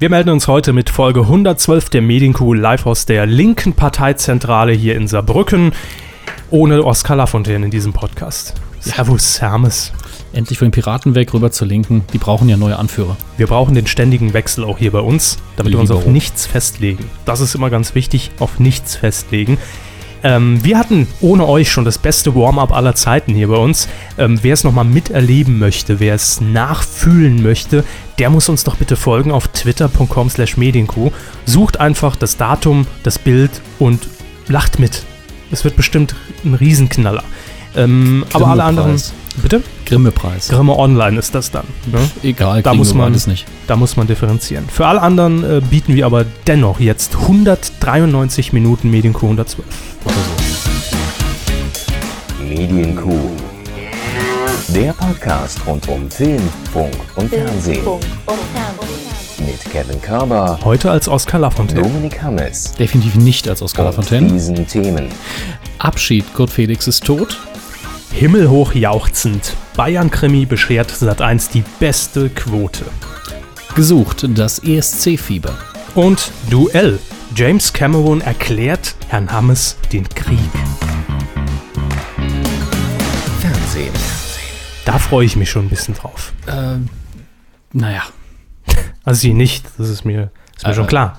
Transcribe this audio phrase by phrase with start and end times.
[0.00, 4.94] Wir melden uns heute mit Folge 112 der Medienkuh live aus der linken Parteizentrale hier
[4.94, 5.72] in Saarbrücken.
[6.50, 8.54] Ohne Oskar Lafontaine in diesem Podcast.
[8.78, 9.92] Servus, Hermes.
[10.32, 12.04] Endlich von den Piraten weg, rüber zur Linken.
[12.12, 13.16] Die brauchen ja neue Anführer.
[13.38, 17.10] Wir brauchen den ständigen Wechsel auch hier bei uns, damit wir uns auf nichts festlegen.
[17.24, 19.58] Das ist immer ganz wichtig, auf nichts festlegen.
[20.22, 23.88] Ähm, wir hatten ohne euch schon das beste Warm-up aller Zeiten hier bei uns.
[24.16, 27.84] Ähm, wer es nochmal miterleben möchte, wer es nachfühlen möchte,
[28.18, 31.12] der muss uns doch bitte folgen auf twitter.com slash medienkuh.
[31.44, 34.08] Sucht einfach das Datum, das Bild und
[34.48, 35.04] lacht mit.
[35.50, 36.14] Es wird bestimmt
[36.44, 37.24] ein Riesenknaller.
[37.76, 39.00] Ähm, aber alle anderen.
[39.42, 39.62] Bitte?
[39.86, 40.48] Grimme-Preis.
[40.48, 41.64] Grimme Online ist das dann.
[41.86, 41.98] Ne?
[42.22, 43.46] Egal, da muss man nicht.
[43.66, 44.64] Da muss man differenzieren.
[44.68, 49.66] Für alle anderen äh, bieten wir aber dennoch jetzt 193 Minuten Medienkuh 112.
[50.04, 50.20] Oder so.
[52.44, 53.30] Medienkuh.
[54.74, 57.82] Der Podcast rund um Film, Funk und Fernsehen.
[59.38, 60.58] Mit Kevin Körber.
[60.64, 61.82] Heute als Oskar Lafontaine.
[61.82, 62.72] Dominik Hammes.
[62.72, 64.30] Definitiv nicht als Oskar Lafontaine.
[64.30, 65.08] diesen Themen.
[65.78, 67.38] Abschied, Kurt Felix ist tot.
[68.12, 69.54] Himmelhoch jauchzend.
[69.76, 72.84] Bayern-Krimi beschert Sat1 die beste Quote.
[73.74, 75.56] Gesucht, das ESC-Fieber.
[75.94, 76.98] Und Duell.
[77.36, 80.38] James Cameron erklärt Herrn Hammes den Krieg.
[83.40, 83.94] Fernsehen.
[84.84, 86.32] Da freue ich mich schon ein bisschen drauf.
[86.48, 86.88] Ähm,
[87.72, 88.02] naja.
[89.04, 91.18] Also sie nicht, das ist mir, ist mir äh, schon klar.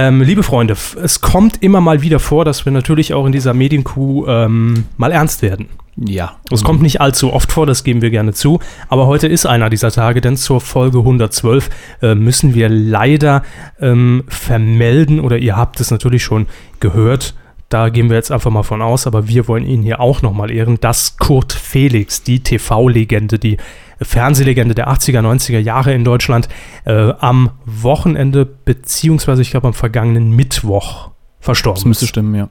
[0.00, 3.52] Ähm, liebe Freunde, es kommt immer mal wieder vor, dass wir natürlich auch in dieser
[3.52, 5.70] Medienkuh ähm, mal ernst werden.
[5.96, 6.36] Ja.
[6.52, 8.60] Es kommt nicht allzu oft vor, das geben wir gerne zu.
[8.88, 13.42] Aber heute ist einer dieser Tage, denn zur Folge 112 äh, müssen wir leider
[13.80, 16.46] ähm, vermelden, oder ihr habt es natürlich schon
[16.78, 17.34] gehört,
[17.68, 20.52] da gehen wir jetzt einfach mal von aus, aber wir wollen ihn hier auch nochmal
[20.52, 23.56] ehren, dass Kurt Felix, die TV-Legende, die
[24.00, 26.48] Fernsehlegende der 80er, 90er Jahre in Deutschland,
[26.84, 31.10] äh, am Wochenende, beziehungsweise ich glaube am vergangenen Mittwoch
[31.40, 31.80] verstorben.
[31.80, 32.48] Das müsste stimmen, ja.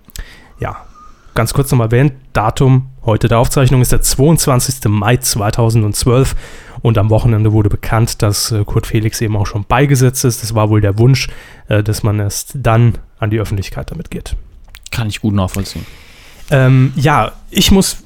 [0.59, 0.77] Ja,
[1.33, 4.89] ganz kurz nochmal erwähnt, Datum heute der Aufzeichnung ist der 22.
[4.89, 6.35] Mai 2012
[6.81, 10.43] und am Wochenende wurde bekannt, dass äh, Kurt Felix eben auch schon beigesetzt ist.
[10.43, 11.29] Das war wohl der Wunsch,
[11.69, 14.35] äh, dass man erst dann an die Öffentlichkeit damit geht.
[14.91, 15.85] Kann ich gut nachvollziehen.
[16.49, 18.03] Ähm, ja, ich muss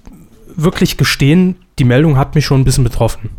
[0.56, 3.30] wirklich gestehen, die Meldung hat mich schon ein bisschen betroffen.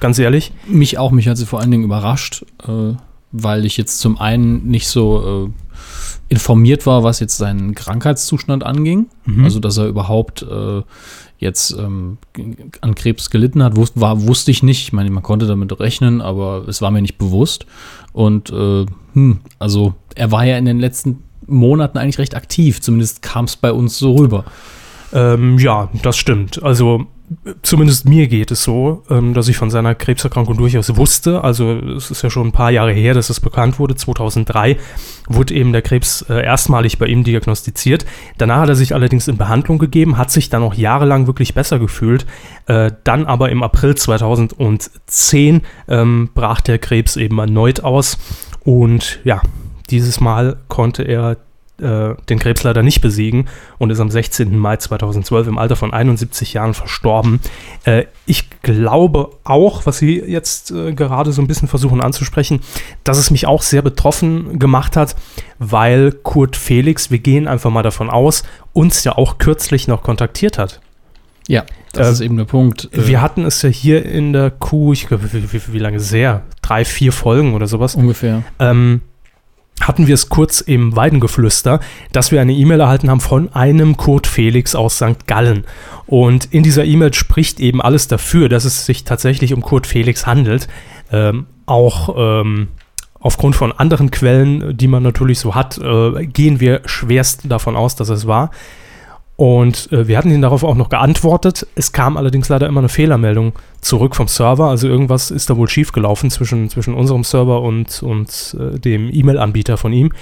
[0.00, 0.52] Ganz ehrlich.
[0.66, 2.94] Mich auch, mich hat sie vor allen Dingen überrascht, äh,
[3.32, 5.52] weil ich jetzt zum einen nicht so äh,
[6.28, 9.06] informiert war, was jetzt seinen Krankheitszustand anging.
[9.24, 9.44] Mhm.
[9.44, 10.82] Also, dass er überhaupt äh,
[11.38, 12.18] jetzt ähm,
[12.80, 14.82] an Krebs gelitten hat, wus war, wusste ich nicht.
[14.82, 17.66] Ich meine, man konnte damit rechnen, aber es war mir nicht bewusst.
[18.12, 22.80] Und äh, hm, also er war ja in den letzten Monaten eigentlich recht aktiv.
[22.80, 24.44] Zumindest kam es bei uns so rüber.
[25.12, 26.62] Ähm, ja, das stimmt.
[26.62, 27.06] Also
[27.62, 31.42] zumindest mir geht es so, ähm, dass ich von seiner Krebserkrankung durchaus wusste.
[31.42, 33.96] Also es ist ja schon ein paar Jahre her, dass es bekannt wurde.
[33.96, 34.76] 2003
[35.28, 38.06] wurde eben der Krebs äh, erstmalig bei ihm diagnostiziert.
[38.38, 41.78] Danach hat er sich allerdings in Behandlung gegeben, hat sich dann auch jahrelang wirklich besser
[41.78, 42.26] gefühlt.
[42.66, 48.18] Äh, dann aber im April 2010 ähm, brach der Krebs eben erneut aus.
[48.64, 49.42] Und ja,
[49.90, 51.36] dieses Mal konnte er
[51.80, 53.48] äh, den Krebs leider nicht besiegen
[53.78, 54.56] und ist am 16.
[54.56, 57.40] Mai 2012 im Alter von 71 Jahren verstorben.
[57.84, 62.60] Äh, ich glaube auch, was Sie jetzt äh, gerade so ein bisschen versuchen anzusprechen,
[63.04, 65.16] dass es mich auch sehr betroffen gemacht hat,
[65.58, 68.42] weil Kurt Felix, wir gehen einfach mal davon aus,
[68.72, 70.80] uns ja auch kürzlich noch kontaktiert hat.
[71.48, 72.88] Ja, das äh, ist eben der Punkt.
[72.92, 76.00] Äh, wir hatten es ja hier in der Kuh, ich glaube, wie, wie, wie, lange
[76.00, 76.42] sehr?
[76.62, 77.94] Drei, vier Folgen oder sowas.
[77.94, 78.42] Ungefähr.
[78.58, 79.02] Ähm,
[79.80, 81.80] hatten wir es kurz im Weidengeflüster,
[82.12, 85.26] dass wir eine E-Mail erhalten haben von einem Kurt Felix aus St.
[85.26, 85.64] Gallen.
[86.06, 90.26] Und in dieser E-Mail spricht eben alles dafür, dass es sich tatsächlich um Kurt Felix
[90.26, 90.68] handelt.
[91.12, 92.68] Ähm, auch ähm,
[93.20, 97.96] aufgrund von anderen Quellen, die man natürlich so hat, äh, gehen wir schwerst davon aus,
[97.96, 98.50] dass es war.
[99.36, 101.66] Und äh, wir hatten ihn darauf auch noch geantwortet.
[101.74, 103.52] Es kam allerdings leider immer eine Fehlermeldung
[103.82, 104.68] zurück vom Server.
[104.68, 109.76] Also irgendwas ist da wohl schiefgelaufen zwischen, zwischen unserem Server und, und äh, dem E-Mail-Anbieter
[109.76, 110.12] von ihm.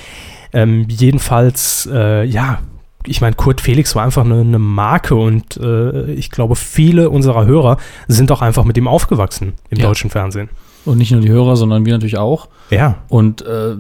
[0.53, 2.59] Ähm, jedenfalls, äh, ja,
[3.07, 7.47] ich meine, Kurt Felix war einfach eine, eine Marke und äh, ich glaube, viele unserer
[7.47, 7.77] Hörer
[8.09, 9.87] sind auch einfach mit ihm aufgewachsen im ja.
[9.87, 10.49] deutschen Fernsehen.
[10.85, 12.49] Und nicht nur die Hörer, sondern wir natürlich auch.
[12.71, 12.97] Ja.
[13.09, 13.77] Und äh,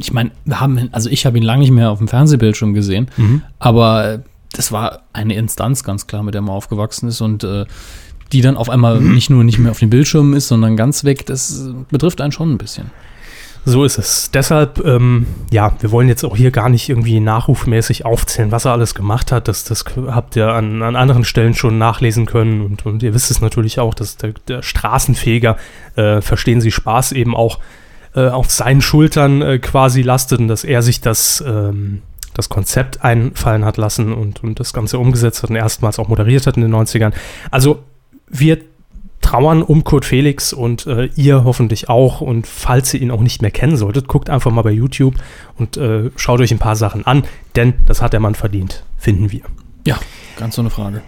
[0.00, 3.10] ich meine, wir haben, also ich habe ihn lange nicht mehr auf dem Fernsehbildschirm gesehen,
[3.16, 3.42] mhm.
[3.58, 7.66] aber das war eine Instanz ganz klar, mit der man aufgewachsen ist und äh,
[8.32, 11.26] die dann auf einmal nicht nur nicht mehr auf den Bildschirmen ist, sondern ganz weg,
[11.26, 12.90] das betrifft einen schon ein bisschen.
[13.64, 14.30] So ist es.
[14.32, 18.72] Deshalb, ähm, ja, wir wollen jetzt auch hier gar nicht irgendwie nachrufmäßig aufzählen, was er
[18.72, 19.46] alles gemacht hat.
[19.46, 23.30] Das, das habt ihr an, an anderen Stellen schon nachlesen können und, und ihr wisst
[23.30, 25.56] es natürlich auch, dass der, der Straßenfeger,
[25.94, 27.60] äh, verstehen Sie Spaß eben auch
[28.16, 32.02] äh, auf seinen Schultern äh, quasi lastet und dass er sich das, ähm,
[32.34, 36.46] das Konzept einfallen hat lassen und, und das Ganze umgesetzt hat und erstmals auch moderiert
[36.46, 37.12] hat in den 90ern.
[37.50, 37.80] Also
[38.28, 38.58] wir
[39.22, 42.20] trauern um Kurt Felix und äh, ihr hoffentlich auch.
[42.20, 45.14] Und falls ihr ihn auch nicht mehr kennen solltet, guckt einfach mal bei YouTube
[45.56, 47.24] und äh, schaut euch ein paar Sachen an,
[47.56, 49.42] denn das hat der Mann verdient, finden wir.
[49.86, 49.98] Ja,
[50.36, 51.02] ganz so eine Frage.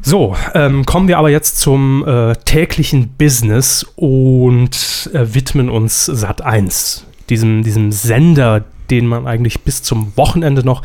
[0.00, 6.40] So, ähm, kommen wir aber jetzt zum äh, täglichen Business und äh, widmen uns Sat
[6.40, 10.82] 1, diesem, diesem Sender, den man eigentlich bis zum Wochenende noch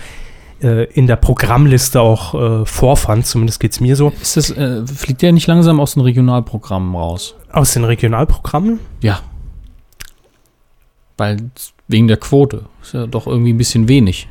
[0.61, 4.13] äh, in der Programmliste auch äh, vorfand, zumindest geht es mir so.
[4.21, 7.35] Ist das, äh, fliegt der nicht langsam aus den Regionalprogrammen raus?
[7.51, 8.79] Aus den Regionalprogrammen?
[9.01, 9.21] Ja.
[11.17, 11.37] Weil
[11.87, 12.65] wegen der Quote.
[12.81, 14.27] Ist ja doch irgendwie ein bisschen wenig.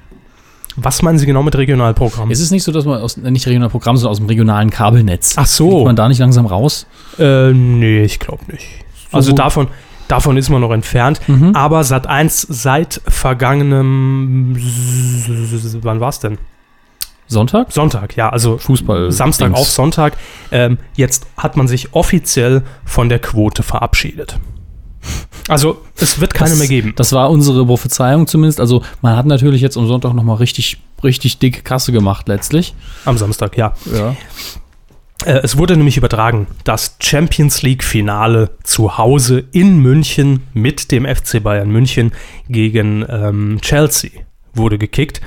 [0.76, 2.30] Was meinen Sie genau mit Regionalprogrammen?
[2.30, 5.34] Es ist nicht so, dass man aus, nicht Regionalprogramm, sondern aus dem regionalen Kabelnetz.
[5.36, 5.70] Ach so.
[5.70, 6.86] Fliegt man da nicht langsam raus?
[7.18, 8.66] Äh, nee, ich glaube nicht.
[9.12, 9.68] Also davon,
[10.10, 11.20] davon ist man noch entfernt.
[11.28, 11.54] Mhm.
[11.54, 14.56] Aber Sat 1 seit vergangenem.
[15.82, 16.38] Wann war es denn?
[17.26, 17.70] Sonntag?
[17.70, 19.12] Sonntag, ja, also Fußball.
[19.12, 19.60] Samstag Dings.
[19.60, 20.16] auf Sonntag.
[20.50, 24.38] Ähm, jetzt hat man sich offiziell von der Quote verabschiedet.
[25.48, 26.92] Also es wird keine das, mehr geben.
[26.96, 28.60] Das war unsere Prophezeiung zumindest.
[28.60, 32.74] Also man hat natürlich jetzt am Sonntag nochmal richtig, richtig dicke Kasse gemacht letztlich.
[33.04, 33.74] Am Samstag, ja.
[33.92, 34.16] Ja.
[35.24, 41.42] Äh, es wurde nämlich übertragen, das Champions League-Finale zu Hause in München mit dem FC
[41.42, 42.12] Bayern München
[42.48, 44.10] gegen ähm, Chelsea
[44.54, 45.20] wurde gekickt.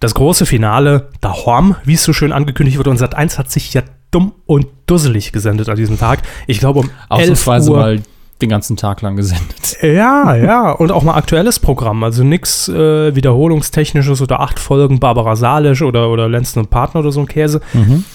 [0.00, 3.82] Das große Finale daheim, wie es so schön angekündigt wurde, und Sat1 hat sich ja
[4.10, 6.22] dumm und dusselig gesendet an diesem Tag.
[6.46, 7.76] Ich glaube um 11 Ausnahmsweise Uhr.
[7.76, 8.02] mal
[8.40, 9.78] den ganzen Tag lang gesendet.
[9.82, 12.02] Ja, ja, und auch mal aktuelles Programm.
[12.04, 17.12] Also nichts äh, Wiederholungstechnisches oder acht Folgen Barbara Salisch oder, oder Lenzen und Partner oder
[17.12, 17.60] so ein Käse,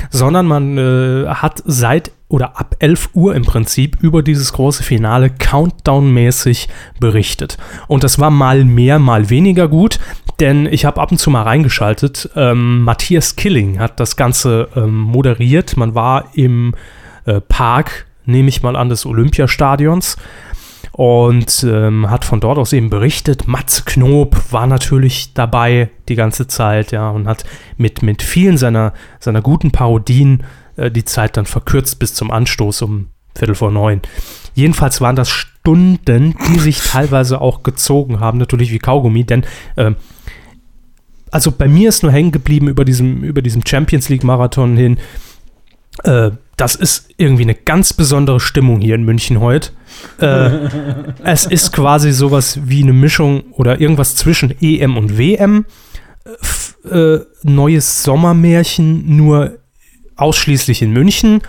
[0.09, 5.29] sondern man äh, hat seit oder ab 11 Uhr im Prinzip über dieses große Finale
[5.29, 6.67] Countdown-mäßig
[6.99, 7.57] berichtet.
[7.87, 9.99] Und das war mal mehr, mal weniger gut,
[10.39, 12.31] denn ich habe ab und zu mal reingeschaltet.
[12.35, 15.77] Ähm, Matthias Killing hat das Ganze ähm, moderiert.
[15.77, 16.73] Man war im
[17.25, 20.17] äh, Park, nehme ich mal an, des Olympiastadions
[20.91, 23.47] und ähm, hat von dort aus eben berichtet.
[23.47, 27.45] Mats Knob war natürlich dabei die ganze Zeit, ja, und hat
[27.77, 30.43] mit, mit vielen seiner, seiner guten Parodien
[30.75, 34.01] äh, die Zeit dann verkürzt bis zum Anstoß um Viertel vor neun.
[34.53, 39.43] Jedenfalls waren das Stunden, die sich teilweise auch gezogen haben, natürlich wie Kaugummi, denn
[39.77, 39.95] ähm,
[41.31, 44.99] also bei mir ist nur hängen geblieben über diesem, über diesem Champions League Marathon hin.
[46.03, 49.71] Äh, das ist irgendwie eine ganz besondere Stimmung hier in München heute.
[50.19, 50.69] Äh,
[51.23, 55.65] es ist quasi sowas wie eine Mischung oder irgendwas zwischen EM und WM.
[56.41, 59.57] F äh, neues Sommermärchen, nur
[60.15, 61.41] ausschließlich in München.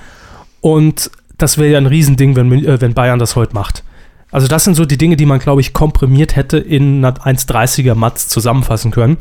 [0.60, 3.84] Und das wäre ja ein Riesending, wenn, äh, wenn Bayern das heute macht.
[4.30, 7.94] Also das sind so die Dinge, die man, glaube ich, komprimiert hätte in einer 1,30er
[7.94, 9.18] Matz zusammenfassen können.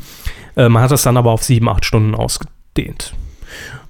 [0.56, 3.14] Äh, man hat das dann aber auf sieben, acht Stunden ausgedehnt.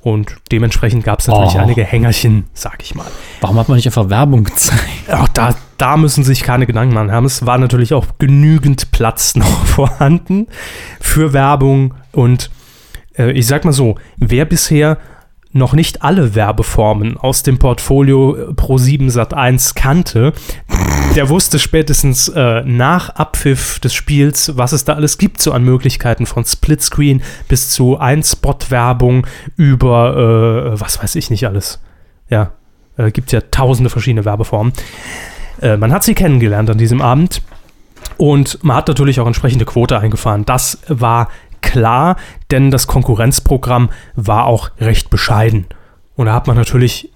[0.04, 1.58] Und dementsprechend gab es natürlich Oh.
[1.60, 3.06] einige Hängerchen, sag ich mal.
[3.40, 4.82] Warum hat man nicht einfach Werbung gezeigt?
[5.10, 7.24] Auch da, da müssen sich keine Gedanken machen haben.
[7.24, 10.46] Es war natürlich auch genügend Platz noch vorhanden
[11.00, 11.94] für Werbung.
[12.12, 12.50] Und
[13.16, 14.98] äh, ich sag mal so, wer bisher
[15.54, 20.32] noch nicht alle Werbeformen aus dem Portfolio äh, Pro7 Sat1 kannte,
[21.14, 25.64] der wusste spätestens äh, nach Abpfiff des Spiels, was es da alles gibt, so an
[25.64, 29.26] Möglichkeiten von Splitscreen bis zu Ein-Spot-Werbung
[29.56, 31.80] über, äh, was weiß ich nicht alles.
[32.28, 32.50] Ja,
[32.96, 34.72] äh, gibt ja tausende verschiedene Werbeformen.
[35.62, 37.42] Äh, man hat sie kennengelernt an diesem Abend
[38.16, 40.44] und man hat natürlich auch entsprechende Quote eingefahren.
[40.44, 41.28] Das war
[41.64, 42.16] klar,
[42.50, 45.66] denn das Konkurrenzprogramm war auch recht bescheiden.
[46.14, 47.10] Und da hat man natürlich,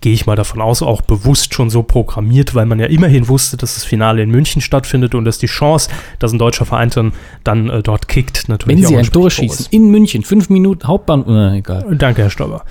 [0.00, 3.56] gehe ich mal davon aus, auch bewusst schon so programmiert, weil man ja immerhin wusste,
[3.56, 7.12] dass das Finale in München stattfindet und dass die Chance, dass ein deutscher Verein dann,
[7.44, 10.86] dann äh, dort kickt, natürlich Wenn sie auch ein Tor schießen, in München, fünf Minuten,
[10.86, 11.84] Hauptbahn, äh, egal.
[11.96, 12.64] Danke, Herr Stauber.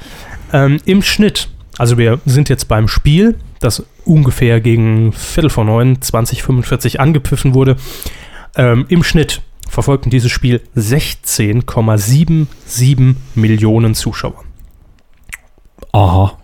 [0.53, 6.01] Ähm, Im Schnitt, also wir sind jetzt beim Spiel, das ungefähr gegen Viertel vor neun,
[6.01, 7.75] 2045 angepfiffen wurde.
[8.55, 14.43] Ähm, Im Schnitt verfolgten dieses Spiel 16,77 Millionen Zuschauer.
[15.91, 16.38] Aha.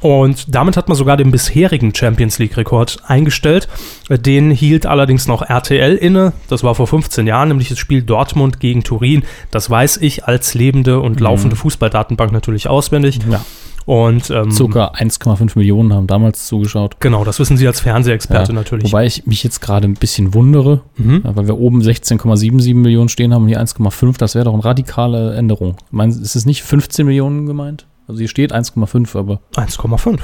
[0.00, 3.68] Und damit hat man sogar den bisherigen Champions League-Rekord eingestellt.
[4.08, 6.32] Den hielt allerdings noch RTL inne.
[6.48, 9.24] Das war vor 15 Jahren, nämlich das Spiel Dortmund gegen Turin.
[9.50, 13.18] Das weiß ich als lebende und laufende Fußballdatenbank natürlich auswendig.
[13.30, 13.44] Ja.
[13.86, 16.96] Und ähm, Circa 1,5 Millionen haben damals zugeschaut.
[17.00, 18.84] genau, das wissen Sie als Fernsehexperte Ja, natürlich.
[18.92, 21.22] Wobei ich mich jetzt gerade ein bisschen wundere, Mhm.
[21.24, 24.18] ja, weil wir oben 16,77 Millionen stehen haben und hier 1,5.
[24.18, 25.76] Das wäre doch eine radikale Änderung.
[25.90, 27.86] Meinen, Sie, ist es nicht 15 Millionen gemeint?
[28.06, 30.18] Also hier steht 1,5, aber 1,5.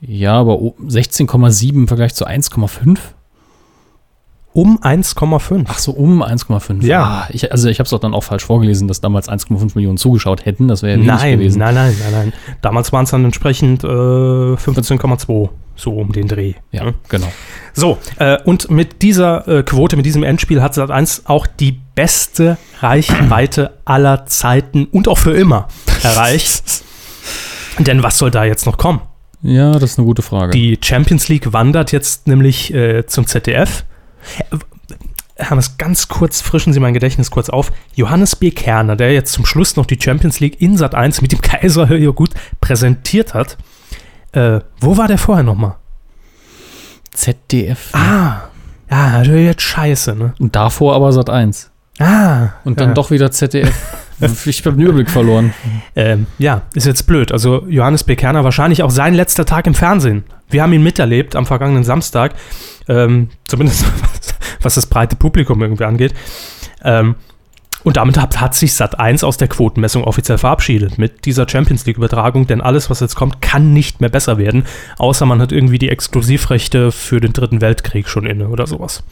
[0.00, 2.98] ja, aber o- 16,7 im Vergleich zu 1,5?
[4.56, 5.66] Um 1,5.
[5.68, 6.82] Ach so, um 1,5.
[6.82, 7.02] Ja.
[7.02, 9.98] Ah, ich, also ich habe es doch dann auch falsch vorgelesen, dass damals 1,5 Millionen
[9.98, 10.66] zugeschaut hätten.
[10.66, 11.58] Das wäre ja nein, gewesen.
[11.58, 12.32] nein, nein, nein, nein.
[12.62, 16.54] Damals waren es dann entsprechend äh, 15,2, so um den Dreh.
[16.72, 16.94] Ja, ne?
[17.10, 17.30] genau.
[17.74, 22.56] So, äh, und mit dieser äh, Quote, mit diesem Endspiel hat Sat1 auch die beste
[22.80, 25.68] Reichweite aller Zeiten und auch für immer
[26.02, 26.82] erreicht.
[27.78, 29.02] Denn was soll da jetzt noch kommen?
[29.42, 30.52] Ja, das ist eine gute Frage.
[30.52, 33.84] Die Champions League wandert jetzt nämlich äh, zum ZDF.
[35.36, 37.70] Hermes, ganz kurz, frischen Sie mein Gedächtnis kurz auf.
[37.94, 38.50] Johannes B.
[38.50, 41.94] Kerner, der jetzt zum Schluss noch die Champions League in Sat 1 mit dem Kaiser
[41.94, 42.30] ja gut
[42.60, 43.58] präsentiert hat.
[44.32, 45.76] Äh, wo war der vorher nochmal?
[47.10, 47.94] ZDF.
[47.94, 48.48] Ah,
[48.90, 50.34] ja, natürlich jetzt scheiße, ne?
[50.38, 51.70] Und davor aber Sat 1.
[51.98, 52.94] Ah, Und dann ja.
[52.94, 53.74] doch wieder ZDF.
[54.46, 55.54] ich habe den Überblick verloren.
[55.94, 57.32] Ähm, ja, ist jetzt blöd.
[57.32, 58.16] Also Johannes B.
[58.16, 60.24] Kerner wahrscheinlich auch sein letzter Tag im Fernsehen.
[60.48, 62.34] Wir haben ihn miterlebt am vergangenen Samstag.
[62.88, 66.14] Ähm, zumindest was, was das breite Publikum irgendwie angeht.
[66.82, 67.16] Ähm,
[67.84, 71.86] und damit hat, hat sich Sat 1 aus der Quotenmessung offiziell verabschiedet mit dieser Champions
[71.86, 74.64] League-Übertragung, denn alles, was jetzt kommt, kann nicht mehr besser werden,
[74.98, 79.02] außer man hat irgendwie die Exklusivrechte für den Dritten Weltkrieg schon inne oder sowas.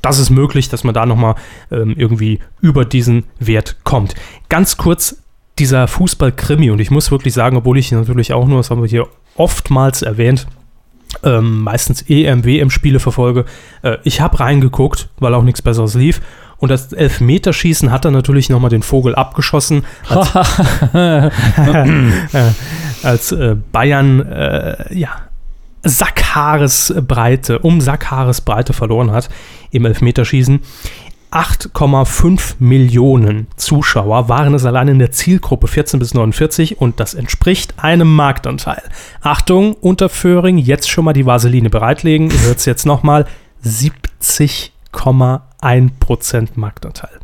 [0.00, 1.34] Das ist möglich, dass man da nochmal
[1.70, 4.14] ähm, irgendwie über diesen Wert kommt.
[4.48, 5.22] Ganz kurz
[5.58, 8.88] dieser Fußball-Krimi und ich muss wirklich sagen, obwohl ich natürlich auch nur, das haben wir
[8.88, 10.46] hier oftmals erwähnt,
[11.22, 13.44] ähm, meistens EM, WM-Spiele verfolge.
[13.82, 16.20] Äh, ich habe reingeguckt, weil auch nichts Besseres lief.
[16.62, 20.32] Und das Elfmeterschießen hat dann natürlich nochmal den Vogel abgeschossen, als,
[23.02, 25.08] als äh, Bayern äh, ja,
[25.82, 29.28] Sackhaaresbreite, um Sackhaaresbreite verloren hat
[29.72, 30.60] im Elfmeterschießen.
[31.32, 37.74] 8,5 Millionen Zuschauer waren es allein in der Zielgruppe 14 bis 49 und das entspricht
[37.78, 38.84] einem Marktanteil.
[39.20, 42.30] Achtung, Unterföhring, jetzt schon mal die Vaseline bereitlegen.
[42.30, 43.26] Ihr hört es jetzt nochmal.
[43.64, 45.40] 70,1%
[46.56, 47.18] Marktanteil.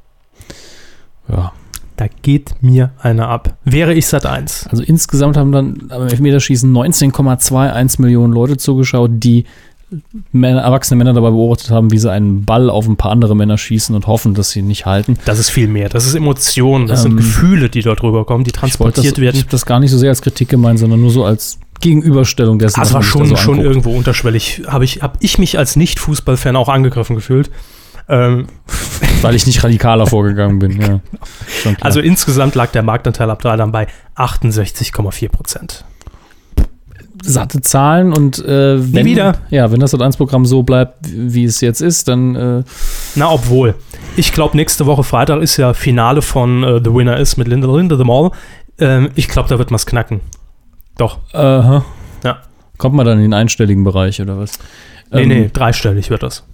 [1.29, 1.53] Ja.
[1.97, 3.57] Da geht mir einer ab.
[3.65, 4.69] Wäre ich Sat 1.
[4.71, 9.45] Also insgesamt haben dann am Elfmeterschießen 19,21 Millionen Leute zugeschaut, die
[10.33, 13.57] Männer, erwachsene Männer dabei beobachtet haben, wie sie einen Ball auf ein paar andere Männer
[13.59, 15.19] schießen und hoffen, dass sie ihn nicht halten.
[15.25, 15.89] Das ist viel mehr.
[15.89, 19.37] Das ist Emotionen, das Ähm, sind Gefühle, die dort rüberkommen, die transportiert das, werden.
[19.37, 22.59] ich hab das gar nicht so sehr als Kritik gemeint, sondern nur so als Gegenüberstellung
[22.59, 22.79] dessen.
[22.79, 23.67] Das war schon, da so schon anguckt.
[23.67, 24.63] irgendwo unterschwellig.
[24.67, 27.51] Habe ich, hab ich mich als Nicht-Fußballfan auch angegriffen gefühlt.
[28.09, 28.47] Ähm,
[29.23, 30.81] Weil ich nicht radikaler vorgegangen bin.
[30.81, 31.01] Ja.
[31.63, 31.77] Klar.
[31.81, 33.87] also insgesamt lag der Marktanteil ab da dann bei
[34.17, 35.85] 68,4 Prozent.
[37.23, 39.35] satte Zahlen und äh, wenn, wieder.
[39.51, 42.63] Ja, wenn das Sat1-Programm so bleibt, wie es jetzt ist, dann äh,
[43.17, 43.75] Na, obwohl.
[44.17, 47.69] Ich glaube, nächste Woche Freitag ist ja Finale von äh, The Winner is mit Linda
[47.69, 48.31] Linda the Mall.
[48.79, 50.21] Ähm, ich glaube, da wird man es knacken.
[50.97, 51.19] Doch.
[51.33, 51.85] aha.
[52.25, 52.39] Ja.
[52.79, 54.59] kommt man dann in den einstelligen Bereich oder was?
[55.11, 56.45] Nee, Ähm, nee, dreistellig wird das.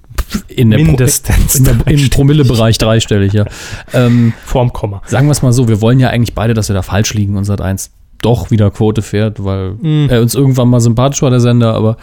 [0.48, 1.54] In der Pro- Mindestens.
[1.56, 2.10] in der, Im.
[2.10, 3.44] Promillebereich dreistellig, ja.
[3.92, 5.02] ähm, Vorm Komma.
[5.06, 7.36] sagen wir es mal so, wir wollen ja eigentlich beide, dass wir da falsch liegen
[7.36, 7.90] und Sat1
[8.22, 10.08] doch wieder Quote fährt, weil Mhm.
[10.10, 11.96] er uns irgendwann mal sympathisch war, der Sender, aber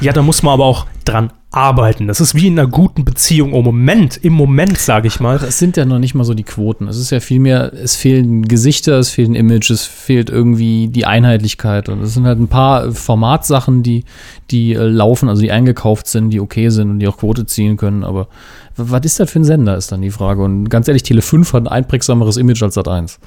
[0.00, 2.06] Ja, da muss man aber auch dran arbeiten.
[2.06, 3.54] Das ist wie in einer guten Beziehung.
[3.54, 5.36] Im Moment, im Moment, sage ich mal.
[5.36, 6.86] es sind ja noch nicht mal so die Quoten.
[6.86, 11.06] Es ist ja vielmehr, es fehlen Gesichter, es fehlt ein Image, es fehlt irgendwie die
[11.06, 11.88] Einheitlichkeit.
[11.88, 14.04] Und es sind halt ein paar Formatsachen, die,
[14.50, 17.76] die äh, laufen, also die eingekauft sind, die okay sind und die auch Quote ziehen
[17.76, 18.04] können.
[18.04, 18.28] Aber
[18.76, 20.42] was ist das für ein Sender, ist dann die Frage.
[20.42, 23.18] Und ganz ehrlich, Tele 5 hat ein einprägsameres Image als Sat 1.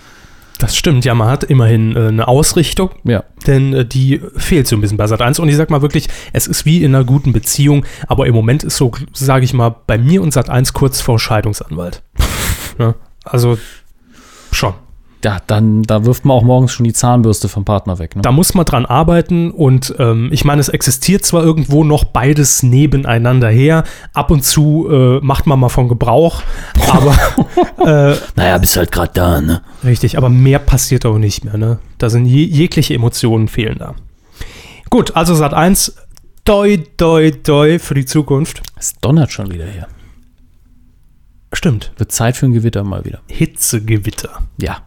[0.60, 3.24] Das stimmt, ja, man hat immerhin äh, eine Ausrichtung, Ja.
[3.48, 5.39] denn äh, die fehlt so ein bisschen bei Sat 1.
[5.39, 8.63] Und ich sag mal wirklich, es ist wie in einer guten Beziehung, aber im Moment
[8.66, 12.04] ist so, sage ich mal, bei mir und Sat 1 kurz vor Scheidungsanwalt.
[12.78, 13.58] ja, also
[14.51, 14.74] schon.
[15.24, 18.16] Ja, dann, da wirft man auch morgens schon die Zahnbürste vom Partner weg.
[18.16, 18.22] Ne?
[18.22, 22.64] Da muss man dran arbeiten und ähm, ich meine, es existiert zwar irgendwo noch beides
[22.64, 23.84] nebeneinander her.
[24.14, 26.42] Ab und zu äh, macht man mal von Gebrauch,
[26.90, 27.16] aber
[28.14, 29.62] äh, Naja, bist halt gerade da, ne?
[29.84, 31.58] Richtig, aber mehr passiert auch nicht mehr.
[31.58, 31.80] Ne?
[31.98, 33.96] Da sind je, jegliche Emotionen fehlen da.
[34.90, 35.96] Gut, also Sat 1,
[36.46, 38.62] doi, doi, doi für die Zukunft.
[38.78, 39.88] Es donnert schon wieder hier.
[41.52, 43.20] Stimmt, Wird Zeit für ein Gewitter mal wieder.
[43.28, 44.44] Hitzegewitter.
[44.62, 44.84] Ja.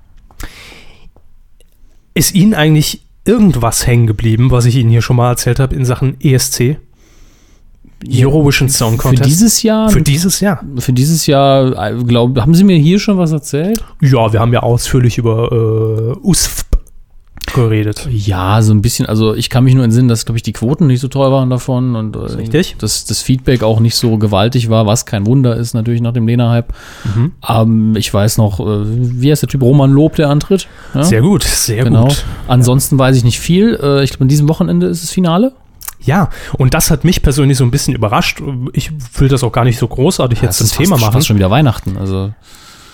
[2.14, 5.84] Ist Ihnen eigentlich irgendwas hängen geblieben, was ich Ihnen hier schon mal erzählt habe in
[5.84, 6.76] Sachen ESC?
[8.10, 9.30] Eurovision Song Für Contest?
[9.30, 10.64] dieses Jahr, Für dieses Jahr.
[10.78, 13.82] für dieses Jahr, glaube haben Sie mir hier schon was erzählt?
[14.00, 15.52] Ja, wir haben ja ausführlich über
[16.20, 16.71] äh, USFP
[17.52, 18.08] geredet.
[18.10, 19.06] Ja, so ein bisschen.
[19.06, 21.50] Also ich kann mich nur entsinnen, dass, glaube ich, die Quoten nicht so toll waren
[21.50, 22.76] davon und äh, richtig.
[22.78, 26.26] Dass das Feedback auch nicht so gewaltig war, was kein Wunder ist natürlich nach dem
[26.26, 26.72] Lena-Hype.
[27.04, 27.32] Mhm.
[27.48, 29.62] Ähm, ich weiß noch, äh, wie heißt der Typ?
[29.62, 30.68] Roman Lob, der antritt.
[30.94, 31.02] Ja?
[31.02, 32.08] Sehr gut, sehr genau.
[32.08, 32.24] gut.
[32.48, 33.78] Ansonsten weiß ich nicht viel.
[33.82, 35.52] Äh, ich glaube, an diesem Wochenende ist das Finale.
[36.04, 38.42] Ja, und das hat mich persönlich so ein bisschen überrascht.
[38.72, 41.12] Ich will das auch gar nicht so großartig jetzt das zum ist Thema fast, machen.
[41.14, 41.96] Fast schon wieder Weihnachten.
[41.96, 42.32] Also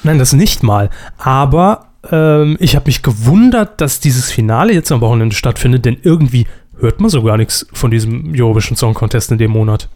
[0.03, 0.91] Nein, das nicht mal.
[1.17, 6.47] Aber ähm, ich habe mich gewundert, dass dieses Finale jetzt am Wochenende stattfindet, denn irgendwie
[6.79, 9.89] hört man so gar nichts von diesem Eurovision Song Contest in dem Monat.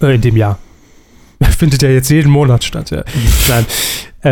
[0.00, 0.58] Äh, in dem Jahr.
[1.42, 2.90] Findet ja jetzt jeden Monat statt.
[2.90, 3.04] Ja.
[3.48, 3.66] Nein.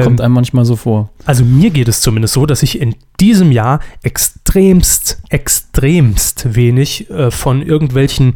[0.03, 1.11] kommt Ähm, einem manchmal so vor.
[1.25, 7.31] also mir geht es zumindest so, dass ich in diesem Jahr extremst, extremst wenig äh,
[7.31, 8.35] von irgendwelchen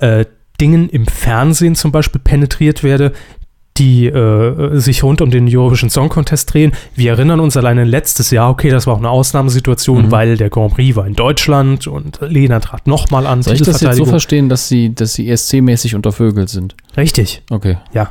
[0.00, 0.24] äh,
[0.60, 3.12] Dingen im Fernsehen zum Beispiel penetriert werde,
[3.76, 6.72] die äh, sich rund um den Eurovision Song Contest drehen.
[6.94, 10.10] Wir erinnern uns alleine letztes Jahr, okay, das war auch eine Ausnahmesituation, Mhm.
[10.12, 13.42] weil der Grand Prix war in Deutschland und Lena trat nochmal an.
[13.42, 16.76] Soll ich das jetzt so verstehen, dass sie, dass sie ESC-mäßig untervögelt sind?
[16.96, 17.42] Richtig.
[17.50, 17.78] Okay.
[17.92, 18.10] Ja.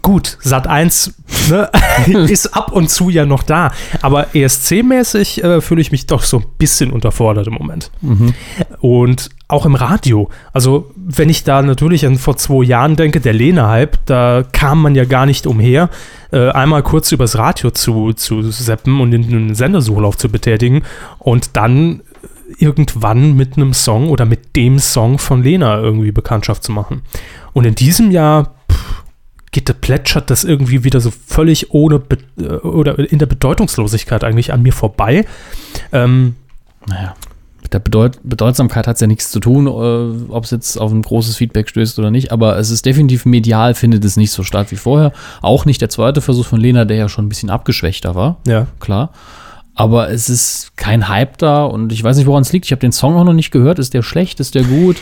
[0.00, 1.12] Gut, Sat 1
[1.50, 1.70] ne,
[2.28, 3.72] ist ab und zu ja noch da.
[4.00, 7.90] Aber ESC-mäßig äh, fühle ich mich doch so ein bisschen unterfordert im Moment.
[8.00, 8.32] Mhm.
[8.80, 10.28] Und auch im Radio.
[10.52, 14.94] Also, wenn ich da natürlich an vor zwei Jahren denke, der Lena-Hype, da kam man
[14.94, 15.88] ja gar nicht umher,
[16.30, 20.82] äh, einmal kurz übers Radio zu, zu seppen und den Sendersuchlauf zu betätigen
[21.18, 22.02] und dann
[22.58, 27.02] irgendwann mit einem Song oder mit dem Song von Lena irgendwie Bekanntschaft zu machen.
[27.52, 28.54] Und in diesem Jahr
[29.50, 34.52] geht, plätschert das irgendwie wieder so völlig ohne Be äh, oder in der Bedeutungslosigkeit eigentlich
[34.52, 35.24] an mir vorbei.
[35.92, 36.36] Ähm,
[36.86, 37.14] Naja.
[37.68, 40.90] Mit der Bedeut Bedeutsamkeit hat es ja nichts zu tun, äh, ob es jetzt auf
[40.90, 44.42] ein großes Feedback stößt oder nicht, aber es ist definitiv medial, findet es nicht so
[44.42, 45.12] statt wie vorher.
[45.42, 48.68] Auch nicht der zweite Versuch von Lena, der ja schon ein bisschen abgeschwächter war, ja.
[48.80, 49.10] klar.
[49.80, 52.64] Aber es ist kein Hype da und ich weiß nicht, woran es liegt.
[52.66, 53.78] Ich habe den Song auch noch nicht gehört.
[53.78, 54.40] Ist der schlecht?
[54.40, 54.96] Ist der gut?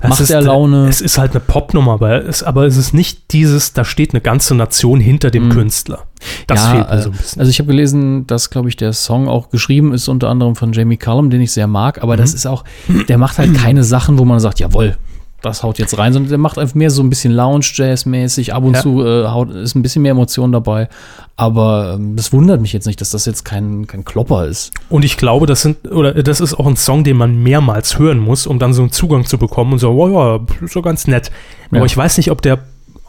[0.00, 0.88] Es Macht ist, der Laune?
[0.88, 4.22] Es ist halt eine Popnummer, aber es, aber es ist nicht dieses, da steht eine
[4.22, 6.04] ganze Nation hinter dem Künstler.
[6.46, 7.40] Das fehlt mir so ein bisschen.
[7.40, 10.72] Also ich habe gelesen, dass, glaube ich, der Song auch geschrieben ist, unter anderem von
[10.72, 12.18] Jamie Cullum, den ich sehr mag, aber Mhm.
[12.20, 12.64] das ist auch,
[13.08, 14.96] der macht halt keine Sachen, wo man sagt, jawohl,
[15.42, 18.74] das haut jetzt rein, sondern der macht einfach mehr so ein bisschen Lounge-Jazz-mäßig, ab und
[18.74, 18.80] Ja.
[18.80, 20.88] zu äh, haut, ist ein bisschen mehr Emotion dabei,
[21.36, 24.72] aber ähm, das wundert mich jetzt nicht, dass das jetzt kein, kein Klopper ist.
[24.88, 28.18] Und ich glaube, das sind, oder das ist auch ein Song, den man mehrmals hören
[28.18, 31.30] muss, um dann so einen Zugang zu bekommen und so, oh ja, so ganz nett.
[31.70, 31.78] Ja.
[31.78, 32.58] Aber ich weiß nicht, ob der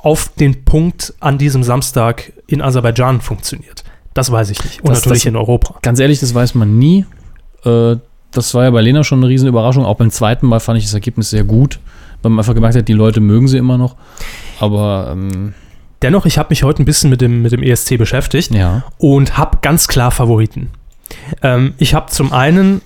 [0.01, 3.83] auf den Punkt an diesem Samstag in Aserbaidschan funktioniert.
[4.13, 4.81] Das weiß ich nicht.
[4.81, 5.75] Und Das- natürlich das- in Europa.
[5.81, 7.05] Ganz ehrlich, das weiß man nie.
[7.65, 7.95] Äh,
[8.31, 9.85] das war ja bei Lena schon eine riesen Überraschung.
[9.85, 11.79] Auch beim zweiten Mal fand ich das Ergebnis sehr gut,
[12.21, 13.95] weil man einfach gemerkt hat, die Leute mögen sie immer noch.
[14.59, 15.53] Aber ähm,
[16.03, 18.53] Dennoch, ich habe mich heute ein bisschen mit dem, mit dem ESC beschäftigt.
[18.53, 20.69] ja, und habe ganz klar Favoriten.
[21.41, 22.81] Ähm, ich habe zum einen,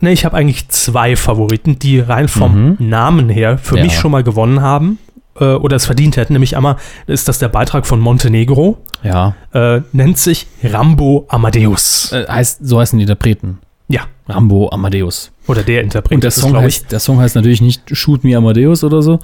[0.00, 2.88] ne, ich habe eigentlich zwei Favoriten, die rein vom Mhm.
[2.88, 3.82] Namen her für Ja.
[3.84, 4.98] mich schon mal gewonnen haben
[5.40, 6.32] äh, oder es verdient hätten.
[6.34, 9.34] Nämlich einmal ist das der Beitrag von Montenegro, ja.
[9.52, 12.12] äh, nennt sich Rambo Amadeus.
[12.12, 13.58] Äh, heißt, so heißen die Interpreten.
[13.88, 15.30] ja, Rambo Amadeus.
[15.46, 16.12] oder der Interpret.
[16.14, 16.60] Und der ist Song, ich.
[16.62, 19.18] heißt, der Song heißt natürlich nicht Shoot Me Amadeus oder so.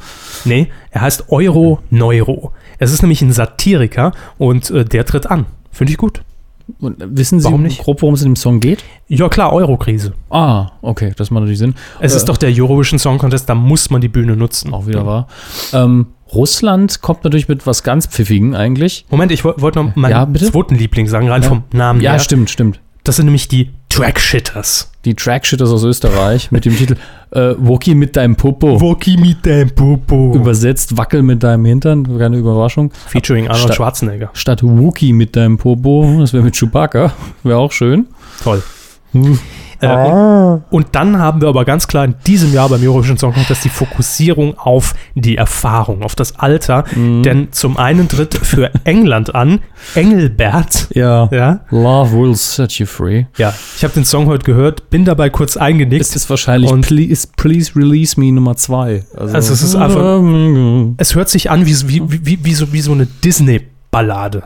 [0.44, 2.52] Nee, er heißt Euro Neuro.
[2.80, 5.46] Es ist nämlich ein Satiriker und äh, der tritt an.
[5.70, 6.22] Finde ich gut.
[6.80, 7.80] Und äh, wissen Sie Warum nicht?
[7.82, 8.82] grob, worum es in dem Song geht?
[9.08, 10.14] Ja klar, Eurokrise.
[10.30, 11.74] Ah, okay, das macht natürlich Sinn.
[12.00, 14.72] Es Äh, ist doch der Eurovision Song Contest, da muss man die Bühne nutzen.
[14.72, 15.26] Auch wieder wahr.
[15.72, 19.04] Ähm, Russland kommt natürlich mit was ganz Pfiffigen eigentlich.
[19.10, 20.50] Moment, ich woll- wollte noch meinen Ja, bitte?
[20.50, 21.48] zweiten Liebling sagen, rein Ja.
[21.48, 22.18] vom Namen Ja, her.
[22.20, 22.80] stimmt, stimmt.
[23.04, 24.90] Das sind nämlich die Trackshitters.
[25.04, 26.96] Die Trackshitters aus Österreich mit dem Titel
[27.32, 28.80] äh, Woki mit deinem Popo.
[28.80, 30.32] Woki mit dem Popo.
[30.34, 32.90] Übersetzt Wackel mit deinem Hintern, keine Überraschung.
[33.08, 34.30] Featuring Arnold Statt- Schwarzenegger.
[34.32, 38.06] Statt Wookie mit deinem Popo, das wäre mit Chewbacca, wäre auch schön.
[38.42, 38.62] Toll.
[39.14, 39.18] Äh,
[39.82, 43.64] und, und dann haben wir aber ganz klar in diesem Jahr beim Eurovision Song Contest
[43.64, 46.84] die Fokussierung auf die Erfahrung, auf das Alter.
[46.94, 47.22] Mhm.
[47.22, 49.60] Denn zum einen tritt für England an
[49.94, 50.88] Engelbert.
[50.94, 51.28] Ja.
[51.32, 53.24] Ja, Love will set you free.
[53.38, 53.54] ja.
[53.76, 56.00] ich habe den Song heute gehört, bin dabei kurz eingenickt.
[56.00, 59.04] Ist es wahrscheinlich Und- please, please Release Me Nummer 2.
[59.16, 60.20] Also, Also es ist einfach-
[60.98, 64.44] Es hört sich an wie, wie, wie, wie, so, wie so eine Disney-Ballade.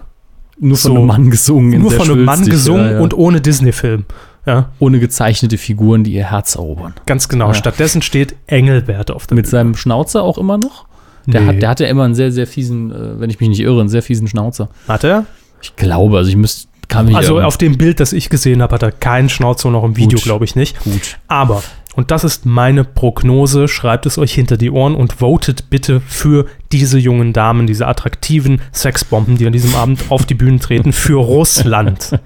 [0.61, 1.81] nur von so- einem Mann gesungen.
[1.83, 3.01] Nur von einem Mann gesungen ja, ja.
[3.01, 4.05] und ohne Disney-Film.
[4.47, 6.93] Ja, ohne gezeichnete Figuren, die ihr Herz erobern.
[7.07, 7.49] ganz genau.
[7.49, 7.55] Ja.
[7.55, 10.85] Stattdessen steht Engelbert auf der Mit seinem Schnauzer auch immer noch?
[11.27, 11.47] Der, Nee.
[11.47, 13.89] hat, der hatte immer einen sehr, sehr fiesen, äh, wenn ich mich nicht irre, einen
[13.89, 14.69] sehr fiesen Schnauzer.
[14.87, 15.25] Hat er?
[15.63, 16.69] Ich glaube, also ich müsste,
[17.15, 20.19] Also auf dem Bild, das ich gesehen habe, hat er keinen Schnauzer noch im Video,
[20.19, 20.79] glaube ich nicht.
[20.85, 21.17] gut.
[21.27, 21.63] Aber,
[21.95, 26.45] und das ist meine Prognose, schreibt es euch hinter die Ohren und votet bitte für
[26.73, 31.17] diese jungen Damen, diese attraktiven Sexbomben, die an diesem Abend auf die Bühne treten, für
[31.25, 32.19] Russland.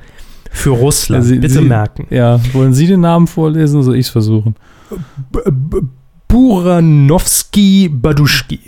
[0.51, 1.25] Für Russland.
[1.25, 2.07] Sie- bitte Sie- merken.
[2.11, 4.55] Ja, wollen Sie den Namen vorlesen oder soll ich es versuchen?
[5.31, 5.81] B- B-
[6.29, 8.61] Buranowski Baduschki.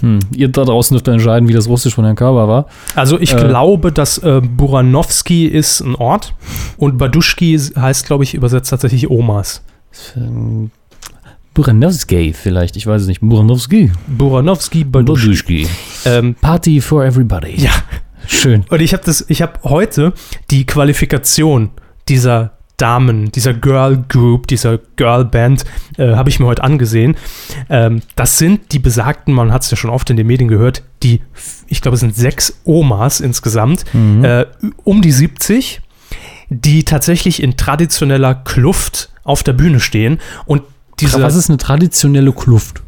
[0.00, 0.18] Hm.
[0.34, 2.66] Ihr da draußen dürft entscheiden, wie das Russisch von Herrn Körber war.
[2.94, 3.36] Also ich Äh.
[3.48, 6.34] glaube, dass äh, Buranowski ist ein Ort
[6.76, 9.62] und Baduschki heißt, glaube ich, übersetzt tatsächlich Omas.
[10.16, 10.70] Ähm,
[11.54, 13.20] Buranowski vielleicht, ich weiß es nicht.
[13.22, 13.90] Buranowski.
[14.06, 15.66] Buranowski, Baduschki.
[16.04, 17.54] Ähm, Party for everybody.
[17.56, 17.70] ja,
[18.26, 18.64] Schön.
[18.68, 20.12] und ich habe das, ich habe heute
[20.50, 21.70] die Qualifikation
[22.08, 25.64] dieser Damen, dieser Girl Group, dieser Girl Band,
[25.96, 27.16] äh, habe ich mir heute angesehen.
[27.70, 30.82] Ähm, das sind die besagten, man hat es ja schon oft in den Medien gehört,
[31.02, 31.22] die,
[31.68, 34.44] ich glaube, es sind sechs Omas insgesamt, äh,
[34.84, 35.80] um die 70,
[36.50, 40.62] die tatsächlich in traditioneller Kluft auf der Bühne stehen und
[41.00, 42.82] diese, Was ist eine traditionelle Kluft?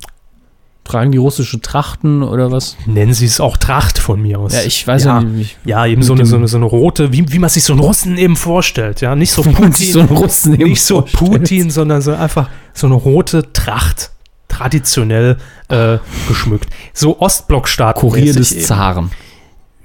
[0.88, 2.76] Tragen die russische Trachten oder was?
[2.86, 4.54] nennen sie es auch Tracht von mir aus.
[4.54, 5.58] Ja, ich weiß ja, nicht.
[5.64, 7.80] Ja, eben so eine, so, eine, so eine rote, wie, wie man sich so einen
[7.80, 9.14] Russen eben vorstellt, ja.
[9.14, 11.02] Nicht so Putin, so Russen nicht so.
[11.02, 14.10] Putin, sondern so einfach so eine rote Tracht,
[14.48, 15.36] traditionell
[15.68, 16.68] äh, geschmückt.
[16.94, 18.00] So Ostblockstaaten.
[18.00, 19.10] Kurier des Zaren.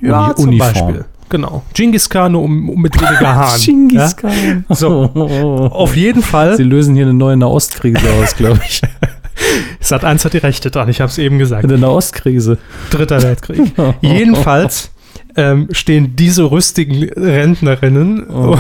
[0.01, 0.73] Ja, Uni- zum Uniform.
[0.73, 1.05] Beispiel.
[1.29, 1.63] Genau.
[1.73, 3.59] Genghis Khan um, um mit weniger Haaren.
[3.59, 4.13] Genghis ja?
[4.13, 4.65] Khan.
[4.69, 5.09] So.
[5.73, 6.55] Auf jeden Fall.
[6.57, 8.81] Sie lösen hier eine neue Nahostkrise aus, glaube ich.
[9.79, 11.63] Sat 1 hat die Rechte dran, ich habe es eben gesagt.
[11.65, 12.57] Eine Nahostkrise.
[12.89, 13.73] Dritter Weltkrieg.
[14.01, 14.91] Jedenfalls
[15.35, 18.57] ähm, stehen diese rüstigen Rentnerinnen, Oh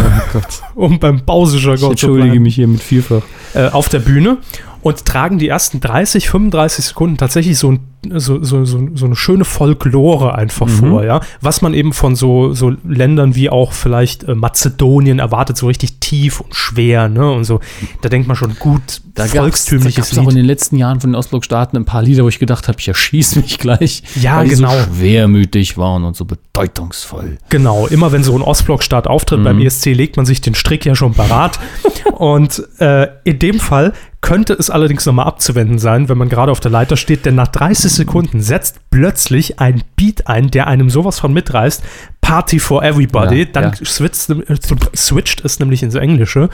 [0.75, 3.21] um beim Bausischer Ich Gott zu entschuldige mich hiermit vielfach.
[3.53, 4.37] äh, auf der Bühne
[4.81, 7.79] und tragen die ersten 30, 35 Sekunden tatsächlich so, ein,
[8.15, 10.71] so, so, so, so eine schöne Folklore einfach Mhm.
[10.89, 11.21] vor, ja.
[11.41, 15.99] Was man eben von so, so Ländern wie auch vielleicht äh, Mazedonien erwartet, so richtig
[15.99, 17.31] tief und schwer, ne?
[17.31, 17.59] Und so,
[18.01, 20.99] da denkt man schon gut, Da gab's- volkstümliches da gab's auch in den letzten Jahren
[21.01, 24.03] von den Ostblockstaaten ein paar Lieder, wo ich gedacht habe, ich erschieß mich gleich.
[24.21, 24.71] Ja, weil die genau.
[24.71, 27.37] so schwermütig waren und so bedeutungsvoll.
[27.49, 29.43] Genau, immer wenn so ein Ostblockstaat auftritt Mhm.
[29.43, 31.59] beim ESC, legt man sich den Strick ja schon parat.
[32.13, 36.61] und äh, in dem Fall könnte es allerdings nochmal abzuwenden sein, wenn man gerade auf
[36.61, 41.19] der Leiter steht, denn nach 30 Sekunden setzt plötzlich ein Beat ein, der einem sowas
[41.19, 41.83] von mitreißt.
[42.21, 43.39] Party for Everybody.
[43.39, 43.85] Ja, Dann ja.
[43.85, 44.55] Switcht, äh,
[44.95, 46.49] switcht es nämlich ins Englische.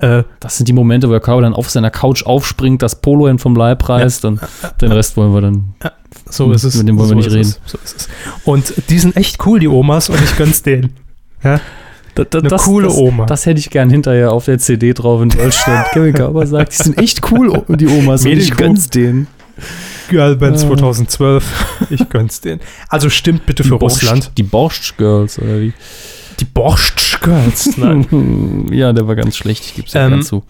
[0.00, 3.40] Äh, Das sind die Momente, wo der Cowboy dann auf seiner Couch aufspringt, das Polohemd
[3.40, 4.40] vom Leib reißt und
[4.80, 5.74] den Rest wollen wir dann.
[6.28, 6.74] so ist es.
[6.76, 7.56] Mit dem wollen wir so nicht ist reden.
[7.64, 8.08] Es, so ist es.
[8.44, 10.96] Und die sind echt cool, die Omas, und ich gönn's denen.
[11.44, 11.60] Ja?
[12.14, 13.26] Da, da, Eine das, coole das, Oma.
[13.26, 15.86] Das hätte ich gern hinterher auf der CD drauf in Deutschland.
[15.92, 18.24] Kevin Cowboy sagt, die sind echt cool, die Omas.
[18.24, 19.28] Und ich gönn's denen.
[20.12, 20.60] Girlband Ah.
[20.60, 21.86] 2012.
[21.90, 22.60] Ich gönn's denen.
[22.88, 24.30] Also stimmt bitte für Russland.
[24.36, 25.72] Die Borscht Girls, oder wie?
[26.38, 27.76] Die Borscht Girls.
[27.78, 28.68] Nein.
[28.72, 30.42] ja, der war ganz schlecht, ich gebe es ja Ähm, ganz zu.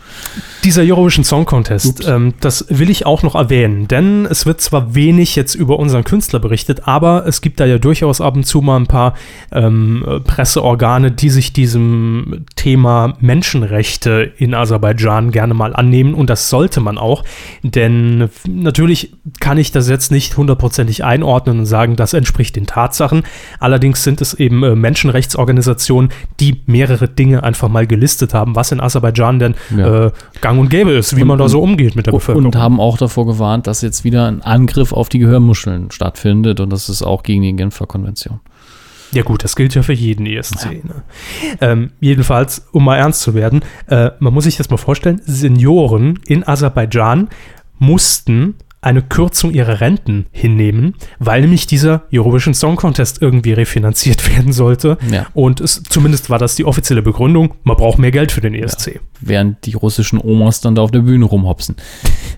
[0.64, 4.94] Dieser Eurovision Song Contest, ähm, das will ich auch noch erwähnen, denn es wird zwar
[4.94, 8.61] wenig jetzt über unseren Künstler berichtet, aber es gibt da ja durchaus ab und zu
[8.61, 9.14] mal ein paar
[9.51, 16.48] ähm, äh, Presseorgane, die sich diesem Thema Menschenrechte in Aserbaidschan gerne mal annehmen und das
[16.48, 17.25] sollte man auch,
[17.64, 23.25] denn natürlich kann ich das jetzt nicht hundertprozentig einordnen und sagen, das entspricht den Tatsachen.
[23.59, 28.81] Allerdings sind es eben äh, Menschenrechtsorganisationen, die mehrere Dinge einfach mal gelistet haben, was in
[28.81, 30.07] Aserbaidschan denn Ja.
[30.07, 30.11] äh,
[30.53, 32.47] gang und gäbe ist, wie Und- man da so umgeht mit der Bevölkerung.
[32.47, 36.71] Und haben auch davor gewarnt, dass jetzt wieder ein Angriff auf die Gehörmuscheln stattfindet und
[36.71, 38.41] das ist auch gegen die Genfer Konvention.
[39.12, 40.83] ja gut, das gilt ja für jeden ESC.
[40.85, 41.03] Ne?
[41.61, 46.19] Ähm, jedenfalls, um mal ernst zu werden, äh, man muss sich das mal vorstellen, Senioren
[46.27, 47.29] in Aserbaidschan
[47.79, 54.53] mussten eine Kürzung ihrer Renten hinnehmen, weil nämlich dieser Eurovision Song Contest irgendwie refinanziert werden
[54.53, 54.99] sollte.
[55.11, 55.27] Ja.
[55.35, 58.61] Und es, zumindest war das die offizielle Begründung, man braucht mehr Geld für den E
[58.61, 59.01] ESC.
[59.21, 61.77] Während die russischen Omas dann da auf der Bühne rumhopsen.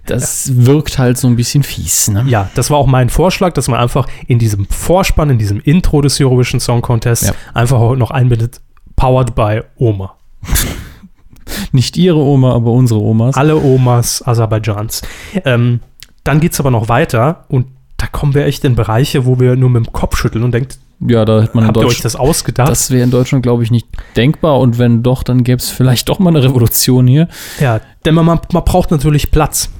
[0.04, 2.24] Das wirkt halt so ein bisschen fies, ne?
[2.28, 6.02] Ja, das war auch mein Vorschlag, dass man einfach in diesem Vorspann, in diesem Intro
[6.02, 7.34] des Eurovision Song Contests Ja.
[7.54, 8.60] einfach noch einbindet,
[8.96, 10.16] powered by Oma.
[11.72, 13.34] Nicht ihre Oma, aber unsere Omas.
[13.36, 15.02] Alle Omas Aserbaidschans.
[15.44, 15.80] Ähm,
[16.24, 19.56] dann geht es aber noch weiter und da kommen wir echt in Bereiche, wo wir
[19.56, 21.86] nur mit dem Kopf schütteln und denkt, Ja, da hätte man in habt ihr euch
[21.86, 22.04] Deutschland.
[22.06, 22.68] das ausgedacht?
[22.68, 24.58] Das wäre in Deutschland, glaube ich, nicht denkbar.
[24.58, 27.28] Und wenn doch, dann gäbe es vielleicht doch mal eine Revolution hier.
[27.60, 29.70] ja, denn man, man braucht natürlich Platz.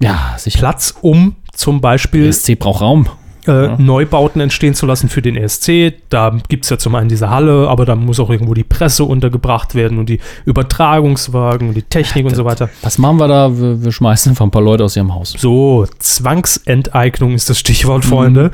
[0.00, 0.58] Ja, sicher.
[0.60, 3.08] Platz, um zum Beispiel ESC braucht Raum.
[3.48, 3.76] Äh, Ja.
[3.78, 5.94] Neubauten entstehen zu lassen für den ESC.
[6.10, 9.02] Da gibt es ja zum einen diese Halle, aber da muss auch irgendwo die Presse
[9.04, 12.68] untergebracht werden und die Übertragungswagen und die Technik und so weiter.
[12.82, 13.58] Was machen wir da?
[13.58, 15.34] Wir, wir schmeißen einfach ein paar Leute aus ihrem Haus.
[15.36, 18.08] So, Zwangsenteignung ist das Stichwort, Mhm.
[18.08, 18.50] Freunde.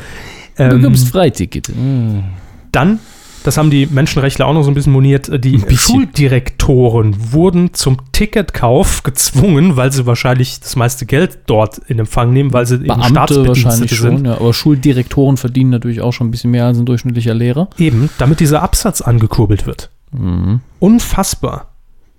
[0.57, 1.69] Du Ähm, gibst Freiticket.
[1.69, 2.23] Hm.
[2.71, 3.01] dann,
[3.45, 5.77] das haben die Menschenrechtler auch noch so ein bisschen moniert, die bisschen.
[5.77, 12.55] Schuldirektoren wurden zum Ticketkauf gezwungen, weil sie wahrscheinlich das meiste Geld dort in Empfang nehmen,
[12.55, 14.17] weil sie eben Beamte Staatsbedienstete wahrscheinlich sind.
[14.17, 14.37] schon, ja.
[14.37, 17.69] Aber Schuldirektoren verdienen natürlich auch schon ein bisschen mehr als ein durchschnittlicher Lehrer.
[17.79, 19.91] Eben, damit dieser Absatz angekurbelt wird.
[20.11, 20.61] Mhm.
[20.79, 21.67] Unfassbar.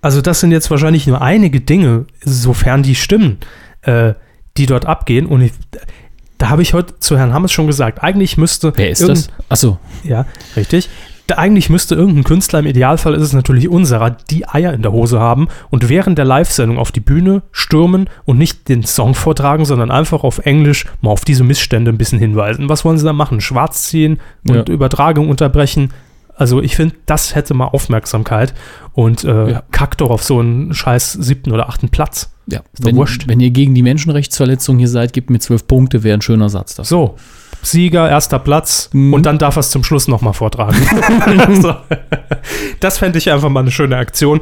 [0.01, 3.39] Also das sind jetzt wahrscheinlich nur einige Dinge, sofern die stimmen,
[3.81, 4.13] äh,
[4.57, 5.25] die dort abgehen.
[5.25, 5.53] Und ich,
[6.37, 9.29] da habe ich heute zu Herrn Hammes schon gesagt, eigentlich müsste Wer ist das?
[9.49, 10.87] Achso, Ja, richtig.
[11.27, 14.91] Da eigentlich müsste irgendein Künstler, im Idealfall ist es natürlich unserer, die Eier in der
[14.91, 19.65] Hose haben und während der Live-Sendung auf die Bühne stürmen und nicht den Song vortragen,
[19.65, 22.69] sondern einfach auf Englisch mal auf diese Missstände ein bisschen hinweisen.
[22.69, 23.41] Was wollen sie da machen?
[23.41, 24.73] Schwarz ziehen und Ja.
[24.73, 25.91] Übertragung unterbrechen?
[26.37, 28.53] Also ich finde, das hätte mal Aufmerksamkeit
[28.93, 29.63] und äh, Ja.
[29.71, 32.31] kackt doch auf so einen scheiß siebten oder achten Platz.
[32.47, 33.27] Ja, wenn, wurscht.
[33.27, 36.75] wenn ihr gegen die Menschenrechtsverletzung hier seid, gebt mir zwölf Punkte, wäre ein schöner Satz.
[36.75, 36.89] Das.
[36.89, 37.15] So,
[37.65, 39.13] Sieger, erster Platz Mhm.
[39.13, 40.77] und dann darf er es zum Schluss nochmal vortragen.
[41.61, 41.75] so.
[42.79, 44.41] Das fände ich einfach mal eine schöne Aktion.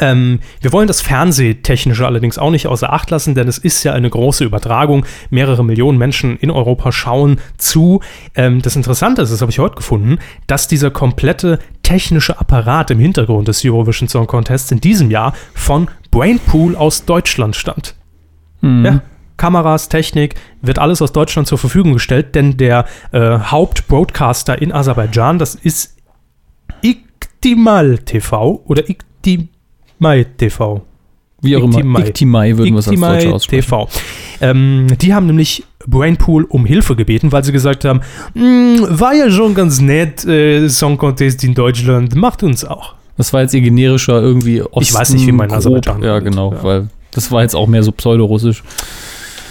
[0.00, 3.94] Ähm, wir wollen das Fernsehtechnische allerdings auch nicht außer Acht lassen, denn es ist ja
[3.94, 5.04] eine große Übertragung.
[5.30, 8.00] Mehrere Millionen Menschen in Europa schauen zu.
[8.34, 12.98] Ähm, das Interessante ist, das habe ich heute gefunden, dass dieser komplette technische Apparat im
[12.98, 17.94] Hintergrund des Eurovision Song Contests in diesem Jahr von Brainpool aus Deutschland stammt.
[18.60, 18.84] Mhm.
[18.84, 19.00] Ja.
[19.38, 25.38] Kameras, Technik, wird alles aus Deutschland zur Verfügung gestellt, denn der äh, Hauptbroadcaster in Aserbaidschan,
[25.38, 25.96] das ist
[26.82, 30.82] Iktimal TV oder Iktimai TV.
[31.40, 31.76] Wie auch immer.
[31.78, 32.00] Iktimai.
[32.00, 33.62] Iktimai würden wir es als Deutsche aussprechen.
[33.62, 33.88] TV.
[34.40, 38.00] Ähm, die haben nämlich Brainpool um Hilfe gebeten, weil sie gesagt haben,
[38.34, 42.94] "Mm, war ja schon ganz nett, äh, Song Contest in Deutschland, macht uns auch.
[43.16, 45.58] Das war jetzt ihr generischer irgendwie Osten, Ich weiß nicht, wie man in grob.
[45.58, 46.62] Aserbaidschan Ja, genau, Ja.
[46.64, 48.62] weil das war jetzt auch mehr so pseudorussisch.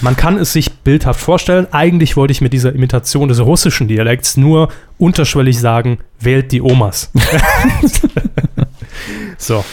[0.02, 1.68] Man kann es sich bildhaft vorstellen.
[1.72, 7.12] Eigentlich wollte ich mit dieser Imitation des russischen Dialekts nur unterschwellig sagen, wählt die Omas.
[9.38, 9.64] so.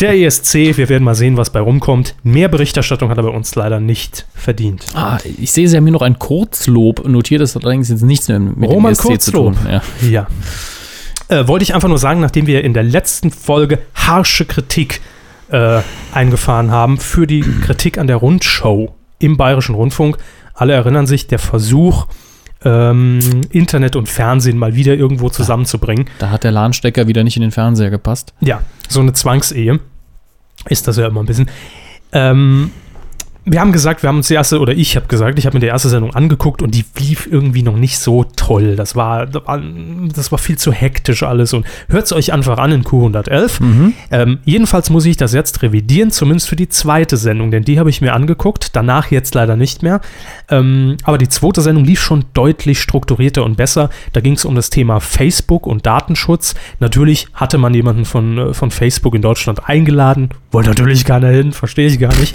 [0.00, 2.14] Der ESC, wir werden mal sehen, was bei rumkommt.
[2.22, 4.86] Mehr Berichterstattung hat er bei uns leider nicht verdient.
[4.94, 7.40] Ah, ich sehe, Sie haben hier noch ein Kurzlob notiert.
[7.40, 9.54] Das hat allerdings jetzt nichts mehr mit Roman dem ESC zu Kurzlob.
[9.56, 9.66] tun.
[9.70, 9.82] Ja.
[10.08, 10.26] Ja.
[11.28, 15.00] Äh, wollte ich einfach nur sagen, nachdem wir in der letzten Folge harsche Kritik
[15.50, 15.80] äh,
[16.12, 20.18] eingefahren haben für die Kritik an der Rundschau im Bayerischen Rundfunk.
[20.54, 22.06] Alle erinnern sich, der Versuch,
[22.64, 26.06] ähm, Internet und Fernsehen mal wieder irgendwo zusammenzubringen.
[26.18, 28.34] Da hat der LAN-Stecker wieder nicht in den Fernseher gepasst.
[28.40, 29.80] Ja, so eine Zwangsehe
[30.68, 31.48] ist das ja immer ein bisschen.
[32.12, 32.72] Ähm,
[33.50, 35.60] wir haben gesagt, wir haben uns die erste, oder ich habe gesagt, ich habe mir
[35.60, 38.76] die erste Sendung angeguckt und die lief irgendwie noch nicht so toll.
[38.76, 42.84] Das war, das war, viel zu hektisch alles und hört es euch einfach an in
[42.84, 43.60] Q111.
[44.10, 47.90] Ähm, jedenfalls muss ich das jetzt revidieren, zumindest für die zweite Sendung, denn die habe
[47.90, 50.00] ich mir angeguckt, danach jetzt leider nicht mehr.
[50.50, 53.90] Ähm, aber die zweite Sendung lief schon deutlich strukturierter und besser.
[54.12, 56.54] Da ging es um das Thema Facebook und Datenschutz.
[56.80, 61.52] Natürlich hatte man jemanden von, äh, von Facebook in Deutschland eingeladen, wollte natürlich keiner hin,
[61.52, 62.34] verstehe ich gar nicht.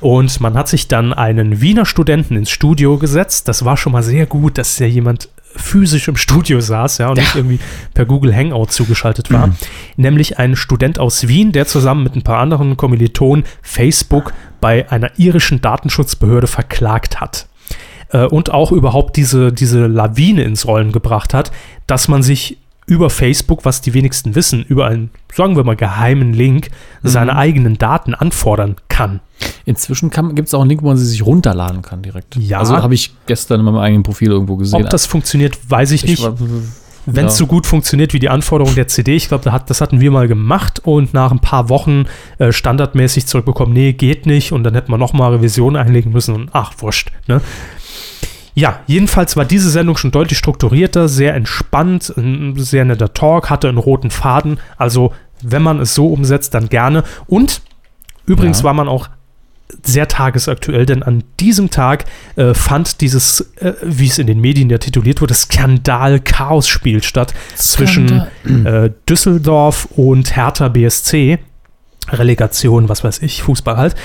[0.00, 3.48] Und man hat sich dann einen Wiener Studenten ins Studio gesetzt.
[3.48, 7.16] Das war schon mal sehr gut, dass ja jemand physisch im Studio saß, ja, und
[7.16, 7.58] nicht irgendwie
[7.94, 9.54] per Google Hangout zugeschaltet war.
[9.96, 15.18] Nämlich ein Student aus Wien, der zusammen mit ein paar anderen Kommilitonen Facebook bei einer
[15.18, 17.48] irischen Datenschutzbehörde verklagt hat.
[18.10, 21.52] Äh, und auch überhaupt diese, diese Lawine ins Rollen gebracht hat,
[21.86, 26.32] dass man sich über Facebook, was die wenigsten wissen, über einen, sagen wir mal, geheimen
[26.32, 26.70] Link
[27.02, 29.20] seine eigenen Daten anfordern kann.
[29.64, 32.36] Inzwischen gibt es auch einen Link, wo man sie sich runterladen kann direkt.
[32.36, 32.60] Ja.
[32.60, 34.82] Also habe ich gestern in meinem eigenen Profil irgendwo gesehen.
[34.82, 36.30] Ob das funktioniert, weiß ich, ich nicht.
[37.08, 37.38] Wenn es ja.
[37.38, 40.80] so gut funktioniert wie die Anforderung der CD, ich glaube, das hatten wir mal gemacht
[40.84, 42.06] und nach ein paar Wochen
[42.38, 46.50] äh, standardmäßig zurückbekommen, nee, geht nicht und dann hätten wir nochmal Revision einlegen müssen und
[46.52, 47.12] ach, wurscht.
[47.28, 47.40] Ne?
[48.58, 53.68] Ja, jedenfalls war diese Sendung schon deutlich strukturierter, sehr entspannt, ein sehr netter Talk, hatte
[53.68, 54.58] einen roten Faden.
[54.78, 57.04] Also, wenn man es so umsetzt, dann gerne.
[57.26, 57.60] Und
[58.24, 58.64] übrigens Ja.
[58.64, 59.08] war man auch
[59.82, 64.70] sehr tagesaktuell, denn an diesem Tag äh, fand dieses, äh, wie es in den Medien
[64.70, 68.22] ja tituliert wurde, Skandal-Chaos-Spiel statt zwischen
[68.64, 71.38] äh, Düsseldorf und Hertha BSC.
[72.08, 73.96] Relegation, was weiß ich, Fußball halt.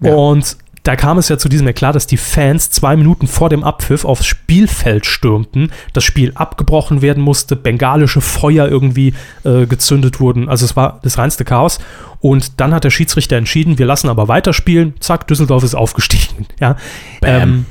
[0.00, 0.12] Ja.
[0.14, 3.64] Und da kam es ja zu diesem Eklat, dass die Fans zwei Minuten vor dem
[3.64, 10.48] Abpfiff aufs Spielfeld stürmten, das Spiel abgebrochen werden musste, bengalische Feuer irgendwie äh, gezündet wurden.
[10.48, 11.78] Also es war das reinste Chaos.
[12.20, 14.94] Und dann hat der Schiedsrichter entschieden, wir lassen aber weiterspielen.
[15.00, 16.46] Zack, Düsseldorf ist aufgestiegen.
[16.60, 16.76] Ja.
[17.22, 17.66] Ähm,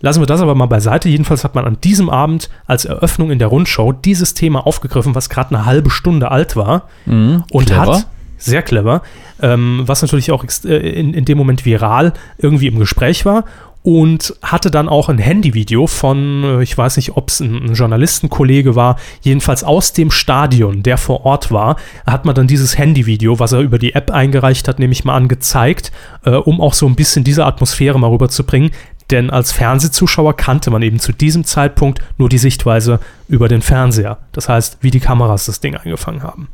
[0.00, 1.08] Lassen wir das aber mal beiseite.
[1.08, 5.28] Jedenfalls hat man an diesem Abend als Eröffnung in der Rundschau dieses Thema aufgegriffen, was
[5.28, 7.96] gerade eine halbe Stunde alt war Mhm, und clever.
[7.96, 8.06] hat
[8.38, 9.02] sehr clever,
[9.42, 13.44] ähm, was natürlich auch äh, in, in dem Moment viral irgendwie im Gespräch war
[13.82, 17.74] und hatte dann auch ein Handyvideo von, äh, ich weiß nicht, ob es ein, ein
[17.74, 23.38] Journalistenkollege war, jedenfalls aus dem Stadion, der vor Ort war, hat man dann dieses Handyvideo,
[23.38, 25.92] was er über die App eingereicht hat, nämlich mal angezeigt,
[26.24, 28.72] äh, um auch so ein bisschen diese Atmosphäre mal rüberzubringen.
[29.10, 34.18] Denn als Fernsehzuschauer kannte man eben zu diesem Zeitpunkt nur die Sichtweise über den Fernseher.
[34.32, 36.48] Das heißt, wie die Kameras das Ding eingefangen haben.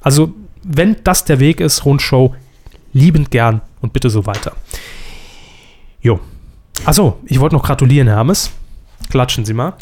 [0.00, 0.32] Also,
[0.68, 2.34] wenn das der Weg ist, Rundschau,
[2.92, 4.52] liebend gern und bitte so weiter.
[6.00, 6.20] Jo.
[6.84, 8.50] Achso, ich wollte noch gratulieren, Hermes.
[9.10, 9.74] Klatschen Sie mal.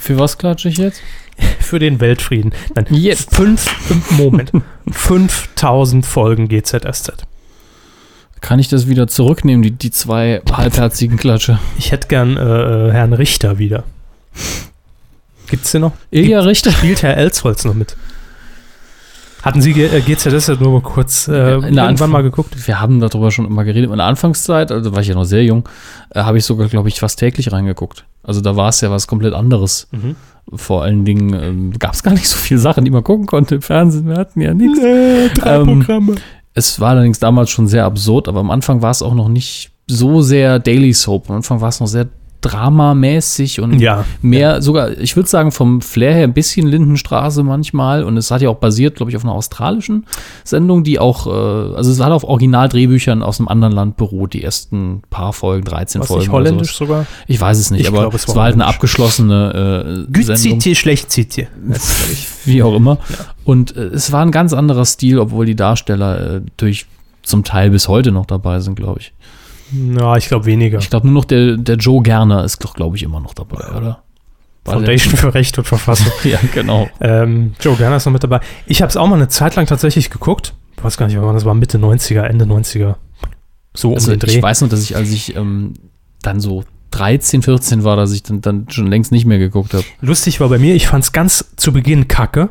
[0.00, 1.00] Für was klatsche ich jetzt?
[1.60, 2.52] Für den Weltfrieden.
[2.74, 3.34] Nein, Jetzt.
[3.34, 3.66] fünf,
[4.10, 4.50] Moment,
[4.90, 7.26] 5000 Folgen GZSZ.
[8.40, 11.58] Kann ich das wieder zurücknehmen, die, die zwei halbherzigen Klatsche?
[11.78, 13.84] Ich hätte gern äh, äh, Herrn Richter wieder.
[15.48, 15.92] Gibt's den noch?
[16.10, 16.72] Ilja Richter?
[16.72, 17.96] Spielt Herr Elsholz noch mit?
[19.46, 22.66] Hatten Sie G- äh, GZSZ nur mal kurz äh, irgendwann mal geguckt?
[22.66, 23.90] Wir haben darüber schon immer geredet.
[23.90, 25.68] In der Anfangszeit, also war ich ja noch sehr jung,
[26.10, 28.04] äh, habe ich sogar, glaube ich, fast täglich reingeguckt.
[28.22, 29.88] Also da war es ja was komplett anderes.
[29.92, 30.16] Mhm.
[30.54, 33.54] Vor allen Dingen ähm, gab es gar nicht so viele Sachen, die man gucken konnte
[33.56, 34.08] im Fernsehen.
[34.08, 34.78] Wir hatten ja nichts.
[34.80, 36.14] Nee, drei Ähm, Programme.
[36.54, 39.70] Es war allerdings damals schon sehr absurd, aber am Anfang war es auch noch nicht
[39.86, 41.30] so sehr Daily Soap.
[41.30, 42.06] Am Anfang war es noch sehr
[42.50, 44.04] dramamäßig und Ja.
[44.22, 48.04] mehr sogar, ich würde sagen, vom Flair her ein bisschen Lindenstraße manchmal.
[48.04, 50.06] Und es hat ja auch basiert, glaube ich, auf einer australischen
[50.44, 51.30] Sendung, die auch, äh,
[51.76, 56.00] also es hat auf Originaldrehbüchern aus einem anderen Land beruht, die ersten paar Folgen, 13
[56.00, 56.20] Was Folgen.
[56.20, 57.06] nicht oder holländisch sogar?
[57.26, 60.24] Ich weiß es nicht, Ich aber glaube, es es war halt eine abgeschlossene äh, Gut
[60.24, 60.60] Sendung.
[60.60, 61.46] zieht ihr, schlecht zieht ihr.
[62.44, 62.98] wie auch immer.
[63.44, 66.86] Und äh, es war ein ganz anderer Stil, obwohl die Darsteller äh, durch
[67.22, 69.12] zum Teil bis heute noch dabei sind, glaube ich.
[69.72, 70.78] Ja, ich glaube weniger.
[70.78, 73.68] Ich glaube nur noch der, der Joe Gerner ist doch, glaube ich, immer noch dabei,
[73.76, 74.02] oder?
[74.64, 76.12] War Foundation für Recht und Verfassung.
[76.24, 76.88] Ja, genau.
[77.00, 78.40] ähm, Joe Gerner ist noch mit dabei.
[78.66, 80.54] Ich habe es auch mal eine Zeit lang tatsächlich geguckt.
[80.76, 82.96] Ich weiß gar nicht, wann das war, Mitte 90er, Ende 90er.
[83.74, 84.36] So Also um den Dreh.
[84.36, 85.74] ich weiß noch, dass ich, als ich ähm,
[86.22, 89.84] dann so 13, 14 war, dass ich dann, dann schon längst nicht mehr geguckt habe.
[90.00, 92.50] Lustig war bei mir, ich fand es ganz zu Beginn kacke,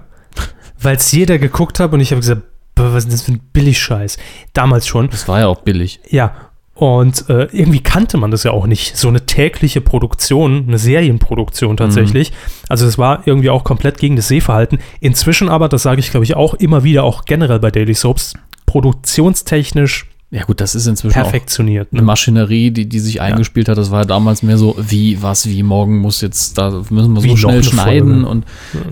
[0.79, 2.43] weil es jeder geguckt hat und ich habe gesagt,
[2.75, 4.17] "Boah, was ist das für ein Billigscheiß?
[4.53, 5.09] Damals schon.
[5.09, 5.99] Das war ja auch billig.
[6.09, 6.35] Ja.
[6.75, 8.97] Und äh, irgendwie kannte man das ja auch nicht.
[8.97, 12.33] So eine tägliche Produktion, eine Serienproduktion tatsächlich.
[12.67, 14.79] Also es war irgendwie auch komplett gegen das Sehverhalten.
[14.99, 18.33] Inzwischen aber, das sage ich glaube ich auch immer wieder, auch generell bei Daily Soaps,
[18.65, 21.87] produktionstechnisch Ja gut, das ist inzwischen perfektioniert.
[21.89, 22.05] auch eine Ne?
[22.07, 23.77] Maschinerie, die, die sich eingespielt hat.
[23.77, 27.23] Das war ja damals mehr so, wie, was, wie, morgen muss jetzt, da müssen wir
[27.23, 28.13] Wie so noch schnell schneiden.
[28.23, 28.29] Folge.
[28.29, 28.45] Und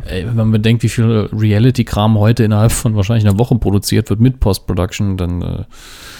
[0.06, 4.19] ey, wenn man bedenkt, wie viel Reality-Kram heute innerhalb von wahrscheinlich einer Woche produziert wird
[4.19, 5.46] mit Post-Production, dann äh,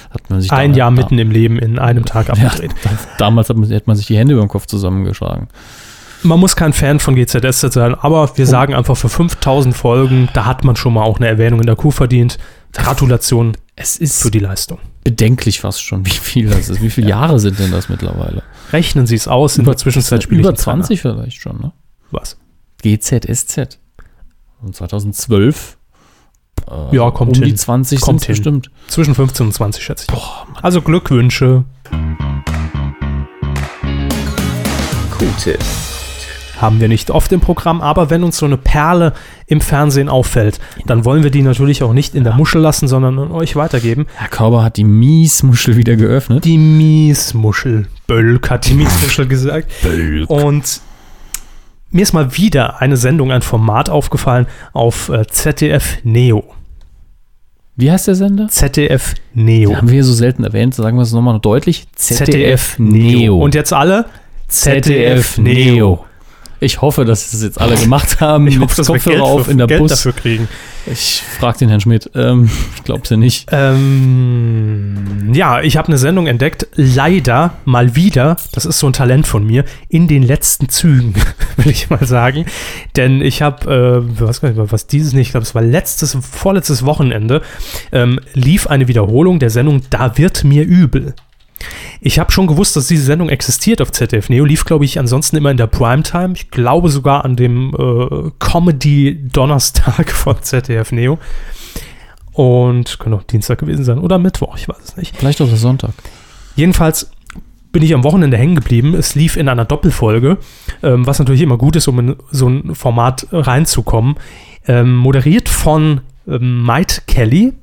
[0.10, 2.72] hat man sich Ein Jahr da- mitten im Leben in einem Tag Ja, abgedreht.
[3.20, 5.48] damals hat man, hätte man sich die Hände über den Kopf zusammengeschlagen.
[6.24, 10.46] Man muss kein Fan von GZSZ sein, aber wir sagen einfach für 5000 Folgen, da
[10.46, 12.38] hat man schon mal auch eine Erwähnung in der Kuh verdient.
[12.74, 14.80] Gratulation Es ist für die Leistung.
[15.04, 16.82] Bedenklich fast schon, wie viel das ist.
[16.82, 18.44] Wie viele Jahre sind denn das mittlerweile?
[18.72, 20.78] Rechnen Sie es aus, in der Zwischenzeit spiele Über einen Trainer.
[20.84, 21.72] 20 vielleicht schon, ne?
[22.12, 22.38] Was?
[22.82, 23.80] GZSZ.
[24.62, 25.78] Und 2012.
[26.70, 27.58] äh, Ja, kommt um die hin.
[27.58, 28.34] 20 Kommt hin.
[28.34, 28.72] bestimmt.
[28.88, 30.14] Zwischen 15 und 20 schätze ich.
[30.16, 30.64] Boah, Mann.
[30.64, 31.66] Also Glückwünsche
[35.18, 35.60] Q-Tipp.
[36.64, 39.14] Haben wir nicht oft im Programm, aber wenn uns so eine Perle
[39.48, 43.20] im Fernsehen auffällt, dann wollen wir die natürlich auch nicht in der Muschel lassen, sondern
[43.20, 44.08] an euch weitergeben.
[44.16, 46.46] Herr Körber hat die Miesmuschel wieder geöffnet.
[46.46, 47.88] Die Miesmuschel.
[48.08, 49.70] Bölk hat die Miesmuschel gesagt.
[50.28, 50.82] Und
[51.92, 56.46] mir ist mal wieder eine Sendung, ein Format aufgefallen auf äh, ZDF Neo.
[57.76, 58.48] Wie heißt der Sender?
[58.48, 59.76] ZDF Den Neo.
[59.76, 61.88] haben wir hier so selten erwähnt, sagen wir es nochmal deutlich.
[61.96, 63.38] ZDF Neo.
[63.38, 64.06] Und jetzt alle
[64.48, 66.06] ZDF Neo.
[66.60, 68.48] Ich hoffe, dass es jetzt alle gemacht haben.
[68.48, 69.92] Ich hoffe, dass wir Kopfhörer Geld, auf in der Geld Bus.
[69.92, 70.48] dafür kriegen.
[70.86, 72.10] Ich frage den Herrn Schmidt.
[72.14, 73.48] Ähm, ich glaube es ja nicht.
[73.52, 79.26] Ähm, ja, ich habe eine Sendung entdeckt, leider mal wieder, das ist so ein Talent
[79.26, 81.14] von mir, in den letzten Zügen,
[81.58, 82.46] will ich mal sagen.
[82.98, 85.62] Denn ich habe, äh, ich weiß gar nicht, was dieses nicht, ich glaube, es war
[85.62, 87.42] letztes, vorletztes Wochenende,
[87.92, 91.14] ähm, lief eine Wiederholung der Sendung Da wird mir übel.
[92.02, 94.46] Ich habe schon gewusst, dass diese Sendung existiert auf ZDF Neo.
[94.46, 96.34] Lief, glaube ich, ansonsten immer in der Primetime.
[96.36, 101.20] Ich glaube sogar an dem äh, Comedy-Donnerstag von ZDF Neo.
[102.32, 105.16] Und könnte auch Dienstag gewesen sein oder Mittwoch, ich weiß es nicht.
[105.16, 105.92] Vielleicht auch Sonntag.
[106.56, 107.12] Jedenfalls
[107.72, 108.96] bin ich am Wochenende hängen geblieben.
[108.96, 110.38] Es lief in einer Doppelfolge,
[110.82, 114.16] ähm, was natürlich immer gut ist, um in so ein Format reinzukommen.
[114.68, 117.54] Ähm, moderiert von ähm, Maite Kelly,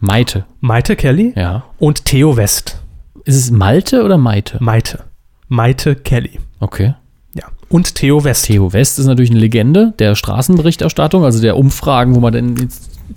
[0.00, 0.44] Maite.
[0.60, 1.64] Maite Kelly Ja.
[1.78, 2.82] und Theo West.
[3.26, 4.56] Ist es Malte oder Maite?
[4.60, 5.00] Maite.
[5.48, 6.38] Maite Kelly.
[6.60, 6.94] Okay.
[7.34, 7.46] Ja.
[7.68, 8.46] Und Theo West.
[8.46, 12.68] Theo West ist natürlich eine Legende der Straßenberichterstattung, also der Umfragen, wo man den,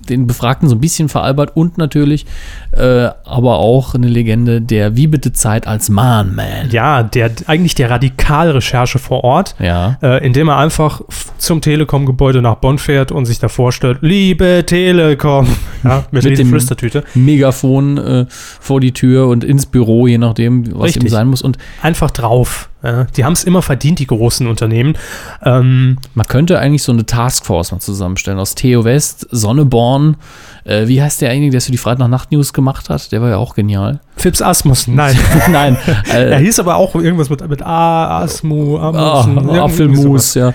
[0.10, 2.26] den Befragten so ein bisschen veralbert und natürlich
[2.72, 6.70] äh, aber auch eine Legende der Wie bitte Zeit als Mahn Man.
[6.72, 9.98] Ja, der eigentlich der Radikalrecherche vor Ort, Ja.
[10.02, 11.02] äh, indem er einfach
[11.38, 15.48] zum Telekom-Gebäude nach Bonn fährt und sich da vorstellt, liebe Telekom,
[15.84, 17.04] ja, mit, Mit mit dem- Flüstertüte.
[17.16, 21.04] Megafon äh, vor die Tür und ins Büro, je nachdem, was Richtig.
[21.04, 21.42] ihm sein muss.
[21.42, 22.70] Und Einfach drauf.
[22.82, 23.04] Ja.
[23.16, 24.96] Die haben es immer verdient, die großen Unternehmen.
[25.44, 30.16] Ähm, man könnte eigentlich so eine Taskforce mal zusammenstellen aus Theo West, Sonneborn,
[30.64, 33.12] äh, wie heißt derjenige, der es für die Freitag-Nacht-News gemacht hat?
[33.12, 34.00] Der war ja auch genial.
[34.16, 35.18] Fips Asmussen, nein.
[35.52, 35.78] Nein.
[36.10, 39.38] er Äh, hieß aber auch irgendwas mit, mit A, Asmu, Ah, Amussen.
[39.38, 40.54] irgendwie Apfelmus, ja.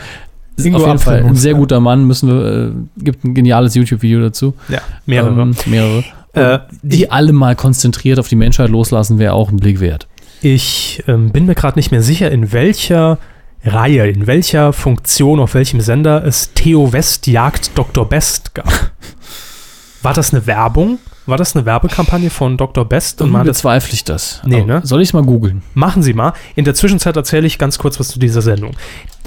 [0.56, 2.04] Ingo auf jeden Fall ein sehr guter Mann.
[2.04, 2.70] Müssen wir, äh,
[3.02, 4.54] gibt ein geniales YouTube-Video dazu.
[4.68, 5.40] Ja, mehrere.
[5.42, 6.04] Ähm, mehrere.
[6.32, 10.06] Äh, die alle mal konzentriert auf die Menschheit loslassen, wäre auch ein Blick wert.
[10.44, 13.16] Ich ähm, bin mir gerade nicht mehr sicher, in welcher
[13.64, 18.06] Reihe, in welcher Funktion, auf welchem Sender es Theo West jagt Dr.
[18.06, 18.68] Best gab.
[20.02, 20.98] War das eine Werbung?
[21.24, 22.84] War das eine Werbekampagne von Dr.
[22.84, 23.22] Best?
[23.22, 24.42] Und bezweifle ich das.
[24.44, 24.82] Nee, ne?
[24.84, 25.62] Soll ich es mal googeln?
[25.72, 26.34] machen Sie mal.
[26.56, 28.76] In der Zwischenzeit erzähle ich ganz kurz was zu dieser Sendung.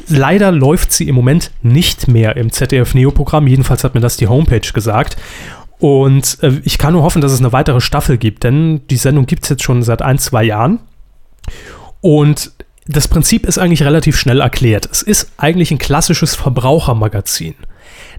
[0.08, 3.48] Leider läuft sie im Moment nicht mehr im ZDF-Neo-Programm.
[3.48, 5.18] Jedenfalls hat mir das die Homepage gesagt.
[5.80, 9.26] Und äh, ich kann nur hoffen, dass es eine weitere Staffel gibt, denn die Sendung
[9.26, 10.78] gibt es jetzt schon seit ein, zwei Jahren.
[12.02, 12.52] Und
[12.88, 14.88] das Prinzip ist eigentlich relativ schnell erklärt.
[14.92, 17.56] Es ist eigentlich ein klassisches Verbrauchermagazin.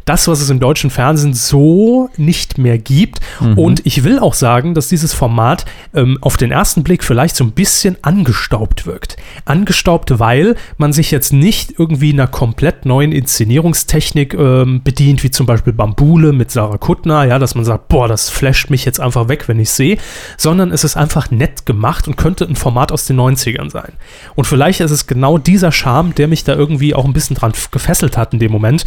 [0.09, 3.21] Das, was es im deutschen Fernsehen so nicht mehr gibt.
[3.57, 7.45] Und ich will auch sagen, dass dieses Format ähm, auf den ersten Blick vielleicht so
[7.45, 9.19] ein bisschen angestaubt wirkt.
[9.45, 15.45] Angestaubt, weil man sich jetzt nicht irgendwie einer komplett neuen Inszenierungstechnik ähm, bedient, wie zum
[15.45, 19.29] Beispiel Bambule mit Sarah Kuttner, ja, dass man sagt, boah, das flasht mich jetzt einfach
[19.29, 19.99] weg, wenn ich sehe,
[20.39, 23.93] sondern es ist einfach nett gemacht und könnte ein Format aus den 90ern sein.
[24.37, 27.53] Und vielleicht ist es genau dieser Charme, der mich da irgendwie auch ein bisschen dran
[27.71, 28.87] gefesselt hat in dem Moment.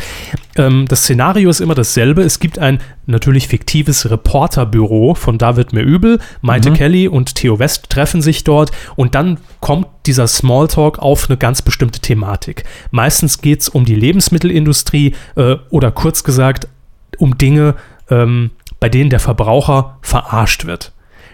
[0.55, 2.21] Ähm, das Szenario ist immer dasselbe.
[2.21, 6.19] Es gibt ein natürlich fiktives Reporterbüro von David Mir übel.
[6.39, 11.35] Maite Kelly und Theo West treffen sich dort und dann kommt dieser Smalltalk auf eine
[11.35, 12.63] ganz bestimmte Thematik.
[12.91, 16.69] Meistens geht es um die Lebensmittelindustrie äh, oder kurz gesagt
[17.17, 17.75] um Dinge,
[18.09, 20.93] ähm, bei denen der Verbraucher verarscht wird.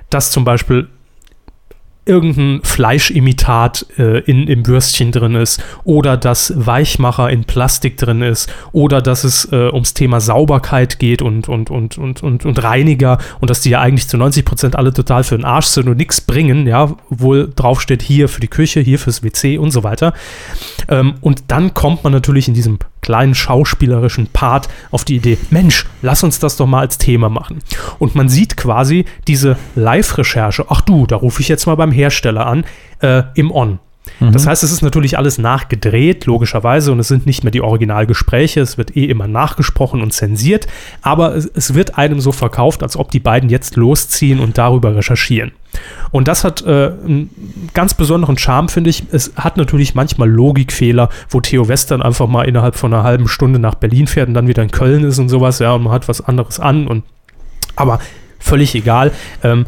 [0.10, 0.88] Dass zum Beispiel
[2.08, 8.52] irgendein Fleischimitat äh, in, im Würstchen drin ist oder dass Weichmacher in Plastik drin ist
[8.72, 13.18] oder dass es äh, ums Thema Sauberkeit geht und, und, und, und, und, und Reiniger
[13.40, 15.98] und dass die ja eigentlich zu 90 Prozent alle total für den Arsch sind und
[15.98, 20.14] nichts bringen, ja, wohl draufsteht hier für die Küche, hier fürs WC und so weiter.
[20.90, 25.86] Ähm, und dann kommt man natürlich in diesem kleinen schauspielerischen Part auf die Idee, Mensch,
[26.02, 27.60] lass uns das doch mal als Thema machen.
[28.00, 32.46] Und man sieht quasi diese Live-Recherche, ach du, da rufe ich jetzt mal beim Hersteller
[32.46, 32.66] an,
[33.00, 33.80] äh, im On.
[34.20, 38.60] Das heißt, es ist natürlich alles nachgedreht, logischerweise, und es sind nicht mehr die Originalgespräche,
[38.60, 40.68] es wird eh immer nachgesprochen und zensiert,
[41.02, 44.96] aber es, es wird einem so verkauft, als ob die beiden jetzt losziehen und darüber
[44.96, 45.52] recherchieren.
[46.12, 49.04] Und das hat äh, einen ganz besonderen Charme, finde ich.
[49.12, 53.60] Es hat natürlich manchmal Logikfehler, wo Theo Western einfach mal innerhalb von einer halben Stunde
[53.60, 56.08] nach Berlin fährt und dann wieder in Köln ist und sowas, ja, und man hat
[56.08, 57.04] was anderes an und
[57.76, 58.00] aber
[58.40, 59.12] völlig egal.
[59.44, 59.66] Ähm,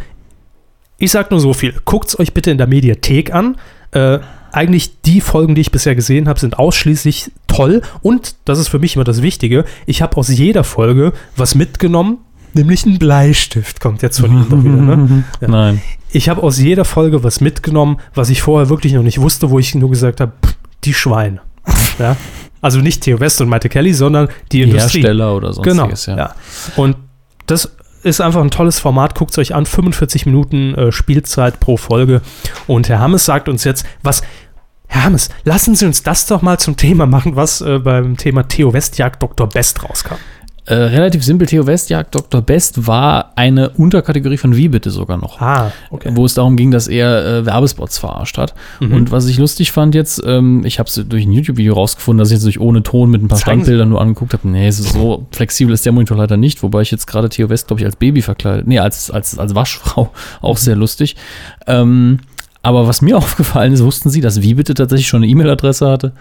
[0.98, 1.74] ich sag nur so viel.
[1.86, 3.56] Guckt es euch bitte in der Mediathek an.
[3.92, 4.20] Äh,
[4.52, 7.82] eigentlich die Folgen, die ich bisher gesehen habe, sind ausschließlich toll.
[8.02, 9.66] Und das ist für mich immer das Wichtige.
[9.86, 12.18] Ich habe aus jeder Folge was mitgenommen,
[12.60, 13.80] nämlich ein Bleistift.
[13.82, 15.24] Kommt jetzt von Ihnen doch wieder, ne?
[15.42, 15.48] Ja.
[15.48, 15.82] Nein.
[16.12, 19.60] Ich habe aus jeder Folge was mitgenommen, was ich vorher wirklich noch nicht wusste, wo
[19.60, 20.32] ich nur gesagt habe,
[20.84, 21.42] die Schweine.
[22.00, 22.16] ja?
[22.62, 25.00] Also nicht Theo West und Maite Kelly, sondern die Industrie.
[25.02, 25.84] Hersteller oder Genau.
[25.88, 26.18] sonstiges, ja.
[26.18, 26.36] Ja.
[26.76, 26.98] Und
[27.46, 27.72] das
[28.04, 29.14] ist einfach ein tolles Format.
[29.16, 29.66] Guckt es euch an.
[29.66, 32.22] 45 Minuten äh, Spielzeit pro Folge.
[32.68, 34.22] Und Herr Hammes sagt uns jetzt, was.
[34.92, 38.48] Herr Hammes, lassen Sie uns das doch mal zum Thema machen, was äh, beim Thema
[38.48, 39.48] Theo Westjagd Dr.
[39.48, 40.16] Best rauskam.
[40.70, 42.44] Äh, relativ simpel, Theo Westjagd Dr.
[42.44, 45.42] Best war eine Unterkategorie von Wie bitte sogar noch.
[45.42, 46.12] Ah, okay.
[46.14, 48.54] Wo es darum ging, dass er äh, Werbespots verarscht hat.
[48.80, 48.94] Mhm.
[48.94, 52.30] Und was ich lustig fand jetzt, ähm, ich habe es durch ein YouTube-Video rausgefunden, dass
[52.30, 53.64] ich jetzt durch ohne Ton mit ein paar Zeigen Sie.
[53.64, 54.48] Standbildern nur angeguckt habe.
[54.48, 57.82] Nee, so flexibel ist der Monitor leider nicht, wobei ich jetzt gerade Theo West, glaube
[57.82, 60.12] ich, als Baby verkleidet, nee, als, als, als Waschfrau,
[60.42, 61.16] auch sehr lustig.
[61.66, 62.20] Ähm,
[62.62, 66.12] aber was mir aufgefallen ist, wussten Sie, dass Wie bitte tatsächlich schon eine E-Mail-Adresse hatte?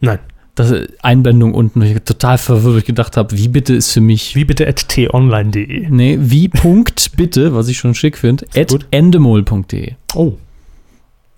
[0.00, 0.20] Nein.
[0.58, 4.66] Das Einblendung unten, ich total verwirrt, gedacht habe, wie bitte ist für mich Wie bitte
[4.66, 5.88] at t-online.de.
[5.88, 9.92] Nee, wie Punkt bitte, was ich schon schick finde, at endemol.de.
[10.16, 10.32] Oh.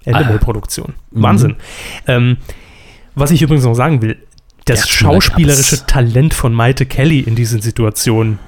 [0.04, 0.94] Endemol-Produktion.
[1.10, 1.22] Mhm.
[1.22, 1.56] Wahnsinn.
[2.06, 2.38] Ähm,
[3.14, 4.16] was ich übrigens noch sagen will,
[4.64, 8.38] das Ja, schauspielerische Talent von Maite Kelly in diesen Situationen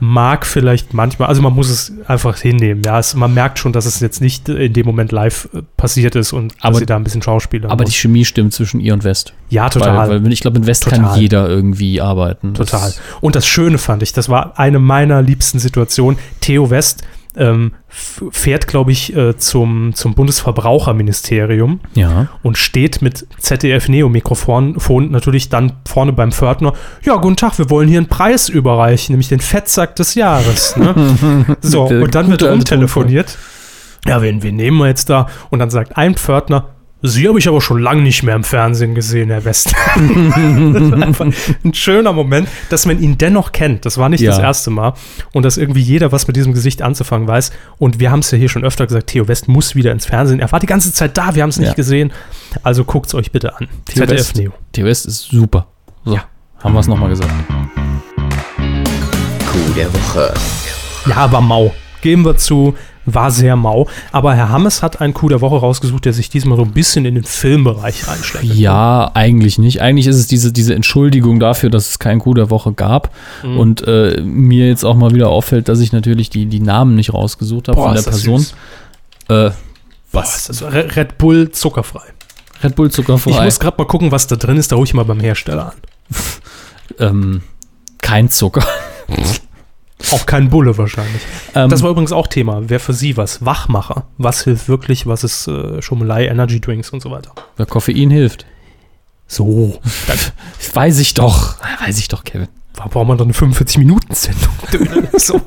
[0.00, 3.86] mag vielleicht manchmal, also man muss es einfach hinnehmen, ja, es, man merkt schon, dass
[3.86, 6.96] es jetzt nicht in dem Moment live äh, passiert ist und Aber- dass sie da
[6.96, 9.34] ein bisschen Schauspieler Aber die Chemie stimmt zwischen ihr und West.
[9.50, 10.08] ja, total.
[10.08, 11.18] Weil, weil ich glaube, mit West kann Total.
[11.20, 12.54] jeder irgendwie arbeiten.
[12.54, 12.92] Das- Total.
[13.20, 16.18] Und das Schöne fand ich, das war eine meiner liebsten Situationen.
[16.40, 17.02] Theo West
[17.36, 22.28] ähm, fährt, glaube ich, äh, zum, zum Bundesverbraucherministerium Ja.
[22.42, 24.76] und steht mit ZDF-Neo-Mikrofon
[25.10, 26.72] natürlich dann vorne beim Pförtner.
[27.02, 30.76] Ja, guten Tag, wir wollen hier einen Preis überreichen, nämlich den Fettsack des Jahres.
[30.76, 31.56] Ne?
[31.60, 33.38] so, und dann wird alte umtelefoniert.
[34.06, 35.26] Ja, wen, wen nehmen wir jetzt da?
[35.50, 36.68] Und dann sagt ein Pförtner,
[37.06, 39.74] Sie habe ich aber schon lange nicht mehr im Fernsehen gesehen, Herr West.
[39.96, 41.34] ein
[41.74, 43.84] schöner Moment, dass man ihn dennoch kennt.
[43.84, 44.30] Das war nicht Ja.
[44.30, 44.94] das erste Mal.
[45.34, 47.52] Und dass irgendwie jeder was mit diesem Gesicht anzufangen weiß.
[47.76, 50.40] Und wir haben es ja hier schon öfter gesagt, Theo West muss wieder ins Fernsehen.
[50.40, 51.74] Er war die ganze Zeit da, wir haben es nicht Ja.
[51.74, 52.10] gesehen.
[52.62, 53.68] Also guckt es euch bitte an.
[53.84, 54.36] Theo ZDF West.
[54.36, 54.52] Neo.
[54.72, 55.66] Theo West ist super.
[56.06, 56.18] So,
[56.60, 57.30] haben wir es nochmal gesagt.
[58.56, 60.32] Coup der Woche.
[61.06, 61.74] Ja, aber mau.
[62.00, 62.74] Geben wir zu,
[63.06, 63.86] war sehr mau.
[64.12, 67.04] Aber Herr Hammes hat einen Coup der Woche rausgesucht, der sich diesmal so ein bisschen
[67.04, 68.44] in den Filmbereich einschlägt.
[68.54, 69.82] Ja, eigentlich nicht.
[69.82, 73.10] Eigentlich ist es diese, diese Entschuldigung dafür, dass es keinen Coup der Woche gab.
[73.42, 73.58] Mhm.
[73.58, 77.12] Und äh, mir jetzt auch mal wieder auffällt, dass ich natürlich die, die Namen nicht
[77.12, 78.40] rausgesucht habe Boah, von der Person.
[79.28, 79.54] Äh, Boah,
[80.12, 80.36] was?
[80.36, 82.02] ist das Re- Red Bull zuckerfrei.
[82.62, 83.30] Red Bull zuckerfrei.
[83.32, 84.72] Ich muss gerade mal gucken, was da drin ist.
[84.72, 85.74] Da hole ich mal beim Hersteller an.
[86.98, 87.42] ähm,
[88.00, 88.64] kein Zucker.
[90.12, 91.22] Auch kein Bulle wahrscheinlich.
[91.54, 92.62] Ähm, Das war übrigens auch Thema.
[92.66, 93.44] Wer für Sie was?
[93.44, 94.04] Wachmacher.
[94.18, 95.06] Was hilft wirklich?
[95.06, 97.32] Was ist äh, Schummelei, Energy Drinks und so weiter?
[97.56, 98.44] Weil Koffein hilft.
[99.26, 99.78] So.
[100.74, 101.56] Weiß ich doch.
[101.84, 102.48] Weiß ich doch, Kevin.
[102.76, 105.08] Warum braucht man dann eine 45-Minuten-Sendung?
[105.16, 105.40] so.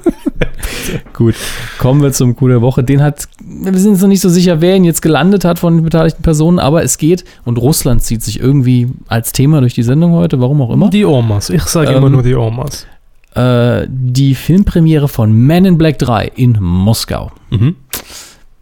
[1.14, 1.36] Gut,
[1.78, 2.84] kommen wir zum Coup der Woche.
[2.84, 5.76] Den hat, wir sind uns noch nicht so sicher, wer ihn jetzt gelandet hat von
[5.76, 9.84] den beteiligten Personen, aber es geht und Russland zieht sich irgendwie als Thema durch die
[9.84, 10.90] Sendung heute, warum auch immer.
[10.90, 11.50] Die Omas.
[11.50, 12.88] Ich sage Ähm, immer nur die Omas.
[13.38, 17.32] Äh, die Filmpremiere von Men in Black 3 in Moskau.
[17.52, 17.76] Mhm.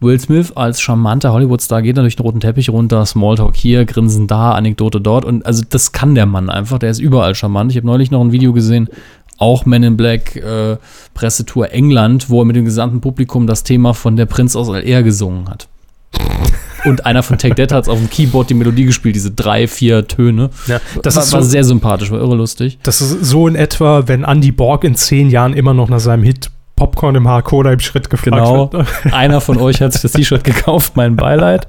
[0.00, 4.26] Will Smith als charmanter Hollywood-Star geht dann durch den roten Teppich runter, Smalltalk hier, Grinsen
[4.26, 5.24] da, Anekdote dort.
[5.24, 7.70] Und also das kann der Mann einfach, der ist überall charmant.
[7.70, 8.90] Ich habe neulich noch ein Video gesehen,
[9.38, 10.76] auch Men in Black äh,
[11.14, 15.02] Pressetour England, wo er mit dem gesamten Publikum das Thema von der Prinz aus Al-Air
[15.02, 15.68] gesungen hat.
[16.86, 20.06] Und einer von Take That hat auf dem Keyboard die Melodie gespielt, diese drei, vier
[20.08, 20.50] Töne.
[20.66, 22.78] Ja, das, war, ist war so, sehr sympathisch, war irre lustig.
[22.82, 26.22] das ist so in etwa, wenn Andy Borg in zehn Jahren immer noch nach seinem
[26.22, 28.70] Hit Popcorn im Haar Cola im Schritt gefragt Genau.
[28.70, 28.86] wird.
[29.14, 31.66] Einer von euch hat sich das T-Shirt gekauft, mein Beileid.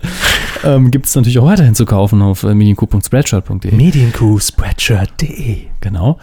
[0.66, 3.74] Ähm, Gibt es natürlich auch weiterhin zu kaufen auf äh, mediencoup.spreadshirt.de.
[3.74, 5.68] Medienkuh, Spreadshirt.de.
[5.80, 6.20] Genau.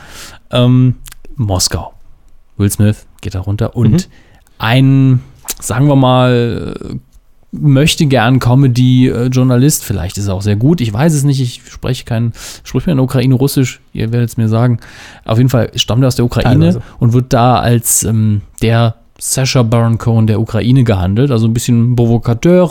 [0.51, 0.97] Ähm,
[1.37, 1.95] Moskau.
[2.59, 3.99] Will Smith geht da runter und Mhm.
[4.59, 5.21] ein,
[5.61, 6.75] sagen wir mal,
[7.61, 12.05] möchte gern Comedy-Journalist, vielleicht ist er auch sehr gut, ich weiß es nicht, ich spreche
[12.05, 12.33] kein,
[12.63, 14.81] spreche mir in der Ukraine Russisch, ihr werdet es mir sagen.
[15.25, 16.83] Auf jeden Fall stammt er aus der Ukraine Teilweise.
[16.99, 21.95] und wird da als ähm, der Sasha Baron Cohen der Ukraine gehandelt, also ein bisschen
[21.95, 22.71] Provokateur,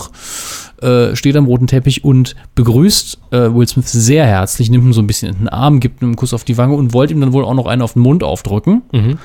[0.82, 5.02] äh, steht am roten Teppich und begrüßt äh, Will Smith sehr herzlich, nimmt ihn so
[5.02, 7.22] ein bisschen in den Arm, gibt ihm einen Kuss auf die Wange und wollte ihm
[7.22, 8.82] dann wohl auch noch einen auf den Mund aufdrücken.
[8.92, 9.18] Mhm.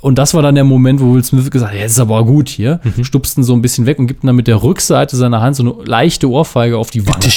[0.00, 2.48] Und das war dann der Moment, wo Will Smith gesagt hat, jetzt ist aber gut
[2.48, 3.04] hier, Mhm.
[3.04, 5.56] stupst ihn so ein bisschen weg und gibt ihm dann mit der Rückseite seiner Hand
[5.56, 7.32] so eine leichte Ohrfeige auf die Wange.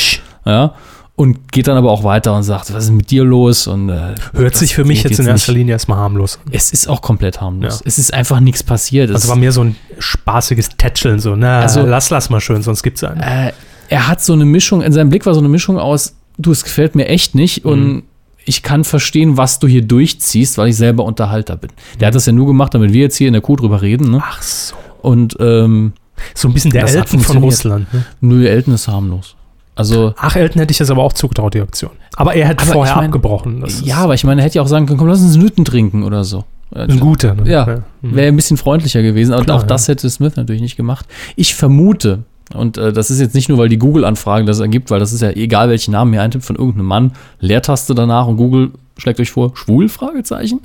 [0.45, 0.73] Ja,
[1.15, 3.67] und geht dann aber auch weiter und sagt, was ist mit dir los?
[3.67, 5.57] Und äh, Hört sich für mich jetzt in erster nicht.
[5.59, 6.51] Linie erstmal harmlos an.
[6.51, 7.79] Es ist auch komplett harmlos.
[7.79, 7.85] Ja.
[7.85, 9.09] Es ist einfach nichts passiert.
[9.09, 12.61] Es Also war mehr so ein spaßiges Tätscheln, so, na, Also- lass, lass mal schön,
[12.63, 13.21] sonst gibt's einen.
[13.21, 13.51] äh,
[13.89, 16.63] er hat so eine Mischung, in seinem Blick war so eine Mischung aus, du, es
[16.63, 17.71] gefällt mir echt nicht Mhm.
[17.71, 18.03] und
[18.51, 21.69] ich kann verstehen, was du hier durchziehst, weil ich selber Unterhalter bin.
[21.99, 22.07] Der Mhm.
[22.07, 24.11] hat das ja nur gemacht, damit wir jetzt hier in der Kuh drüber reden.
[24.11, 24.19] Ne?
[24.21, 24.75] Ach so.
[25.01, 25.93] Und ähm,
[26.35, 27.37] So ein bisschen der Elton von.
[27.37, 27.91] Russland.
[27.93, 28.03] Ne?
[28.19, 29.35] nur Elton ist harmlos.
[29.73, 31.91] Also, Ach, Elton hätte ich das aber auch zugetraut, die Aktion.
[32.17, 33.63] Aber er hätte Aber vorher ich mein- abgebrochen.
[33.83, 36.03] Ja, aber ich meine, er hätte ja auch sagen können, komm, lass uns Nüten trinken
[36.03, 36.43] oder so.
[36.73, 37.33] ein guter.
[37.35, 37.49] Ne?
[37.51, 38.15] Ja, Mhm.
[38.15, 41.05] Wäre ein bisschen freundlicher gewesen, aber Klar, auch das hätte Smith natürlich nicht gemacht.
[41.35, 42.19] Ich vermute,
[42.55, 45.21] und äh, das ist jetzt nicht nur, weil die Google-Anfrage das ergibt, weil das ist
[45.21, 49.31] ja egal, welchen Namen ihr eintippt von irgendeinem Mann, Leertaste danach und Google schlägt euch
[49.31, 49.89] vor, schwul?
[49.89, 50.59] Fragezeichen.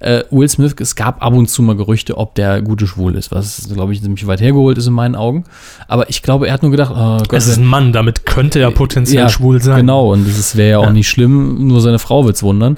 [0.00, 3.30] Äh, Will Smith, es gab ab und zu mal Gerüchte, ob der gute schwul ist,
[3.30, 5.44] was, glaube ich, ziemlich weit hergeholt ist in meinen Augen.
[5.86, 8.58] Aber ich glaube, er hat nur gedacht, oh Gott, Es ist ein Mann, damit könnte
[8.58, 9.76] er potenziell ja, schwul sein.
[9.76, 10.92] Genau, und das wäre ja auch Ja.
[10.92, 12.76] nicht schlimm, nur seine Frau wird's wundern.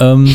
[0.00, 0.34] Ähm,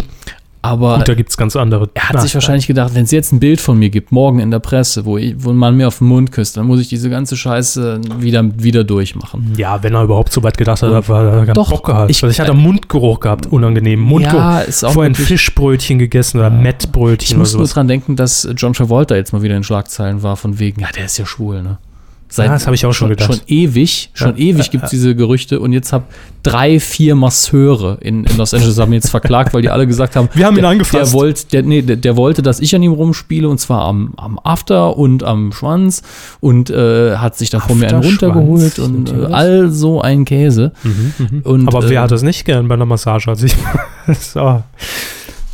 [0.64, 1.90] aber Und da gibt es ganz andere.
[1.94, 4.50] er hat sich wahrscheinlich gedacht, wenn es jetzt ein Bild von mir gibt, morgen in
[4.50, 6.88] der Presse, wo, ich, wo ein Mann mir auf den Mund küsst, dann muss ich
[6.88, 9.54] diese ganze Scheiße wieder, wieder durchmachen.
[9.58, 12.10] Ja, wenn er überhaupt so weit gedacht hat, war er ganz Doch, Bock gehabt.
[12.10, 14.00] ich- Weil ich hatte Mundgeruch gehabt, unangenehm.
[14.00, 14.40] Mundgeruch.
[14.40, 15.16] Ja, ist auch Vorher ein.
[15.16, 19.58] Fischbrötchen gegessen oder Mettbrötchen Ich muss nur dran denken, dass John Travolta jetzt mal wieder
[19.58, 21.78] in Schlagzeilen war, von wegen, ja, der ist ja schwul, ne?
[22.34, 23.32] Seit, Ja, das habe ich auch schon gedacht.
[23.32, 26.08] Schon ewig, schon Ja, ewig ja, gibt es diese Gerüchte und jetzt hab
[26.42, 30.30] drei, vier Masseure in, in Los Angeles haben jetzt verklagt, weil die alle gesagt haben,
[30.34, 31.14] Wir haben ihn der, angefasst.
[31.14, 34.16] Der, wollt, der, nee, der, der wollte, dass ich an ihm rumspiele und zwar am,
[34.18, 36.02] am After und am Schwanz
[36.40, 40.72] und äh, hat sich dann von mir einen runtergeholt und äh, all so ein Käse.
[41.44, 43.30] Und, Aber äh, wer hat das nicht gern bei einer Massage?
[43.30, 43.54] Also ich,
[44.20, 44.64] so.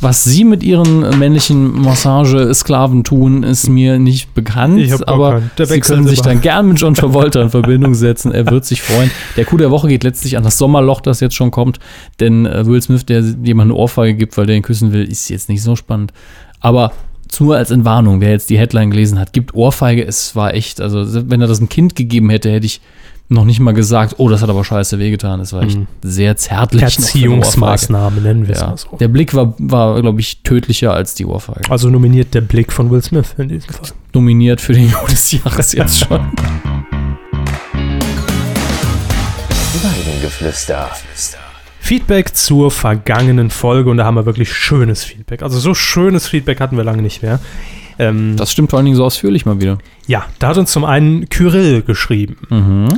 [0.02, 4.80] Was sie mit ihren männlichen Massage-Sklaven tun, ist mir nicht bekannt.
[5.06, 8.32] Aber sie können sich dann gern mit John Travolta in Verbindung setzen.
[8.32, 9.10] Er wird sich freuen.
[9.36, 11.80] Der Coup der Woche geht letztlich an das Sommerloch, das jetzt schon kommt.
[12.18, 15.28] Denn äh, Will Smith, der jemand eine Ohrfeige gibt, weil der ihn küssen will, ist
[15.28, 16.14] jetzt nicht so spannend.
[16.60, 16.92] Aber
[17.38, 20.04] nur als Entwarnung, wer jetzt die Headline gelesen hat, gibt Ohrfeige.
[20.04, 22.80] Es war echt, also wenn er das ein Kind gegeben hätte, hätte ich
[23.32, 25.38] noch nicht mal gesagt, oh, das hat aber scheiße wehgetan.
[25.40, 25.86] Es war echt Mhm.
[26.02, 26.82] sehr zärtlich.
[26.82, 28.66] Erziehungsmaßnahme, nennen wir es Ja.
[28.70, 28.96] mal so.
[28.98, 31.70] Der Blick war, war glaube ich, tödlicher als die Ohrfeige.
[31.70, 33.90] Also nominiert der Blick von Will Smith in diesem Fall.
[34.12, 36.20] Nominiert für den Juhu des Jahres jetzt schon.
[39.82, 40.90] Weidengeflüster.
[41.80, 45.42] Feedback zur vergangenen Folge und da haben wir wirklich schönes Feedback.
[45.42, 47.40] Also so schönes Feedback hatten wir lange nicht mehr.
[47.98, 49.78] Ähm, Das stimmt vor allen Dingen so ausführlich mal wieder.
[50.06, 52.36] ja, da hat uns zum einen Kyrill geschrieben.
[52.48, 52.88] Mhm.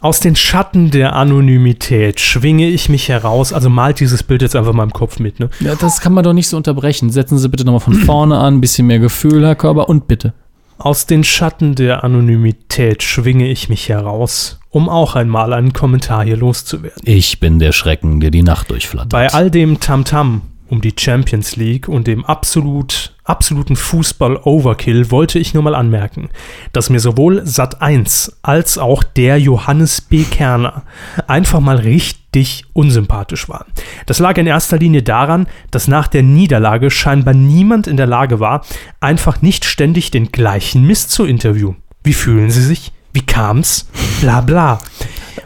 [0.00, 3.52] Aus den Schatten der Anonymität schwinge ich mich heraus.
[3.52, 5.40] Also malt dieses Bild jetzt einfach mal im Kopf mit.
[5.40, 5.48] Ne?
[5.60, 7.10] Ja, das kann man doch nicht so unterbrechen.
[7.10, 10.34] Setzen Sie bitte nochmal von vorne an, ein bisschen mehr Gefühl, Herr Körber, und bitte.
[10.78, 16.36] Aus den Schatten der Anonymität schwinge ich mich heraus, um auch einmal einen Kommentar hier
[16.36, 17.02] loszuwerden.
[17.04, 19.08] Ich bin der Schrecken, der die Nacht durchflattert.
[19.08, 25.54] Bei all dem Tamtam um die Champions League und dem absolut, absoluten Fußball-Overkill wollte ich
[25.54, 26.30] nur mal anmerken,
[26.72, 30.24] dass mir sowohl Sat 1 als auch der Johannes B.
[30.24, 30.82] Kerner
[31.26, 33.66] einfach mal richtig unsympathisch waren.
[34.06, 38.40] Das lag in erster Linie daran, dass nach der Niederlage scheinbar niemand in der Lage
[38.40, 38.64] war,
[39.00, 41.76] einfach nicht ständig den gleichen Mist zu interviewen.
[42.04, 42.92] Wie fühlen Sie sich?
[43.12, 43.88] Wie kam's?
[44.20, 44.78] Bla bla.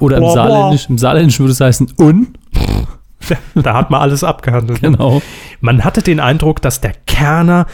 [0.01, 0.31] Oder im.
[0.31, 2.35] Saarländischen, im Saarländischen würde es heißen, un.
[3.55, 4.83] Da hat man alles abgehandelt.
[4.83, 4.91] ne?
[4.91, 5.23] Genau.
[5.61, 7.67] Man hatte den Eindruck, dass der Kerner,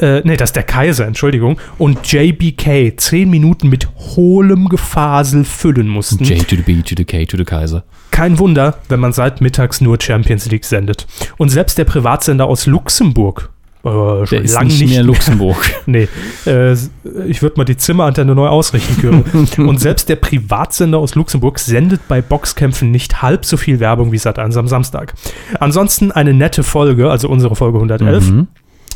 [0.00, 6.24] äh, nee, dass der Kaiser, Entschuldigung, und JBK zehn Minuten mit hohlem Gefasel füllen mussten.
[6.24, 7.84] J to the B to the K to the Kaiser.
[8.10, 11.06] Kein Wunder, wenn man seit mittags nur Champions League sendet.
[11.36, 13.50] Und selbst der Privatsender aus Luxemburg,
[13.88, 15.58] äh, schon ist lang nicht, mehr Luxemburg.
[15.86, 16.08] Nee,
[16.46, 16.74] äh,
[17.26, 19.48] ich würde mal die Zimmerantenne neu ausrichten können.
[19.68, 24.18] Und selbst der Privatsender aus Luxemburg sendet bei Boxkämpfen nicht halb so viel Werbung wie
[24.18, 25.14] Sat1 am Samstag.
[25.60, 28.30] Ansonsten eine nette Folge, also unsere Folge 111.
[28.30, 28.48] Mhm.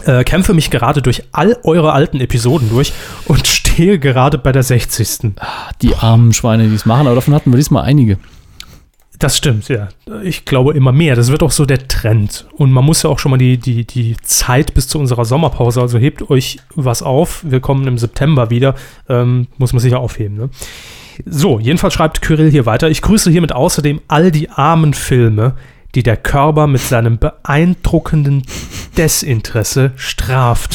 [0.04, 2.92] Äh, kämpfe mich gerade durch all eure alten Episoden durch
[3.26, 5.32] und stehe gerade bei der 60.
[5.80, 8.18] Die armen Schweine, die es machen, aber davon hatten wir diesmal einige.
[9.22, 9.88] Das stimmt, ja.
[10.24, 11.14] Ich glaube immer mehr.
[11.14, 12.48] Das wird auch so der Trend.
[12.56, 15.80] Und man muss ja auch schon mal die, die, die Zeit bis zu unserer Sommerpause,
[15.80, 17.44] also hebt euch was auf.
[17.48, 18.74] Wir kommen im September wieder.
[19.08, 20.36] Ähm, muss man sich ja aufheben.
[20.36, 20.50] Ne?
[21.24, 22.90] So, jedenfalls schreibt Kyrill hier weiter.
[22.90, 25.54] Ich grüße hiermit außerdem all die armen Filme,
[25.94, 28.42] die der Körper mit seinem beeindruckenden
[28.96, 30.74] Desinteresse straft.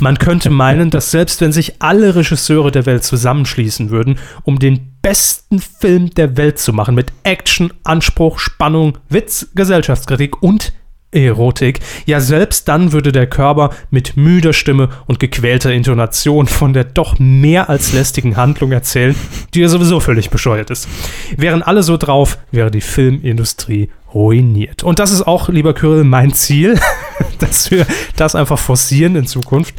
[0.00, 4.91] Man könnte meinen, dass selbst wenn sich alle Regisseure der Welt zusammenschließen würden, um den
[5.02, 10.72] besten Film der Welt zu machen, mit Action, Anspruch, Spannung, Witz, Gesellschaftskritik und
[11.12, 16.84] Erotik, ja selbst dann würde der Körper mit müder Stimme und gequälter Intonation von der
[16.84, 19.14] doch mehr als lästigen Handlung erzählen,
[19.52, 20.88] die ja sowieso völlig bescheuert ist.
[21.36, 24.82] Wären alle so drauf, wäre die Filmindustrie ruiniert.
[24.82, 26.78] Und das ist auch, lieber Kyrill, mein Ziel,
[27.38, 27.86] dass wir
[28.16, 29.74] das einfach forcieren in Zukunft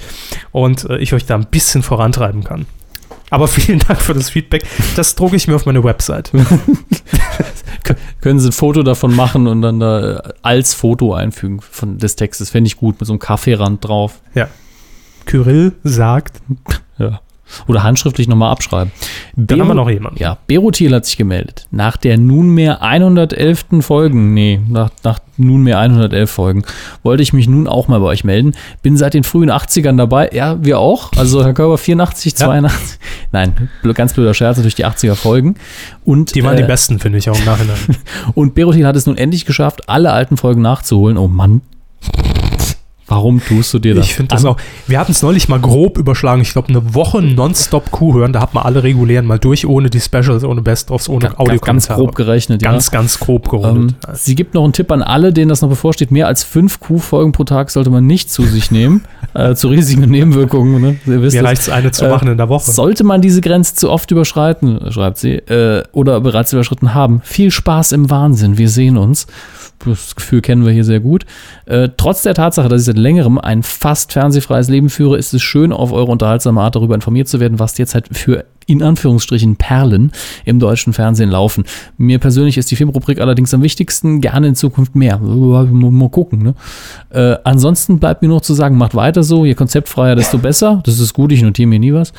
[0.51, 2.67] und äh, ich euch da ein bisschen vorantreiben kann.
[3.34, 4.63] Aber vielen Dank für das Feedback.
[4.95, 6.31] Das drucke ich mir auf meine Website.
[7.84, 11.97] Kö- Können Sie ein Foto davon machen und dann da äh, als Foto einfügen von
[11.97, 12.51] des Textes.
[12.51, 14.19] Fände ich gut, mit so einem Kaffeerand drauf.
[14.36, 14.47] Ja.
[15.25, 16.41] Kyrill sagt,
[16.99, 17.21] Ja.
[17.67, 18.91] Oder handschriftlich nochmal abschreiben.
[19.35, 20.19] dann haben wir noch jemanden.
[20.19, 21.67] Ja, Berotil hat sich gemeldet.
[21.71, 23.65] Nach der nunmehr 111.
[23.81, 26.63] Folgen, nee, nach, nach nunmehr 111 Folgen,
[27.03, 28.53] wollte ich mich nun auch mal bei euch melden.
[28.81, 30.29] Bin seit den frühen 80ern dabei.
[30.33, 31.11] Ja, wir auch.
[31.17, 32.47] Also Herr Körber 84, Ja.
[32.47, 32.99] 82.
[33.31, 35.55] Nein, bl- ganz blöder Scherz, natürlich die 80er Folgen.
[36.05, 37.77] Und, Die waren die äh, besten, finde ich, auch im Nachhinein.
[38.33, 41.17] Und Berotil hat es nun endlich geschafft, alle alten Folgen nachzuholen.
[41.17, 41.61] Oh Mann.
[43.08, 44.06] Warum tust du dir das?
[44.06, 44.58] Ich finde das auch.
[44.88, 46.41] Wir hatten es neulich mal grob überschlagen.
[46.41, 48.32] Ich glaube, eine Woche nonstop Kuh hören.
[48.32, 51.39] Da hat man alle regulären mal durch, ohne die Specials, ohne Best-ofs, ohne Ganz, ganz
[51.49, 51.99] Audiokommentare.
[51.99, 52.72] grob gerechnet, ja.
[52.72, 53.95] Ganz, ganz grob Ähm, gerundet.
[54.14, 56.12] sie gibt noch einen Tipp an alle, denen das noch bevorsteht.
[56.12, 59.04] Mehr als fünf Q-Folgen pro Tag sollte man nicht zu sich nehmen.
[59.34, 60.82] äh, zu Risiken und Nebenwirkungen.
[60.82, 60.95] Ne?
[61.06, 62.72] Ihr wisst Mir reicht eine zu äh, machen in der Woche.
[62.72, 67.51] Sollte man diese Grenze zu oft überschreiten, schreibt sie, äh, oder bereits überschritten haben, viel
[67.51, 68.58] Spaß im Wahnsinn.
[68.58, 69.28] Wir sehen uns.
[69.86, 71.25] Das Gefühl kennen wir hier sehr gut.
[71.65, 75.41] Äh, trotz der Tatsache, dass ich seit längerem ein fast fernsehfreies Leben führe, ist es
[75.41, 79.55] schön, auf eure unterhaltsame Art darüber informiert zu werden, was jetzt halt für in Anführungsstrichen
[79.55, 80.11] Perlen
[80.45, 81.64] im deutschen Fernsehen laufen.
[81.97, 85.18] Mir persönlich ist die Filmrubrik allerdings am wichtigsten, gerne in Zukunft mehr.
[85.20, 86.43] Mal, gucken.
[86.43, 86.53] Ne?
[87.09, 90.82] Äh, ansonsten bleibt mir nur noch zu sagen, macht weiter so, je konzeptfreier, desto besser.
[90.86, 92.14] Das ist gut, ich notiere mir nie was.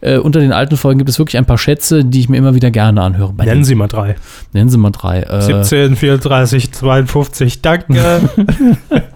[0.00, 2.54] Äh, unter den alten Folgen gibt es wirklich ein paar Schätze, die ich mir immer
[2.54, 3.32] wieder gerne anhöre.
[3.34, 4.16] Nennen den- Sie mal drei.
[4.52, 5.22] nennen Sie mal drei.
[5.22, 7.62] Äh, 17, 34, 52.
[7.62, 8.20] Danke.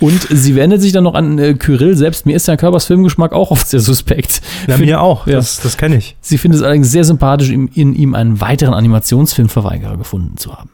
[0.00, 2.26] und sie wendet sich dann noch an äh, Kyrill selbst.
[2.26, 4.40] Mir ist ja Körpers Filmgeschmack auch oft sehr suspekt.
[4.66, 5.26] Na, Find- mir auch.
[5.26, 5.34] Ja.
[5.36, 6.16] Das, das kenne ich.
[6.20, 10.70] Sie findet es allerdings sehr sympathisch, in, in ihm einen weiteren Animationsfilmverweigerer gefunden zu haben.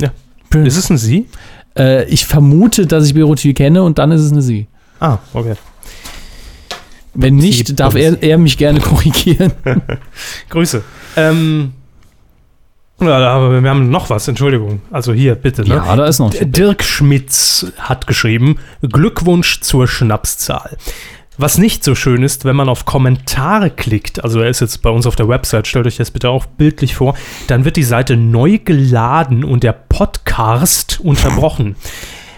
[0.00, 0.10] Ja.
[0.52, 0.66] Hm.
[0.66, 1.26] Ist es ein Sie?
[1.76, 4.66] Äh, ich vermute, dass ich Beruti kenne und dann ist es eine Sie.
[5.00, 5.54] Ah, okay.
[7.14, 9.52] Wenn nicht, darf er, er mich gerne korrigieren.
[10.50, 10.82] Grüße.
[11.16, 11.72] Ähm,
[13.00, 14.82] ja, aber wir haben noch was, Entschuldigung.
[14.90, 15.62] Also hier, bitte.
[15.62, 15.76] Ne?
[15.76, 16.32] Ja, da ist noch.
[16.34, 20.76] Dirk Schmitz hat geschrieben: Glückwunsch zur Schnapszahl.
[21.40, 24.90] Was nicht so schön ist, wenn man auf Kommentare klickt, also er ist jetzt bei
[24.90, 27.14] uns auf der Website, stellt euch das bitte auch bildlich vor,
[27.46, 31.76] dann wird die Seite neu geladen und der Podcast unterbrochen.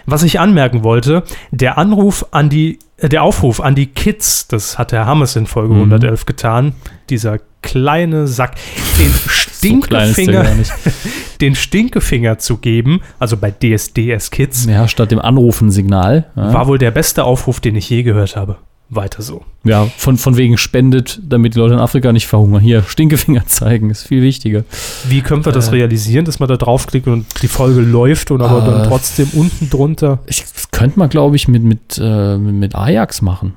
[0.05, 4.77] Was ich anmerken wollte, der Anruf an die, äh, der Aufruf an die Kids, das
[4.77, 6.73] hat Herr Hammers in Folge 111 getan,
[7.09, 8.55] dieser kleine Sack,
[8.99, 9.11] den
[9.69, 10.71] Stinkefinger, nicht.
[11.41, 16.27] den Stinkefinger zu geben, also bei DSDS Kids, Ja, statt dem Anrufen-Signal.
[16.35, 18.57] Ja, war wohl der beste Aufruf, den ich je gehört habe.
[18.93, 19.45] Weiter so.
[19.63, 22.59] ja von, von wegen spendet, damit die Leute in Afrika nicht verhungern.
[22.61, 24.65] Hier, Stinkefinger zeigen, ist viel wichtiger.
[25.07, 25.75] Wie können wir das Äh.
[25.75, 28.65] realisieren, dass man da draufklickt und die Folge läuft und aber Äh.
[28.71, 33.21] dann trotzdem unten drunter, Ich, das könnte man, glaube ich, mit, mit, äh, mit Ajax
[33.21, 33.53] machen,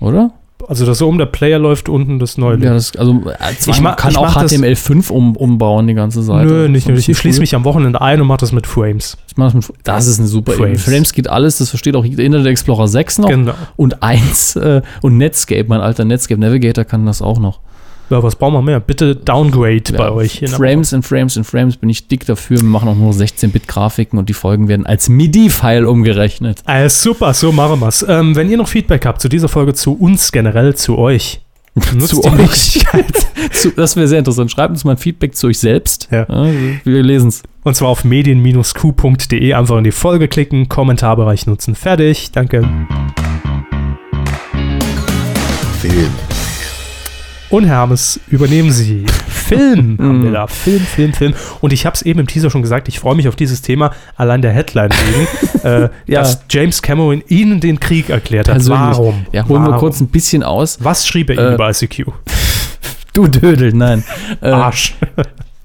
[0.00, 0.30] oder?
[0.66, 2.58] Also dass so um der Player läuft, unten das neue.
[2.58, 5.86] Ja, das, also äh, zwar, Ich man kann ich auch mach das- HTML5 um, umbauen,
[5.86, 6.46] die ganze Seite.
[6.48, 6.98] Nö, nicht nur.
[6.98, 9.16] Ich, schließe mich am Wochenende ein und mache das mit Frames.
[9.28, 10.82] Ich mach's mit- Das ist eine super Frames.
[10.82, 10.84] Frames.
[10.84, 13.28] Frames geht alles, das versteht auch Internet Explorer 6 noch.
[13.28, 13.52] Genau.
[13.76, 17.60] Und 1 äh, und Netscape, mein alter Netscape Navigator kann das auch noch.
[18.10, 18.80] Ja, was brauchen wir mehr?
[18.80, 20.40] Bitte Downgrade bei Ja, euch.
[20.40, 22.56] in der Frames and Frames and Frames bin ich dick dafür.
[22.58, 26.62] Wir machen auch nur 16-Bit-Grafiken und die Folgen werden als MIDI-File umgerechnet.
[26.66, 28.04] Äh, super, so machen wir's.
[28.08, 31.42] Ähm, wenn ihr noch Feedback habt zu dieser Folge, zu uns generell, zu euch.
[31.94, 32.84] nutzt Zu euch.
[33.52, 34.50] Zu, das wäre sehr interessant.
[34.50, 36.08] Schreibt uns mal ein Feedback zu euch selbst.
[36.10, 36.26] Ja.
[36.84, 37.42] wir lesen es.
[37.62, 41.74] Und zwar auf medien-q.de einfach in die Folge klicken, Kommentarbereich nutzen.
[41.74, 42.62] Fertig, danke.
[45.80, 46.27] Film.
[47.50, 49.04] Und Hermes, übernehmen Sie.
[49.26, 50.24] Film haben Mhm.
[50.24, 50.46] wir da.
[50.46, 51.34] Film, Film, Film.
[51.60, 53.92] Und ich habe es eben im Teaser schon gesagt, ich freue mich auf dieses Thema
[54.16, 56.20] allein der Headline wegen, äh, Ja.
[56.20, 58.68] dass James Cameron Ihnen den Krieg erklärt hat.
[58.68, 59.26] Warum?
[59.32, 59.80] Ja, holen wir Warum?
[59.80, 60.78] kurz ein bisschen aus.
[60.84, 62.06] Was schrieb er Ihnen Äh, über ICQ?
[63.14, 64.04] Du Dödel, nein.
[64.42, 64.94] Äh, Arsch.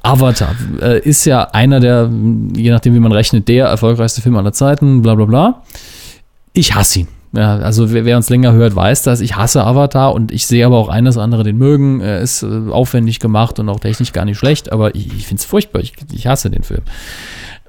[0.01, 2.09] Avatar äh, ist ja einer der,
[2.55, 5.61] je nachdem wie man rechnet, der erfolgreichste Film aller Zeiten, bla bla bla.
[6.53, 7.07] Ich hasse ihn.
[7.35, 9.19] Ja, also wer, wer uns länger hört, weiß das.
[9.19, 11.99] Ich hasse Avatar und ich sehe aber auch eines andere den mögen.
[11.99, 15.41] Er ist äh, aufwendig gemacht und auch technisch gar nicht schlecht, aber ich, ich finde
[15.41, 15.81] es furchtbar.
[15.81, 16.81] Ich, ich hasse den Film.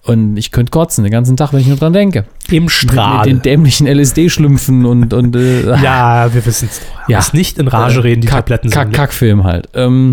[0.03, 2.27] Und ich könnte kotzen den ganzen Tag, wenn ich nur dran denke.
[2.51, 3.25] Im Mit Strahl.
[3.25, 6.83] den dämlichen LSD-Schlümpfen und, und äh, ja, wir wissen es.
[7.09, 7.21] Ja.
[7.21, 7.27] Ja.
[7.33, 8.93] nicht in Rage reden, die Kack, Tabletten Kack, sind.
[8.93, 8.97] ne?
[8.99, 9.69] Kackfilm halt.
[9.73, 10.13] Ähm,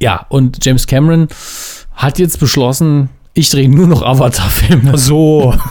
[0.00, 1.28] ja, und James Cameron
[1.94, 4.98] hat jetzt beschlossen, ich drehe nur noch Avatar-Filme.
[4.98, 5.54] So.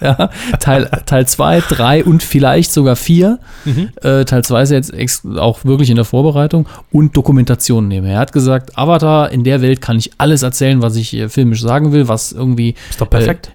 [0.00, 3.38] Ja, Teil 2, 3 und vielleicht sogar 4.
[3.64, 3.88] Mhm.
[4.02, 8.06] Äh, Teil 2 ist jetzt auch wirklich in der Vorbereitung und Dokumentation nehmen.
[8.06, 11.62] Er hat gesagt, Avatar, in der Welt kann ich alles erzählen, was ich äh, filmisch
[11.62, 12.74] sagen will, was irgendwie.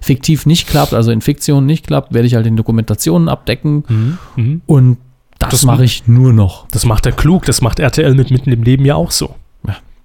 [0.00, 4.18] fiktiv nicht klappt, also in Fiktion nicht klappt, werde ich halt in Dokumentationen abdecken Mhm.
[4.36, 4.60] Mhm.
[4.66, 4.98] und
[5.38, 6.66] das, Das- mache ich nur noch.
[6.70, 9.34] Das macht er klug, das macht RTL mit Mitten im Leben ja auch so.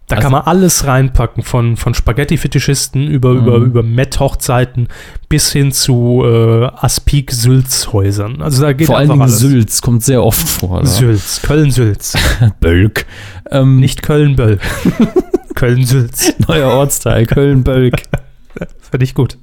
[0.08, 3.40] Da Also- kann man alles reinpacken, von, von Spaghetti-Fetischisten über, Mhm.
[3.40, 4.88] über, über Met-Hochzeiten
[5.28, 8.42] bis hin zu äh, Aspik-Sülz-Häusern.
[8.42, 9.40] Also da geht Vor allen Dingen alles.
[9.40, 10.80] Sülz kommt sehr oft vor.
[10.80, 10.86] oder?
[10.86, 12.14] Sülz, Köln-Sülz.
[12.62, 13.06] Bölk.
[13.52, 14.60] Ähm, Nicht Köln-Böll.
[15.56, 16.34] Köln-Sülz.
[16.48, 17.96] neuer Ortsteil, Köln-Bölk.
[18.92, 19.38] Finde ich gut.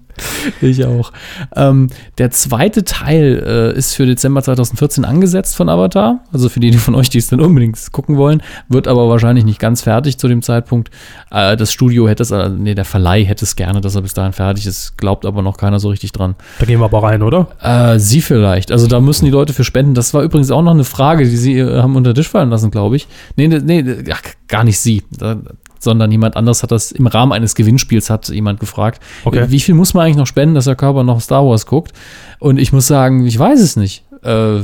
[0.60, 1.12] Ich auch.
[1.56, 1.88] Ähm,
[2.18, 3.42] der zweite Teil
[3.74, 6.20] äh, ist für Dezember 2014 angesetzt von Avatar.
[6.32, 9.58] Also für die von euch, die es dann unbedingt gucken wollen, wird aber wahrscheinlich nicht
[9.58, 10.90] ganz fertig zu dem Zeitpunkt.
[11.30, 14.14] Äh, das Studio hätte es, äh, nee, der Verleih hätte es gerne, dass er bis
[14.14, 14.96] dahin fertig ist.
[14.96, 16.36] Glaubt aber noch keiner so richtig dran.
[16.58, 17.48] Da gehen wir aber rein, oder?
[17.60, 18.70] Äh, sie vielleicht.
[18.70, 19.94] Also da müssen die Leute für spenden.
[19.94, 22.50] Das war übrigens auch noch eine Frage, die sie äh, haben unter den Tisch fallen
[22.50, 23.08] lassen, glaube ich.
[23.36, 25.02] Nee, nee, nee ach, gar nicht sie.
[25.10, 25.36] Da,
[25.84, 29.44] sondern jemand anderes hat das im Rahmen eines Gewinnspiels hat jemand gefragt, Okay.
[29.48, 31.92] wie viel muss man eigentlich noch spenden, dass der Körper noch Star Wars guckt?
[32.40, 34.02] Und ich muss sagen, ich weiß es nicht.
[34.22, 34.60] Äh,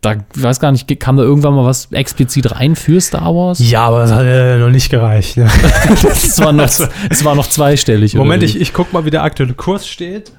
[0.00, 3.58] da ich weiß gar nicht, kam da irgendwann mal was explizit rein für Star Wars?
[3.58, 5.36] Ja, aber das hat äh, noch nicht gereicht.
[5.38, 5.48] Ne?
[6.12, 8.14] Es war noch, es war noch zweistellig.
[8.14, 10.32] Moment, ich, ich guck mal, wie der aktuelle Kurs steht.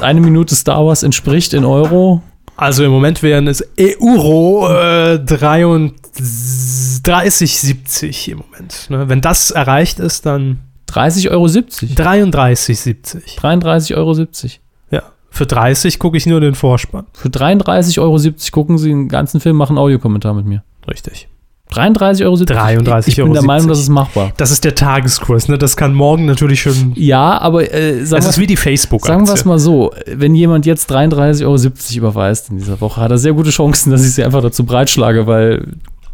[0.00, 2.22] eine Minute Star Wars entspricht in Euro
[2.56, 3.66] Also im Moment wären es
[4.00, 5.18] Euro äh,
[7.04, 8.86] 30,70 im Moment.
[8.90, 9.08] Ne?
[9.08, 11.46] Wenn das erreicht ist, dann 30,70 Euro.
[11.46, 13.38] 33,70.
[13.38, 14.14] 33,70 Euro.
[14.90, 15.02] Ja.
[15.30, 17.06] Für 30 gucke ich nur den Vorspann.
[17.12, 18.18] Für 33,70 Euro
[18.52, 20.62] gucken Sie den ganzen Film, machen einen Audiokommentar mit mir.
[20.88, 21.28] Richtig.
[21.72, 22.34] 33,70 Euro.
[22.34, 23.46] 33,70 Ich bin der Euro.
[23.46, 24.32] Meinung, das ist machbar.
[24.36, 25.56] Das ist der Tageskurs, ne?
[25.58, 26.92] Das kann morgen natürlich schon.
[26.96, 30.34] Ja, aber äh, sagen Das ist wie die facebook sagen wir es mal so, wenn
[30.34, 31.56] jemand jetzt 33,70 Euro
[31.96, 35.26] überweist in dieser Woche, hat er sehr gute Chancen, dass ich sie einfach dazu breitschlage,
[35.26, 35.66] weil,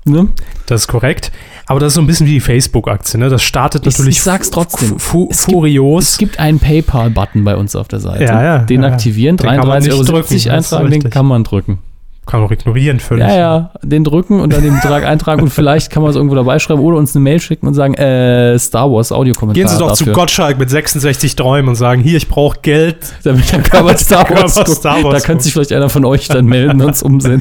[0.04, 0.28] ne?
[0.66, 1.32] Das ist korrekt.
[1.66, 3.28] Aber das ist so ein bisschen wie die Facebook-Aktie, ne?
[3.28, 4.98] Das startet Ich- natürlich ich sag's trotzdem.
[4.98, 6.08] fu Es gibt- furios.
[6.10, 8.24] Es gibt einen PayPal-Button bei uns auf der Seite.
[8.24, 11.44] Ja, ja, Den ja, aktivieren, Den kann man nicht 33,70 Euro eintragen, den kann man
[11.44, 11.78] drücken.
[12.28, 13.26] Kann man auch ignorieren völlig.
[13.26, 16.34] Ja, ja, den drücken und dann den Betrag eintragen und vielleicht kann man es irgendwo
[16.34, 19.54] dabei schreiben oder uns eine Mail schicken und sagen, äh, Star Wars Audiokommentar.
[19.54, 20.08] Gehen Sie doch dafür.
[20.08, 22.98] zu Gottschalk mit 66 Träumen und sagen, hier, ich brauche Geld.
[23.24, 24.78] Damit der Körper Star Wars, Körper guckt.
[24.78, 27.40] Star Wars Da könnte sich vielleicht einer von euch dann melden und uns umsetzen.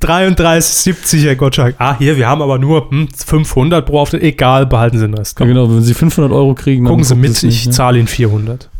[0.00, 1.74] 33,70, Herr Gottschalk.
[1.76, 4.22] Ah, hier, wir haben aber nur hm, 500 pro Auftritt.
[4.22, 5.38] Egal, behalten Sie den Rest.
[5.38, 7.72] Ja, genau, wenn Sie 500 Euro kriegen, dann gucken Sie mit, es nicht, ich ne?
[7.72, 8.70] zahle Ihnen 400.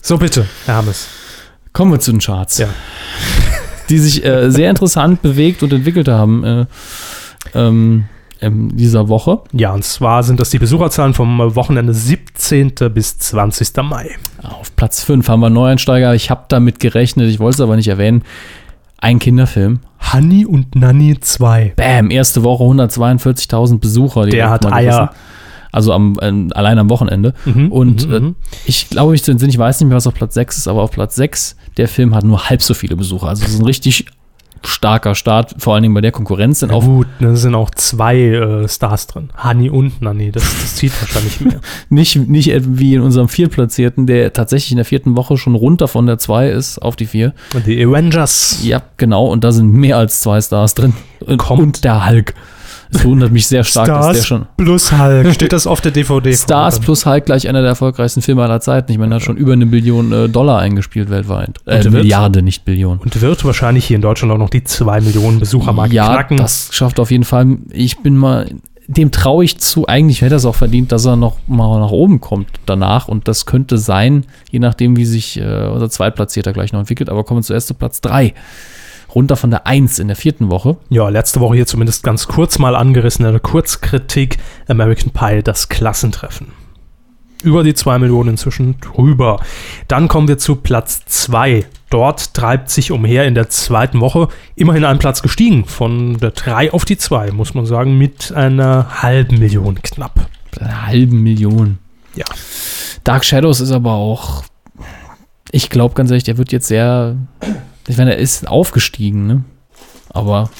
[0.00, 1.08] So, bitte, Herr Hammes.
[1.72, 2.68] Kommen wir zu den Charts, Ja.
[3.88, 6.66] Die sich äh, sehr interessant bewegt und entwickelt haben äh,
[7.54, 8.04] ähm,
[8.40, 9.40] in dieser Woche.
[9.52, 12.74] Ja, und zwar sind das die Besucherzahlen vom Wochenende 17.
[12.92, 13.76] bis 20.
[13.82, 14.10] Mai.
[14.42, 16.14] Auf Platz 5 haben wir Neueinsteiger.
[16.14, 18.22] Ich habe damit gerechnet, ich wollte es aber nicht erwähnen.
[18.98, 19.80] Ein Kinderfilm.
[20.12, 21.74] Honey und Nanny 2.
[21.76, 24.26] Bam, erste Woche 142.000 Besucher.
[24.26, 24.82] Der hat Eier.
[24.82, 25.08] gerissen.
[25.74, 27.34] Also am, ähm, allein am Wochenende.
[27.44, 28.34] Mhm, Und mhm, äh, mhm.
[28.64, 31.16] ich glaube, ich, ich weiß nicht mehr, was auf Platz 6 ist, aber auf Platz
[31.16, 33.26] 6, der Film hat nur halb so viele Besucher.
[33.26, 34.06] Also es ist ein richtig
[34.62, 36.60] starker Start, vor allen Dingen bei der Konkurrenz.
[36.60, 39.30] Sind Ja, auch gut, da sind auch zwei äh, Stars drin.
[39.42, 40.30] Honey und Nanny.
[40.30, 41.60] Das, das zieht wahrscheinlich mehr.
[41.88, 46.06] nicht, nicht wie in unserem Viertplatzierten, der tatsächlich in der vierten Woche schon runter von
[46.06, 47.34] der 2 ist auf die 4.
[47.52, 48.60] Und die Avengers.
[48.62, 49.26] Ja, genau.
[49.26, 50.94] Und da sind mehr als zwei Stars drin.
[51.18, 51.62] Und, Kommt.
[51.62, 52.34] und der Hulk.
[52.94, 54.46] Es wundert mich sehr stark, dass der Stars schon.
[54.56, 55.32] plus Hulk.
[55.34, 56.32] Steht das auf der DVD?
[56.34, 58.92] Stars plus Hulk gleich einer der erfolgreichsten Filme aller Zeiten.
[58.92, 61.58] Ich meine, er hat schon über eine Billion äh, Dollar eingespielt weltweit.
[61.66, 62.98] Äh, wird- Milliarde, nicht Billion.
[62.98, 66.36] Und wird wahrscheinlich hier in Deutschland auch noch die 2 Millionen Besuchermarke ja, knacken.
[66.36, 67.58] das schafft auf jeden Fall.
[67.70, 68.48] Ich bin mal,
[68.86, 69.86] dem traue ich zu.
[69.86, 73.08] Eigentlich hätte er es auch verdient, dass er noch mal nach oben kommt danach.
[73.08, 77.08] Und das könnte sein, je nachdem, wie sich äh, unser Zweitplatzierter gleich noch entwickelt.
[77.08, 78.34] Aber kommen wir zuerst zu Platz 3.
[79.14, 80.76] Runter von der 1 in der vierten Woche.
[80.88, 84.38] Ja, letzte Woche hier zumindest ganz kurz mal angerissen, eine Kurzkritik.
[84.68, 86.48] American Pie, das Klassentreffen.
[87.42, 89.40] Über die 2 Millionen inzwischen drüber.
[89.86, 91.66] Dann kommen wir zu Platz 2.
[91.90, 95.64] Dort treibt sich umher in der zweiten Woche immerhin ein Platz gestiegen.
[95.66, 100.28] Von der 3 auf die 2, muss man sagen, mit einer halben Million knapp.
[100.58, 101.78] Eine halben Million.
[102.16, 102.24] Ja.
[103.04, 104.44] Dark Shadows ist aber auch,
[105.50, 107.16] ich glaube ganz ehrlich, der wird jetzt sehr,
[107.88, 109.44] ich meine, er ist aufgestiegen, ne?
[110.10, 110.50] Aber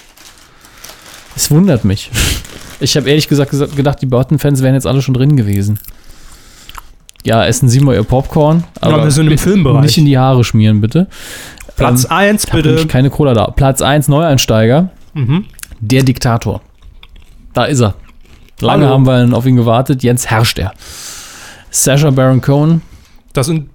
[1.36, 2.10] es wundert mich.
[2.80, 5.78] Ich habe ehrlich gesagt gesa- gedacht, die Burton-Fans wären jetzt alle schon drin gewesen.
[7.24, 8.64] Ja, essen Sie mal Ihr Popcorn.
[8.80, 9.82] Aber wir sind im Filmbereich.
[9.82, 11.06] Nicht in die Haare schmieren, bitte.
[11.76, 12.92] Platz Ähm, 1 Ich habe nämlich bitte.
[12.92, 13.46] keine Cola da.
[13.46, 14.90] Platz 1 Neueinsteiger.
[15.14, 15.46] Mhm.
[15.80, 16.60] Der Diktator.
[17.54, 17.94] Da ist er.
[18.60, 18.94] Lange Hallo.
[18.94, 20.02] haben wir auf ihn gewartet.
[20.02, 20.72] Jetzt herrscht er.
[21.70, 22.82] Sasha Baron Cohen.
[23.32, 23.68] Das sind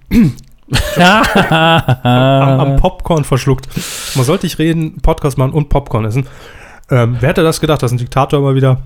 [0.96, 3.68] am, am Popcorn verschluckt.
[4.14, 6.26] Man sollte nicht reden, Podcast machen und Popcorn essen.
[6.90, 8.78] Ähm, wer hätte das gedacht, dass ein Diktator mal wieder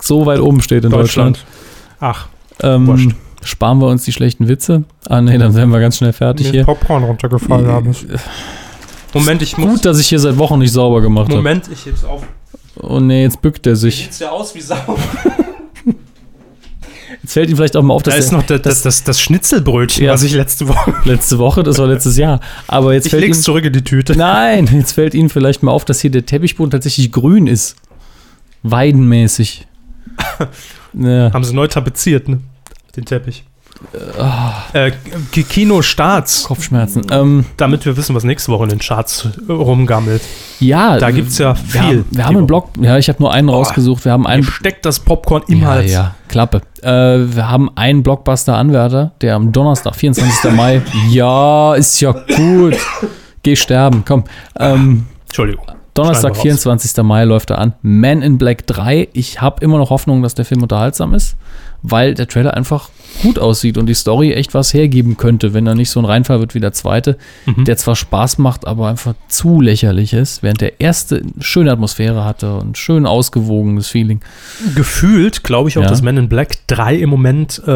[0.00, 1.38] so weit oben steht in Deutschland.
[1.38, 1.46] Deutschland.
[2.00, 2.26] Ach,
[2.62, 3.10] Ähm, Wurscht.
[3.44, 4.84] sparen wir uns die schlechten Witze.
[5.08, 6.64] Ah, nee, dann wären wir ganz schnell fertig mir hier.
[6.64, 7.66] Popcorn runtergefallen.
[7.66, 7.94] haben.
[9.14, 9.68] Moment, ich muss.
[9.70, 11.36] Gut, dass ich hier seit Wochen nicht sauber gemacht habe.
[11.36, 12.22] Moment, ich heb's auf.
[12.80, 13.96] Oh nee, jetzt bückt er sich.
[13.98, 14.96] Sieht's ja aus wie Sau.
[17.22, 19.04] Jetzt fällt ihm vielleicht auch mal auf, Da dass ist er noch das, das, das,
[19.04, 20.12] das Schnitzelbrötchen, Ja.
[20.12, 20.94] was ich letzte Woche.
[21.04, 22.40] letzte Woche, das war letztes Jahr.
[22.68, 24.16] Aber jetzt Ich fällt ihm, leg's zurück in die Tüte.
[24.16, 27.76] Nein, jetzt fällt Ihnen vielleicht mal auf, dass hier der Teppichboden tatsächlich grün ist.
[28.62, 29.66] Weidenmäßig.
[30.94, 31.32] ja.
[31.32, 32.40] Haben sie neu tapeziert, ne?
[32.96, 33.44] Den Teppich.
[34.72, 34.92] Äh,
[35.32, 37.06] Kinostarts, Kopfschmerzen.
[37.10, 40.22] Ähm, damit wir wissen, was nächste Woche in den Charts rumgammelt.
[40.60, 41.80] ja, Da gibt's ja wir viel.
[41.82, 42.68] haben, wir haben einen Blog.
[42.80, 44.04] Ja, ich habe nur einen rausgesucht.
[44.04, 44.42] Wir haben einen.
[44.44, 45.90] Steckt das Popcorn im ja, Hals.
[45.92, 46.62] ja, Klappe.
[46.82, 50.52] Äh, wir haben einen Blockbuster-Anwärter, der am Donnerstag, 24.
[50.56, 50.82] Mai.
[51.10, 52.76] Ja, ist ja gut.
[53.42, 54.24] Geh sterben, komm.
[54.58, 55.66] Ähm, Entschuldigung.
[55.94, 56.62] Donnerstag, Schneiden wir raus.
[56.62, 57.04] 24.
[57.04, 57.74] Mai läuft er an.
[57.82, 59.08] Man in Black 3.
[59.12, 61.36] Ich habe immer noch Hoffnung, dass der Film unterhaltsam ist,
[61.82, 62.88] weil der Trailer einfach
[63.22, 66.40] gut aussieht und die Story echt was hergeben könnte, wenn er nicht so ein Reinfall
[66.40, 67.64] wird wie der zweite, Mhm.
[67.66, 72.24] der zwar Spaß macht, aber einfach zu lächerlich ist, während der erste eine schöne Atmosphäre
[72.24, 74.20] hatte und schön ausgewogenes Feeling.
[74.74, 75.88] Gefühlt glaube ich auch, Ja.
[75.88, 77.68] dass Men in Black 3 im Moment äh,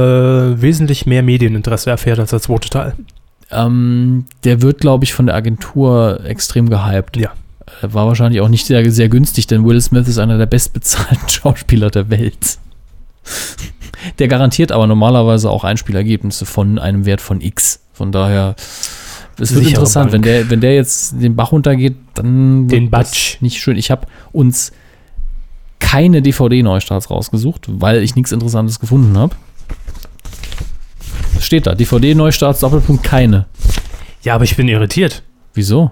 [0.63, 2.95] wesentlich mehr Medieninteresse erfährt als der zweite Teil.
[3.51, 7.17] Ähm, der wird, glaube ich, von der Agentur extrem gehypt.
[7.17, 7.31] Ja.
[7.83, 11.29] Äh, War wahrscheinlich auch nicht sehr, sehr günstig, denn Will Smith ist einer der bestbezahlten
[11.29, 12.59] Schauspieler der Welt.
[14.19, 17.81] Der garantiert aber normalerweise auch Einspielergebnisse von einem Wert von X.
[17.93, 18.55] Von daher,
[19.39, 20.11] es wird Sichere interessant.
[20.11, 20.25] Bank.
[20.25, 23.41] Wenn der, wenn der jetzt den Bach runtergeht, dann Den Batsch.
[23.41, 23.77] nicht schön.
[23.77, 24.73] Ich habe uns
[25.79, 29.35] keine DVD-Neustarts rausgesucht, weil ich nichts Interessantes gefunden habe.
[31.41, 33.47] Steht da, DVD-Neustarts, Doppelpunkt, keine.
[34.23, 35.23] Ja, aber ich bin irritiert.
[35.55, 35.91] Wieso?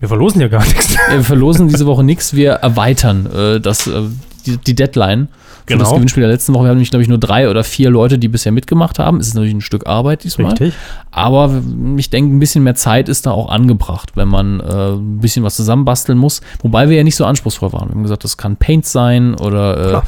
[0.00, 0.96] Wir verlosen ja gar nichts.
[1.10, 4.02] Wir verlosen diese Woche nichts, wir erweitern äh, das, äh,
[4.46, 5.84] die, die Deadline für Genau.
[5.84, 6.64] das Gewinnspiel der letzten Woche.
[6.64, 9.18] Wir haben nämlich, glaube ich, nur drei oder vier Leute, die bisher mitgemacht haben.
[9.18, 10.50] Es ist natürlich ein Stück Arbeit diesmal.
[10.50, 10.74] Richtig.
[11.10, 11.50] Aber
[11.96, 15.42] ich denke, ein bisschen mehr Zeit ist da auch angebracht, wenn man äh, ein bisschen
[15.44, 16.40] was zusammenbasteln muss.
[16.62, 17.88] Wobei wir ja nicht so anspruchsvoll waren.
[17.88, 20.02] Wir haben gesagt, das kann Paint sein oder äh.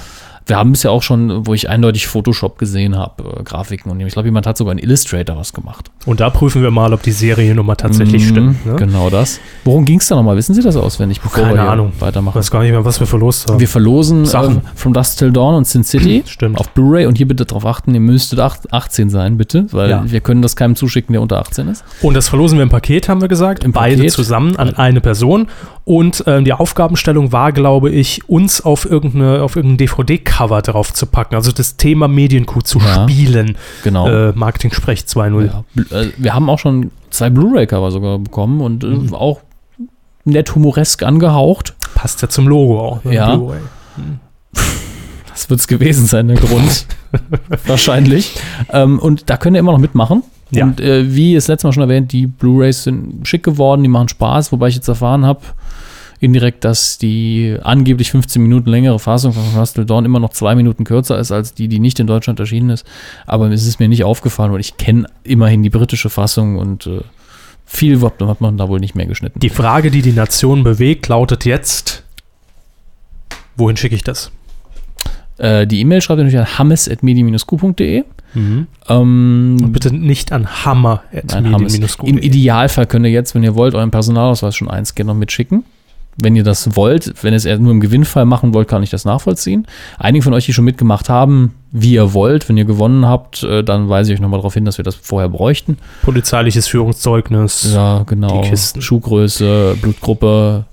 [0.48, 4.12] Wir haben bisher auch schon, wo ich eindeutig Photoshop gesehen habe, äh, Grafiken und ich
[4.12, 5.90] glaube, jemand hat sogar in Illustrator was gemacht.
[6.06, 8.66] Und da prüfen wir mal, ob die Seriennummer tatsächlich Mhm, stimmt.
[8.66, 8.74] Ne?
[8.76, 9.38] Genau das.
[9.64, 10.36] Worum ging es da nochmal?
[10.36, 11.92] Wissen Sie das auswendig, bevor Keine wir Ahnung.
[11.94, 12.34] Ich weitermachen?
[12.36, 13.60] weiß gar nicht mehr, was wir verlost haben.
[13.60, 14.56] Wir verlosen Sachen.
[14.58, 16.58] äh, From Dust Till Dawn und Sin City Stimmt.
[16.58, 20.02] auf Blu-ray und hier bitte darauf achten, ihr müsstet acht- 18 sein, bitte, weil Ja.
[20.06, 21.84] wir können das keinem zuschicken, der unter 18 ist.
[22.02, 23.64] Und das verlosen wir im Paket, haben wir gesagt.
[23.64, 24.12] Im Beide Paket.
[24.12, 25.48] zusammen an eine Person.
[25.84, 29.78] Und ähm, die Aufgabenstellung war, glaube ich, uns auf, irgendeine, auf irgendein
[30.38, 31.34] DVD-Cover drauf zu packen.
[31.34, 33.02] Also das Thema Medienkuh zu Ja.
[33.08, 33.56] spielen.
[33.84, 34.08] Genau.
[34.08, 35.46] Äh, Marketing-Sprech 2.0.
[35.90, 39.14] Ja, äh, wir haben auch schon zwei Blu-ray-Cover sogar bekommen und äh, Mhm.
[39.14, 39.40] auch
[40.24, 41.74] nett humoresk angehaucht.
[41.94, 43.04] Passt ja zum Logo auch.
[43.04, 43.14] ne?
[43.14, 43.34] Ja.
[43.36, 43.60] Blu-ray.
[45.28, 46.86] Das wird es gewesen sein, der Grund.
[47.66, 48.34] Wahrscheinlich.
[48.72, 50.22] Ähm, und da könnt ihr immer noch mitmachen.
[50.50, 50.64] Ja.
[50.64, 54.08] Und äh, wie das letzte Mal schon erwähnt, die Blu-rays sind schick geworden, die machen
[54.08, 55.40] Spaß, wobei ich jetzt erfahren habe,
[56.20, 60.84] indirekt, dass die angeblich 15 Minuten längere Fassung von Hustle Dawn immer noch zwei Minuten
[60.84, 62.86] kürzer ist als die, die nicht in Deutschland erschienen ist.
[63.26, 67.00] Aber es ist mir nicht aufgefallen, weil ich kenne immerhin die britische Fassung und äh,
[67.64, 69.40] viel hat hat man da wohl nicht mehr geschnitten.
[69.40, 72.02] Die Frage, die die Nation bewegt, lautet jetzt:
[73.56, 74.32] Wohin schicke ich das?
[75.36, 78.04] Äh, die E-Mail schreibt ihr natürlich an hammes.medi-q.de.
[78.34, 81.78] Ähm, Und bitte nicht an hammer Nein, Hammes.
[82.02, 85.64] Im Idealfall könnt ihr jetzt, wenn ihr wollt, euren Personalausweis schon einscannen und mitschicken.
[86.20, 88.90] Wenn ihr das wollt, wenn ihr es eher nur im Gewinnfall machen wollt, kann ich
[88.90, 89.66] das nachvollziehen.
[89.98, 93.62] Einige von euch, die schon mitgemacht haben, wie ihr wollt, wenn ihr gewonnen habt, äh,
[93.62, 95.78] dann weise ich euch nochmal darauf hin, dass wir das vorher bräuchten.
[96.02, 97.72] Polizeiliches Führungszeugnis.
[97.72, 98.42] Ja, genau.
[98.42, 98.82] Die Kisten.
[98.82, 100.64] Schuhgröße, Blutgruppe,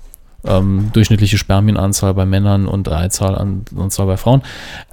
[0.44, 4.42] ähm, durchschnittliche Spermienanzahl bei Männern und Eizahl an, Anzahl bei Frauen.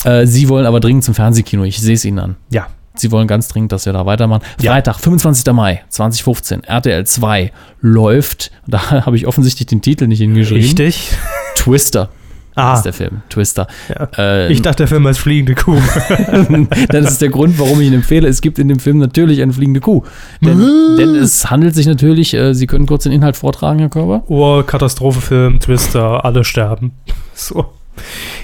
[0.04, 1.64] Äh, sie wollen aber dringend zum Fernsehkino.
[1.64, 2.36] Ich sehe es ihnen an.
[2.50, 2.68] Ja.
[2.96, 4.44] Sie wollen ganz dringend, dass wir da weitermachen.
[4.62, 4.72] Ja.
[4.72, 5.52] Freitag, 25.
[5.54, 8.52] Mai 2015, RTL 2 läuft.
[8.68, 10.64] Da habe ich offensichtlich den Titel nicht hingeschrieben.
[10.64, 11.10] Richtig.
[11.56, 12.10] Twister
[12.56, 13.22] Ah, ist der Film.
[13.30, 13.68] Twister.
[13.90, 14.10] Ja.
[14.18, 15.76] Äh, ich dachte, der Film heißt Fliegende Kuh.
[16.90, 18.28] das ist der Grund, warum ich ihn empfehle.
[18.28, 20.04] Es gibt in dem Film natürlich eine fliegende Kuh.
[20.40, 20.60] Denn,
[20.98, 24.24] denn es handelt sich natürlich, äh, Sie können kurz den Inhalt vortragen, Herr Körber.
[24.28, 26.92] Oh, Katastrophefilm, Twister, alle sterben.
[27.34, 27.74] So.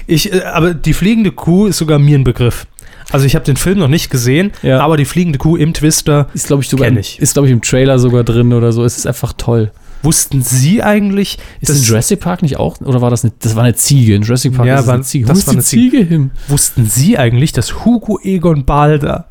[0.08, 2.66] Ich, äh, aber die fliegende Kuh ist sogar mir ein Begriff.
[3.12, 4.80] Also ich habe den Film noch nicht gesehen, Ja.
[4.80, 6.28] aber die fliegende Kuh im Twister.
[6.34, 7.18] Ist, glaube ich, sogar im, ich.
[7.20, 8.84] ist, glaube ich, im Trailer sogar drin oder so.
[8.84, 9.70] Es ist einfach toll.
[10.02, 12.80] Wussten Sie eigentlich, Ist in Jurassic Park nicht auch?
[12.80, 14.14] Oder war das eine, das war eine Ziege?
[14.14, 15.26] In Jurassic Park Ja, ist es war- eine Ziege.
[15.26, 15.90] das war eine Ziege.
[15.98, 16.30] Ziege hin?
[16.48, 19.26] wussten Sie eigentlich, dass Hugo Egon Balder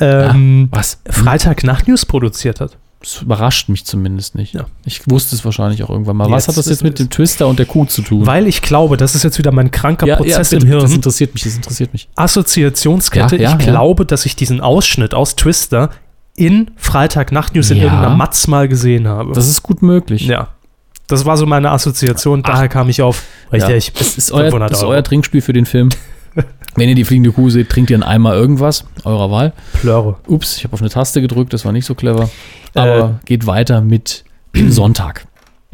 [0.00, 0.98] ähm, Was?
[1.08, 2.76] Freitag Nachtnews produziert hat?
[3.00, 4.54] Das überrascht mich zumindest nicht.
[4.54, 4.66] Ja.
[4.84, 6.24] Ich wusste es wahrscheinlich auch irgendwann mal.
[6.30, 8.26] Was Jetzt hat das jetzt mit dem Twister und der Kuh zu tun?
[8.26, 10.92] Weil ich glaube, das ist jetzt wieder mein kranker Prozess bitte, im Das Hirn.
[10.96, 12.08] interessiert mich, das interessiert mich.
[12.16, 13.36] Assoziationskette.
[13.36, 13.70] Ja, ja, ich ja.
[13.72, 15.90] glaube, dass ich diesen Ausschnitt aus Twister
[16.34, 17.84] in Freitag Nachtnews in Ja.
[17.84, 19.32] irgendeiner Matz mal gesehen habe.
[19.32, 20.22] Das ist gut möglich.
[20.26, 20.48] ja.
[21.06, 22.42] Das war so meine Assoziation.
[22.42, 23.22] Daher kam ich auf.
[23.50, 23.86] Richtig.
[23.86, 23.92] Ja.
[23.98, 25.88] Es ist euer, 500 das ist euer Trinkspiel für den Film.
[26.76, 29.52] Wenn ihr die fliegende Kuh seht, trinkt ihr einen Eimer irgendwas, eurer Wahl.
[29.72, 30.16] Plöre.
[30.26, 32.30] Ups, ich habe auf eine Taste gedrückt, das war nicht so clever.
[32.74, 32.80] Äh.
[32.80, 35.26] Aber geht weiter mit dem Sonntag.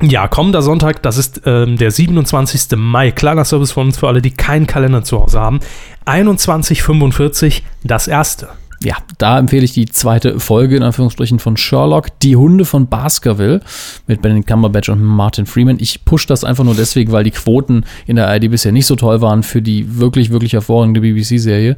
[0.03, 2.77] Ja, kommender Sonntag, das ist ähm, der 27.
[2.77, 3.13] Mai.
[3.13, 5.61] Kleiner Service von uns für alle, die keinen Kalender zu Hause haben.
[6.05, 8.49] 21.45 das erste.
[8.85, 13.61] Ja, da empfehle ich die zweite Folge in Anführungsstrichen von Sherlock, Die Hunde von Baskerville
[14.07, 15.79] mit Benedict Cumberbatch und Martin Freeman.
[15.81, 18.95] Ich push das einfach nur deswegen, weil die Quoten in der ARD bisher nicht so
[18.95, 21.77] toll waren für die wirklich, wirklich hervorragende BBC-Serie.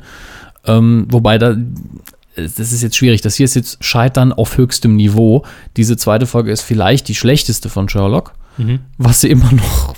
[0.65, 1.55] Ähm, wobei da,
[2.35, 3.21] das ist jetzt schwierig.
[3.21, 5.45] Das hier ist jetzt Scheitern auf höchstem Niveau.
[5.77, 8.33] Diese zweite Folge ist vielleicht die schlechteste von Sherlock,
[8.99, 9.95] was sie immer noch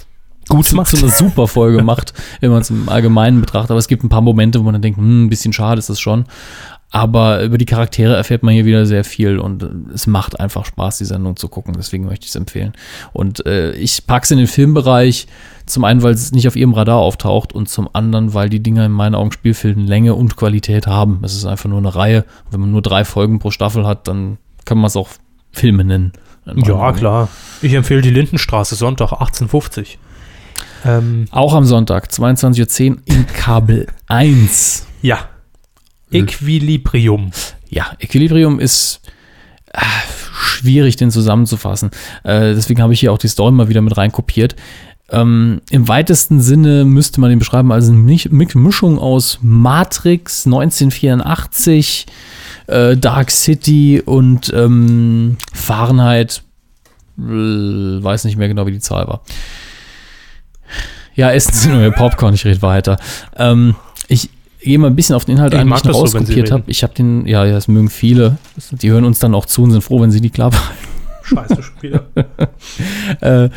[0.49, 0.89] Gut zu, macht.
[0.89, 3.71] zu einer super Folge macht, wenn man es im Allgemeinen betrachtet.
[3.71, 5.91] Aber es gibt ein paar Momente, wo man dann denkt, hm, ein bisschen schade ist
[5.91, 6.25] das schon.
[6.91, 9.62] Aber über die Charaktere erfährt man hier wieder sehr viel und
[9.93, 11.74] es macht einfach Spaß, die Sendung zu gucken.
[11.76, 12.72] Deswegen möchte ich es empfehlen.
[13.12, 15.26] Und äh, ich packe es in den Filmbereich,
[15.66, 18.86] zum einen, weil es nicht auf ihrem Radar auftaucht und zum anderen, weil die Dinger
[18.86, 21.20] in meinen Augen Spielfilmlänge und Qualität haben.
[21.22, 22.24] Es ist einfach nur eine Reihe.
[22.51, 25.11] Wenn man nur drei Folgen pro Staffel hat, dann kann man es auch
[25.53, 26.12] Filme nennen.
[26.57, 27.28] Ja, klar.
[27.61, 29.99] Ich empfehle die Lindenstraße, Sonntag 18.50
[30.84, 34.86] ähm, Auch am Sonntag, 22.10 Uhr in Kabel 1.
[35.03, 35.18] Ja.
[36.11, 37.31] Equilibrium.
[37.69, 39.01] Ja, Equilibrium ist
[39.73, 39.81] äh,
[40.33, 41.91] schwierig, den zusammenzufassen.
[42.25, 44.57] Äh, deswegen habe ich hier auch die Story mal wieder mit reinkopiert.
[45.11, 52.07] Ähm, Im weitesten Sinne müsste man den beschreiben als eine Mischung aus Matrix 1984,
[52.67, 56.43] äh, Dark City und ähm, Fahrenheit,
[57.19, 59.23] äh, weiß nicht mehr genau, wie die Zahl war.
[61.15, 62.99] Ja, essen Sie nur Ihr Popcorn, ich rede weiter.
[63.37, 63.75] Ähm,
[64.09, 64.29] ich
[64.61, 66.19] gehe mal ein bisschen auf den Inhalt Ich ein, den ich noch das so,
[66.51, 66.65] habe.
[66.67, 68.39] Ich habe den, ja, ja, das mögen viele.
[68.71, 70.51] Die hören uns dann auch zu und sind froh, wenn sie die klar
[71.23, 72.05] Scheiße, schon wieder.
[73.21, 73.51] äh,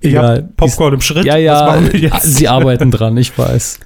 [0.00, 0.14] Ich
[0.56, 1.24] Popcorn im Schritt.
[1.24, 2.22] Ja, ja, jetzt?
[2.22, 3.80] sie arbeiten dran, ich weiß.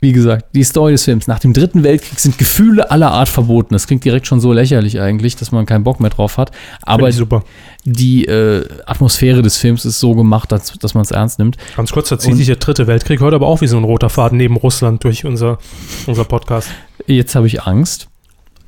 [0.00, 1.26] Wie gesagt, die Story des Films.
[1.26, 3.74] Nach dem Dritten Weltkrieg sind Gefühle aller Art verboten.
[3.74, 6.52] Das klingt direkt schon so lächerlich eigentlich, dass man keinen Bock mehr drauf hat.
[6.82, 7.42] Aber super.
[7.84, 11.56] die äh, Atmosphäre des Films ist so gemacht, dass, dass man es ernst nimmt.
[11.76, 14.08] Ganz kurz, da zieht sich der dritte Weltkrieg heute aber auch wie so ein roter
[14.08, 15.58] Faden neben Russland durch unser,
[16.06, 16.68] unser Podcast.
[17.06, 18.08] Jetzt habe ich Angst.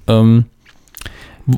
[0.09, 0.47] Ähm,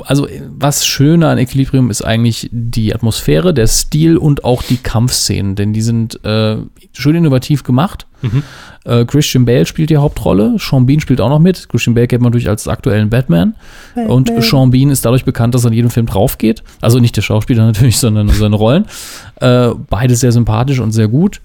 [0.04, 0.28] also,
[0.58, 5.72] was schöner an Equilibrium ist eigentlich die Atmosphäre, der Stil und auch die Kampfszenen, denn
[5.72, 6.56] die sind äh,
[6.92, 8.06] schön innovativ gemacht.
[8.22, 8.42] Mhm.
[8.84, 11.68] Äh, Christian Bale spielt die Hauptrolle, Sean Bean spielt auch noch mit.
[11.68, 13.54] Christian Bale kennt man durch als aktuellen Batman.
[13.94, 16.62] Und Sean Bean ist dadurch bekannt, dass er in jedem Film drauf geht.
[16.80, 18.86] Also nicht der Schauspieler natürlich, sondern seine Rollen.
[19.40, 21.40] Äh, beide sehr sympathisch und sehr gut.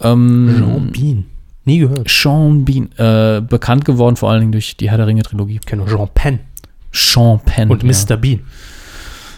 [0.00, 1.24] Ähm, Jean Bean.
[1.64, 2.08] Nie gehört.
[2.08, 5.58] Sean Bean, äh, bekannt geworden vor allen Dingen durch die Herr der Ringe-Trilogie.
[5.60, 6.40] Ich kenne nur Jean Penn
[6.92, 7.70] Sean Penn.
[7.70, 7.88] und ja.
[7.90, 8.16] Mr.
[8.16, 8.40] Bean.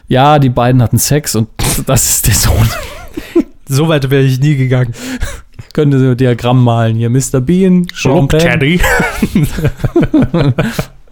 [0.08, 1.48] Ja, die beiden hatten Sex und
[1.86, 2.68] das ist der Sohn.
[3.72, 4.92] So weit wäre ich nie gegangen.
[5.74, 7.08] Könnte so ein Diagramm malen hier.
[7.08, 7.40] Mr.
[7.40, 8.40] Bean, Sean Look, Penn.
[8.40, 8.80] Teddy.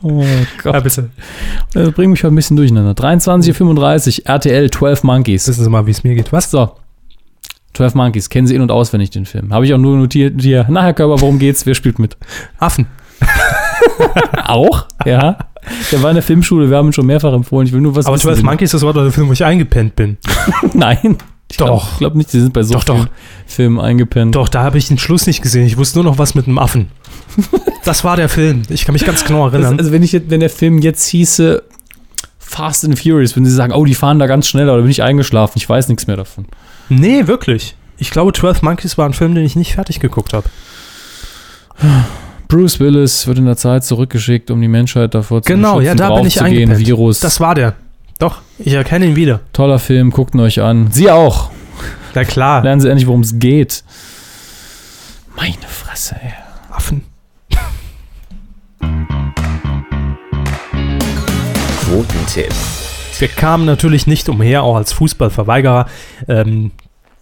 [0.03, 0.27] Oh Ja,
[0.73, 0.83] Gott.
[0.85, 1.11] bitte.
[1.73, 2.93] Das bringt mich heute ein bisschen durcheinander.
[2.93, 5.47] 23.35 RTL 12 Monkeys.
[5.49, 6.33] Wissen Sie mal, wie es mir geht.
[6.33, 6.51] Was?
[6.51, 6.73] So.
[7.75, 8.29] 12 Monkeys.
[8.29, 9.53] Kennen Sie in- und auswendig den Film.
[9.53, 10.67] Habe ich auch nur notiert hier.
[10.69, 11.65] Na, Herr Körber, worum geht's?
[11.67, 12.17] Wer spielt mit?
[12.59, 12.87] Affen.
[14.45, 14.87] Auch?
[15.05, 15.39] Ja.
[15.93, 16.69] Der war in der Filmschule.
[16.71, 17.67] Wir haben ihn schon mehrfach empfohlen.
[17.67, 18.27] Ich will nur was Aber wissen.
[18.27, 20.17] 12 Monkeys, das war doch der Film, wo ich eingepennt bin.
[20.75, 21.17] Nein.
[21.51, 21.67] Ich Doch.
[21.67, 22.97] Glaub, ich glaube nicht, die sind bei so Doch, doch.
[22.97, 23.09] vielen
[23.47, 24.35] Filmen eingepennt.
[24.35, 25.65] Doch, da habe ich den Schluss nicht gesehen.
[25.67, 26.89] Ich wusste nur noch was mit einem Affen.
[27.85, 28.65] Das war der Film.
[28.69, 29.79] Ich kann mich ganz genau Das, erinnern.
[29.79, 31.63] also wenn, ich, wenn der Film jetzt hieße
[32.39, 35.03] Fast and Furious, wenn sie sagen, oh, die fahren da ganz schnell, oder bin ich
[35.03, 36.45] eingeschlafen, ich weiß nichts mehr davon.
[36.91, 37.77] nee, wirklich.
[37.97, 40.49] Ich glaube, 12 Monkeys war ein Film, den ich nicht fertig geguckt habe.
[42.49, 46.15] Bruce Willis wird in der Zeit zurückgeschickt, um die Menschheit davor zu Genau, ja, da
[46.15, 46.79] bin ich eingepennt.
[46.79, 47.21] Virus.
[47.21, 47.75] Das war der.
[48.19, 49.41] Doch, ich erkenne ihn wieder.
[49.53, 50.91] Toller Film, guckt ihn euch an.
[50.91, 51.51] Sie auch.
[52.15, 52.63] Na klar.
[52.63, 53.85] Lernen Sie endlich, worum es geht.
[55.37, 56.33] Meine Fresse, ey.
[56.71, 57.03] Affen.
[61.85, 62.55] Quotentipp.
[63.19, 65.87] Wir kamen natürlich nicht umher, auch als Fußballverweigerer,
[66.29, 66.71] ähm,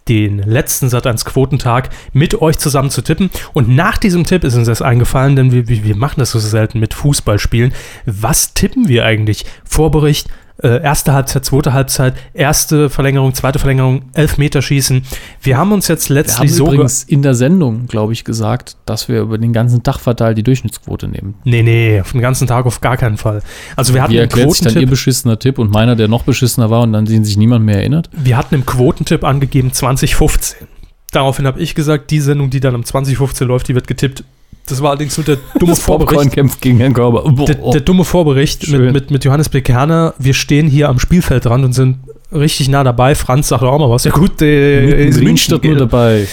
[0.09, 3.29] den letzten Sat 1 Quotentag mit euch zusammen zu tippen.
[3.53, 6.79] Und nach diesem Tipp ist uns das eingefallen, denn wir wir machen das so selten
[6.79, 7.73] mit Fußballspielen.
[8.05, 9.45] Was tippen wir eigentlich?
[9.63, 10.27] Vorbericht,
[10.63, 15.03] äh, erste Halbzeit, zweite Halbzeit, erste Verlängerung, zweite Verlängerung, Elfmeterschießen.
[15.41, 16.65] Wir haben uns jetzt Wir haben letztlich so.
[16.65, 20.37] ge- übrigens in der Sendung, glaube ich, gesagt, dass wir über den ganzen Tag verteilt
[20.37, 21.35] die Durchschnittsquote nehmen.
[21.43, 23.41] Nee, nee, auf den ganzen Tag auf gar keinen Fall.
[23.75, 26.23] Also wir hatten Wie erklärt sich dann Ihr Quotentipp, beschissener Tipp und meiner, der noch
[26.23, 28.09] beschissener war und an den sich niemand mehr erinnert?
[28.11, 30.67] wir hatten im Quotentipp angegeben 2015.
[31.11, 34.23] Daraufhin habe ich gesagt, die Sendung, die dann um 2015 läuft, die wird getippt.
[34.67, 36.33] Das war allerdings nur der dumme Das Vorbericht.
[36.33, 37.23] kämpft gegen Herrn Körber.
[37.45, 38.85] Der, der dumme Vorbericht Schön.
[38.85, 39.61] mit, mit, mit Johannes B.
[39.61, 40.13] Kerner.
[40.17, 41.99] Wir stehen hier am Spielfeldrand und sind
[42.33, 43.15] richtig nah dabei.
[43.15, 44.03] Franz sagt auch mal was.
[44.03, 45.59] Ja gut, der ist in München.
[45.63, 46.27] Nur dabei.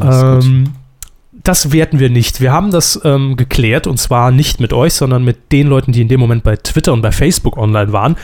[0.00, 0.38] Ja.
[0.38, 0.70] Ähm,
[1.44, 2.40] das werten wir nicht.
[2.40, 6.02] Wir haben das ähm, geklärt und zwar nicht mit euch, sondern mit den Leuten, die
[6.02, 8.16] in dem Moment bei Twitter und bei Facebook online waren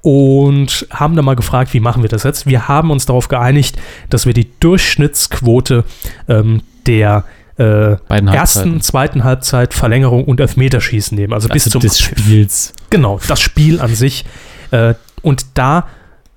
[0.00, 2.46] und haben dann mal gefragt, wie machen wir das jetzt?
[2.46, 3.76] Wir haben uns darauf geeinigt,
[4.10, 5.84] dass wir die Durchschnittsquote
[6.28, 7.24] ähm, der
[7.58, 11.32] äh, ersten, zweiten Halbzeit, Verlängerung und Elfmeterschießen nehmen.
[11.32, 12.72] Also, bis also zum des Spiels.
[12.90, 14.24] Genau, das Spiel an sich.
[14.70, 15.86] Äh, und da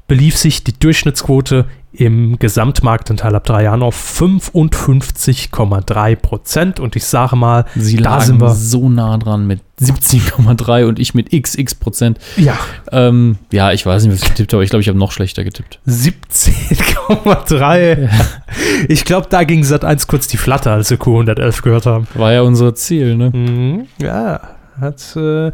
[0.07, 1.65] belief sich die Durchschnittsquote
[1.97, 6.79] im Gesamtmarktanteil ab drei Jahren auf 55,3 Prozent.
[6.79, 8.53] Und ich sage mal, Sie Da sind wir.
[8.53, 12.19] so nah dran mit 17,3 und ich mit xx Prozent.
[12.35, 12.57] ja,
[12.91, 14.63] Ähm, ja, ich weiß nicht, was ich getippt habe.
[14.63, 15.79] Ich glaube, ich habe noch schlechter getippt.
[15.87, 18.09] 17,3.
[18.89, 22.07] Ich glaube, da ging Sat 1 kurz die Flatter, als wir Q111 gehört haben.
[22.13, 23.29] War ja unser Ziel, ne?
[23.31, 24.41] Mhm, ja,
[24.79, 25.51] hat äh,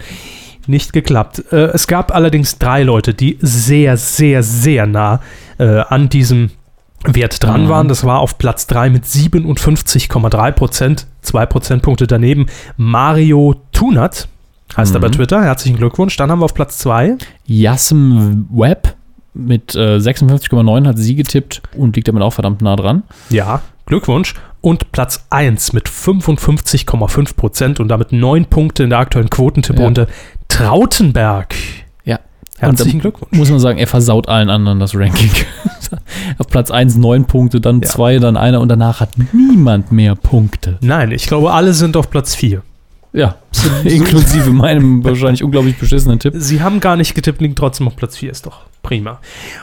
[0.67, 1.43] nicht geklappt.
[1.51, 5.19] Äh, es gab allerdings drei Leute, die sehr, sehr, sehr nah
[5.57, 6.51] äh, an diesem
[7.05, 7.69] Wert dran Mhm.
[7.69, 7.87] waren.
[7.89, 12.45] Das war auf Platz 3 mit 57,3 Prozent, zwei Prozentpunkte daneben.
[12.77, 14.27] Mario Tunat
[14.77, 15.13] heißt er bei Mhm.
[15.13, 15.43] Twitter.
[15.43, 16.15] Herzlichen Glückwunsch.
[16.15, 18.95] Dann haben wir auf Platz 2 Yasm Webb
[19.33, 23.03] mit äh, 56,9 hat sie getippt und liegt damit auch verdammt nah dran.
[23.29, 24.35] Ja, Glückwunsch.
[24.61, 30.07] Und Platz 1 mit 55,5 Prozent und damit neun Punkte in der aktuellen Quotentipprunde.
[30.47, 31.53] Trautenberg.
[32.65, 33.31] Herzlichen Glückwunsch.
[33.31, 35.31] Muss man sagen, er versaut allen anderen das Ranking.
[36.37, 37.87] Auf Platz 1 neun Punkte, dann Ja.
[37.89, 40.77] zwei, dann einer und danach hat niemand mehr Punkte.
[40.81, 42.61] Nein, ich glaube, alle sind auf Platz 4.
[43.13, 43.35] Ja,
[43.83, 46.33] Inklusive meinem wahrscheinlich unglaublich beschissenen Tipp.
[46.35, 49.19] Sie haben gar nicht getippt, liegen trotzdem auf Platz 4, ist doch prima.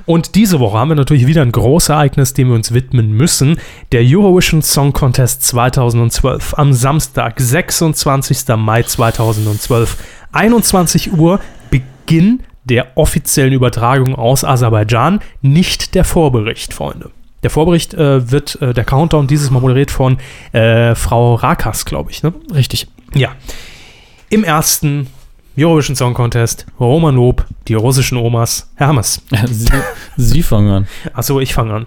[0.07, 3.59] Und diese Woche haben wir natürlich wieder ein großes Ereignis, dem wir uns widmen müssen.
[3.91, 8.45] Der Eurovision Song Contest 2012 am Samstag, 26.
[8.57, 9.97] Mai 2012,
[10.33, 11.41] 21 Uhr,
[11.71, 12.41] Beginn
[12.71, 17.11] der offiziellen Übertragung aus Aserbaidschan, nicht der Vorbericht, Freunde.
[17.43, 20.19] Der Vorbericht äh, wird, äh, der Countdown dieses Mal moderiert von
[20.53, 22.33] äh, Frau Rakas, glaube ich, ne?
[22.55, 22.87] Richtig.
[23.15, 23.31] Ja.
[24.29, 25.09] Im ersten
[25.59, 29.23] Eurovision Song Contest, Roman Lob, die russischen Omas, Hermes.
[29.47, 29.69] Sie,
[30.17, 30.89] Sie fangen an.
[31.13, 31.87] Achso, ich fange an.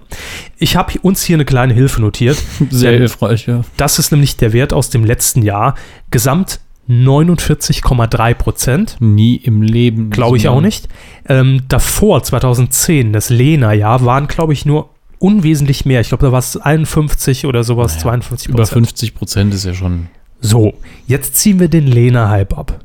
[0.57, 2.37] Ich habe uns hier eine kleine Hilfe notiert.
[2.69, 3.61] Sehr hilfreich, ja.
[3.77, 5.75] Das ist nämlich der Wert aus dem letzten Jahr.
[6.11, 8.97] Gesamt 49,3 Prozent.
[8.99, 10.09] Nie im Leben.
[10.09, 10.89] Glaube ich auch nicht.
[11.27, 14.89] Ähm, davor, 2010, das Lena-Jahr, waren, glaube ich, nur
[15.19, 16.01] unwesentlich mehr.
[16.01, 19.73] Ich glaube, da war es 51 oder sowas, Naja, 52 Über 50 Prozent ist ja
[19.73, 20.07] schon.
[20.41, 20.73] So,
[21.07, 22.79] jetzt ziehen wir den Lena-Hype ab.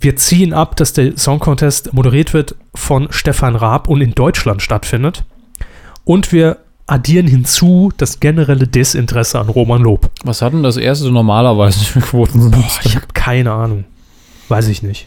[0.00, 4.62] Wir ziehen ab, dass der Song Contest moderiert wird von Stefan Raab und in Deutschland
[4.62, 5.24] stattfindet.
[6.04, 10.10] Und wir addieren hinzu das generelle Desinteresse an Roman Lob.
[10.24, 12.50] Was hat denn das erste normalerweise für Quoten?
[12.50, 13.84] Boah, ich habe keine Ahnung.
[14.48, 15.06] Weiß ich nicht.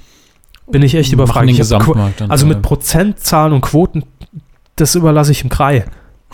[0.70, 1.49] Bin ich echt überfragt.
[1.49, 4.04] Ich also mit Prozentzahlen und Quoten,
[4.76, 5.86] das überlasse ich im Krei.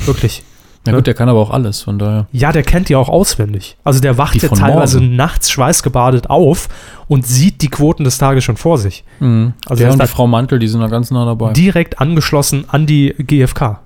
[0.06, 0.44] Wirklich.
[0.86, 2.28] Na gut, der kann aber auch alles, von daher.
[2.34, 3.78] Ja, der kennt die auch auswendig.
[3.86, 5.16] Also der wacht ja teilweise morgen.
[5.16, 6.68] nachts schweißgebadet auf
[7.08, 9.06] und sieht die Quoten des Tages schon vor sich.
[9.22, 9.54] Mhm.
[9.66, 11.54] Also der und die Frau Mantel, die sind da ganz nah dabei.
[11.54, 13.80] direkt angeschlossen an die GfK.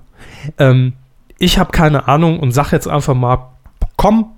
[0.58, 0.94] Ähm,
[1.38, 3.52] ich habe keine Ahnung und sage jetzt einfach mal,
[3.96, 4.32] komm,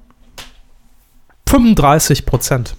[1.49, 2.77] 35 Prozent.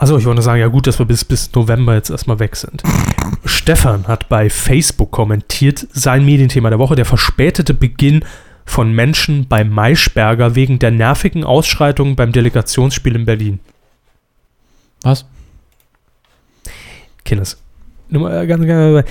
[0.00, 2.82] Also ich wollte sagen, ja gut, dass wir bis, bis November jetzt erstmal weg sind.
[3.44, 8.24] Stefan hat bei Facebook kommentiert, sein Medienthema der Woche, der verspätete Beginn
[8.64, 13.60] von Menschen bei Maischberger wegen der nervigen Ausschreitungen beim Delegationsspiel in Berlin.
[15.02, 15.26] Was?
[17.22, 17.62] Kinders.
[18.08, 19.06] Nur mal ganz, ganz,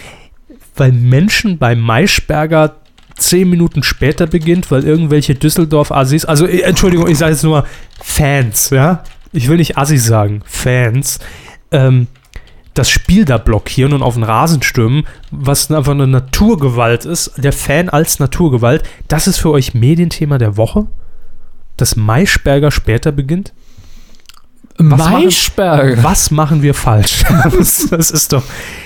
[0.76, 2.78] weil Menschen bei Maischberger
[3.16, 7.68] zehn Minuten später beginnt, weil irgendwelche Düsseldorf-Assis, also äh, Entschuldigung, ich sage jetzt nur
[8.02, 9.03] Fans, ja?
[9.31, 11.19] Ich will nicht Assis sagen, Fans,
[11.72, 12.07] ähm,
[12.73, 17.53] das Spiel da blockieren und auf den Rasen stürmen, was einfach eine Naturgewalt ist, der
[17.53, 20.88] Fan als Naturgewalt, das ist für euch Medienthema der Woche?
[21.77, 23.53] Dass Maischberger später beginnt?
[24.81, 26.03] Was machen- Maischberger.
[26.03, 27.23] Was machen wir falsch?
[27.57, 28.43] das, das, ist doch,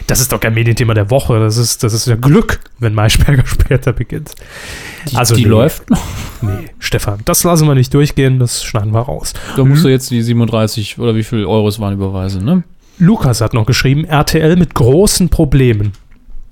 [0.08, 1.40] das ist doch kein Medienthema der Woche.
[1.40, 4.34] Das ist, das ist ja Glück, wenn Maischberger später beginnt.
[5.12, 5.50] Die, Also die nee.
[5.50, 6.02] läuft noch.
[6.42, 9.34] Nee, Stefan, das lassen wir nicht durchgehen, das schneiden wir raus.
[9.56, 12.64] Da musst du jetzt die 37 oder wie viel Euro es waren überweisen, ne?
[12.98, 15.94] Lukas hat noch geschrieben, RTL mit großen Problemen.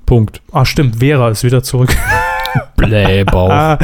[0.05, 0.41] Punkt.
[0.51, 1.95] Ah, stimmt, Vera ist wieder zurück
[2.77, 3.49] Blähbauch.
[3.49, 3.79] ah,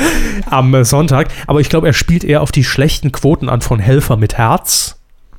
[0.49, 1.29] am äh, Sonntag.
[1.47, 4.96] Aber ich glaube, er spielt eher auf die schlechten Quoten an von Helfer mit Herz.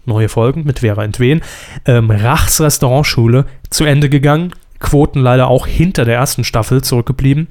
[0.09, 1.43] Neue Folgen mit Vera Entwen.
[1.85, 4.53] Ähm, Rachs Restaurantschule zu Ende gegangen.
[4.81, 7.49] Quoten leider auch hinter der ersten Staffel zurückgeblieben.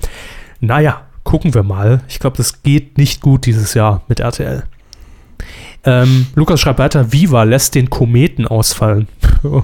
[0.60, 2.02] Naja, gucken wir mal.
[2.08, 4.64] Ich glaube, das geht nicht gut dieses Jahr mit RTL.
[5.84, 9.08] Ähm, Lukas schreibt weiter, Viva lässt den Kometen ausfallen.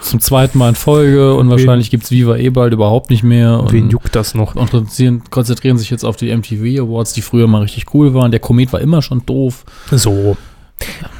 [0.00, 3.58] Zum zweiten Mal in Folge und wahrscheinlich gibt es Viva eh bald überhaupt nicht mehr.
[3.60, 4.54] Und Wen juckt das noch?
[4.54, 8.30] und konzentrieren, konzentrieren sich jetzt auf die MTV Awards, die früher mal richtig cool waren.
[8.30, 9.64] Der Komet war immer schon doof.
[9.90, 10.36] So.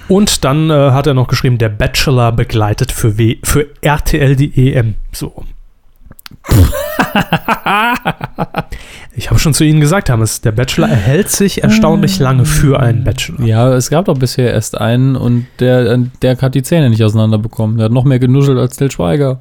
[0.09, 4.73] Und dann äh, hat er noch geschrieben, der Bachelor begleitet für, w für RTL die
[4.73, 4.95] EM.
[5.13, 5.45] So.
[9.15, 13.05] ich habe schon zu Ihnen gesagt, Hammes, der Bachelor erhält sich erstaunlich lange für einen
[13.05, 13.47] Bachelor.
[13.47, 17.79] Ja, es gab doch bisher erst einen und der, der hat die Zähne nicht auseinanderbekommen.
[17.79, 19.41] Der hat noch mehr genuschelt als Til Schweiger.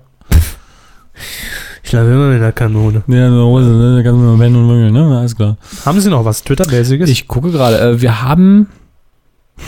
[1.84, 3.04] Ich bleibe immer in der Kanone.
[3.08, 3.98] Ja, in der Hose, ne?
[3.98, 5.18] Da kannst du mal und wüngeln, ne?
[5.18, 5.58] Alles klar.
[5.86, 7.10] Haben Sie noch was Twitter-mäßiges?
[7.10, 7.80] Ich gucke gerade.
[7.80, 8.68] Äh, wir haben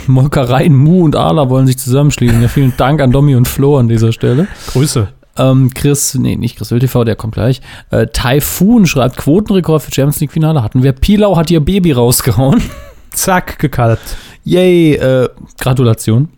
[0.06, 2.40] Molkereien Mu und Ala wollen sich zusammenschließen.
[2.42, 4.46] Ja, vielen Dank an Domi und Flo an dieser Stelle.
[4.68, 5.08] Grüße.
[5.38, 7.60] Ähm, Chris, nee, nicht Chris TV, der kommt gleich.
[7.90, 10.92] Äh, Typhoon schreibt Quotenrekord für Champions League Finale hatten wir.
[10.92, 12.62] Pilau hat ihr Baby rausgehauen.
[13.10, 14.16] Zack, gekalbt.
[14.44, 16.28] Yay, äh, Gratulation.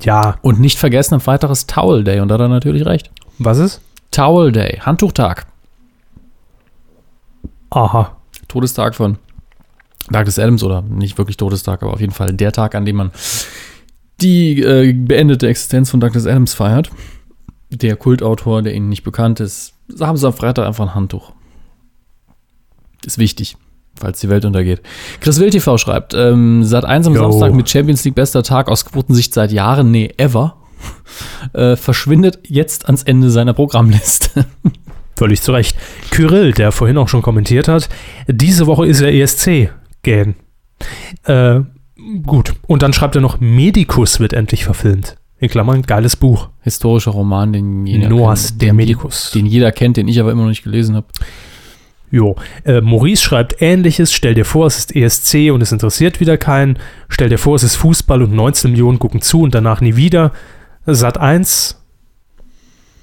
[0.00, 0.36] Ja.
[0.42, 3.10] Und nicht vergessen, am Freitag ist Towel Day und da hat er natürlich recht.
[3.38, 3.80] Was ist?
[4.10, 5.46] Towel Day, Handtuchtag.
[7.70, 8.16] Aha.
[8.48, 9.18] Todestag von
[10.12, 12.96] Tag des Adams oder nicht wirklich Todestag, aber auf jeden Fall der Tag, an dem
[12.96, 13.10] man
[14.20, 16.90] die äh, beendete Existenz von Douglas Adams feiert.
[17.70, 21.32] Der Kultautor, der Ihnen nicht bekannt ist, haben Sie am Freitag einfach ein Handtuch.
[23.04, 23.56] Ist wichtig,
[23.98, 24.80] falls die Welt untergeht.
[25.20, 27.22] Chris Wild TV schreibt, ähm, seit eins am Jo.
[27.22, 30.56] Samstag mit Champions League bester Tag aus Quotensicht seit Jahren, nee, ever,
[31.52, 34.46] äh, verschwindet jetzt ans Ende seiner Programmliste.
[35.16, 35.76] Völlig zu Recht.
[36.10, 37.88] Kyrill, der vorhin auch schon kommentiert hat,
[38.28, 39.70] diese Woche ist er ESC
[40.06, 40.36] gehen.
[41.24, 41.60] Äh,
[42.22, 42.54] gut.
[42.66, 45.16] Und dann schreibt er noch, Medicus wird endlich verfilmt.
[45.38, 46.48] In Klammern, geiles Buch.
[46.62, 49.32] Historischer Roman, den jeder Noahs, kennt, der den, Medikus.
[49.32, 51.08] Den jeder kennt, den ich aber immer noch nicht gelesen habe.
[52.10, 52.36] Jo.
[52.64, 54.12] Äh, Maurice schreibt ähnliches.
[54.12, 56.78] Stell dir vor, es ist ESC und es interessiert wieder keinen.
[57.08, 60.32] Stell dir vor, es ist Fußball und 19 Millionen gucken zu und danach nie wieder.
[60.86, 61.82] Sat 1.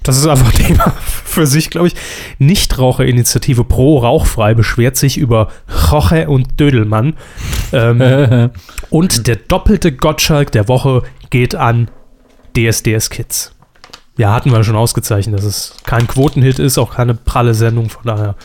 [0.04, 0.92] Das ist einfach ein Thema
[1.24, 1.94] für sich, glaube ich.
[2.38, 5.48] Nichtraucherinitiative Pro Rauchfrei beschwert sich über
[5.90, 7.14] Roche und Dödelmann.
[7.72, 8.50] Ähm,
[8.90, 11.88] und der doppelte Gottschalk der Woche geht an
[12.56, 13.54] DSDS Kids.
[14.16, 18.04] Ja, hatten wir schon ausgezeichnet, dass es kein Quotenhit ist, auch keine pralle Sendung, von
[18.04, 18.36] daher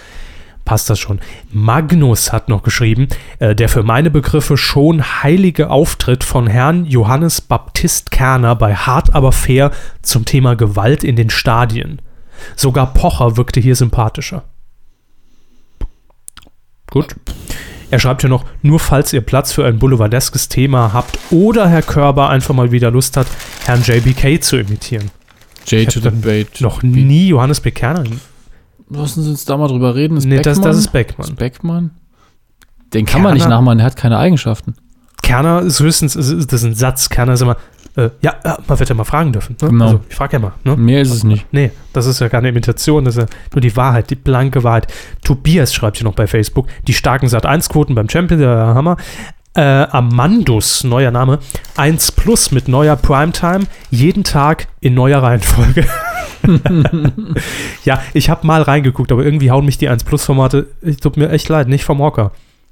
[0.69, 1.19] passt das schon.
[1.51, 3.07] Magnus hat noch geschrieben,
[3.39, 9.15] äh, der für meine Begriffe schon heilige Auftritt von Herrn Johannes Baptist Kerner bei Hart
[9.15, 9.71] aber fair
[10.03, 12.03] zum Thema Gewalt in den Stadien.
[12.55, 14.43] Sogar Pocher wirkte hier sympathischer.
[16.91, 17.15] Gut.
[17.89, 21.81] Er schreibt hier noch, nur falls ihr Platz für ein boulevardeskes Thema habt oder Herr
[21.81, 23.25] Körber einfach mal wieder Lust hat,
[23.65, 25.09] Herrn JBK zu imitieren.
[25.65, 26.61] J Ich to the bait.
[26.61, 27.71] Noch nie Johannes B.
[27.71, 28.03] Kerner.
[28.90, 30.18] Lassen Sie uns da mal drüber reden.
[30.18, 30.72] Ist Nee, das, Beckmann?
[30.72, 31.28] das ist Beckmann.
[31.28, 31.91] Ist Beckmann?
[32.94, 33.57] Den kann man nicht Kerner?
[33.57, 34.74] nachmachen, der hat keine Eigenschaften.
[35.22, 37.10] Kerner ist höchstens, das ist ein Satz.
[37.10, 37.57] Kerner ist immer,
[37.95, 39.56] äh, ja, ja, man wird ja mal fragen dürfen.
[39.61, 39.70] Ne?
[39.70, 39.86] Genau.
[39.86, 40.53] Also, ich frage ja mal.
[40.64, 40.76] Ne?
[40.76, 41.45] Mehr ist es nicht.
[41.52, 44.88] Nee, das ist ja keine Imitation, das ist ja nur die Wahrheit, die blanke Wahrheit.
[45.24, 48.98] Tobias schreibt hier noch bei Facebook, die starken Sat1-Quoten beim Champion, der Hammer.
[49.56, 51.40] Äh, Amandus, neuer Name,
[51.76, 55.86] 1 Plus mit neuer Primetime, jeden Tag in neuer Reihenfolge.
[57.86, 61.30] ja, ich habe mal reingeguckt, aber irgendwie hauen mich die 1 Plus-Formate, ich tut mir
[61.30, 62.32] echt leid, nicht vom Hocker.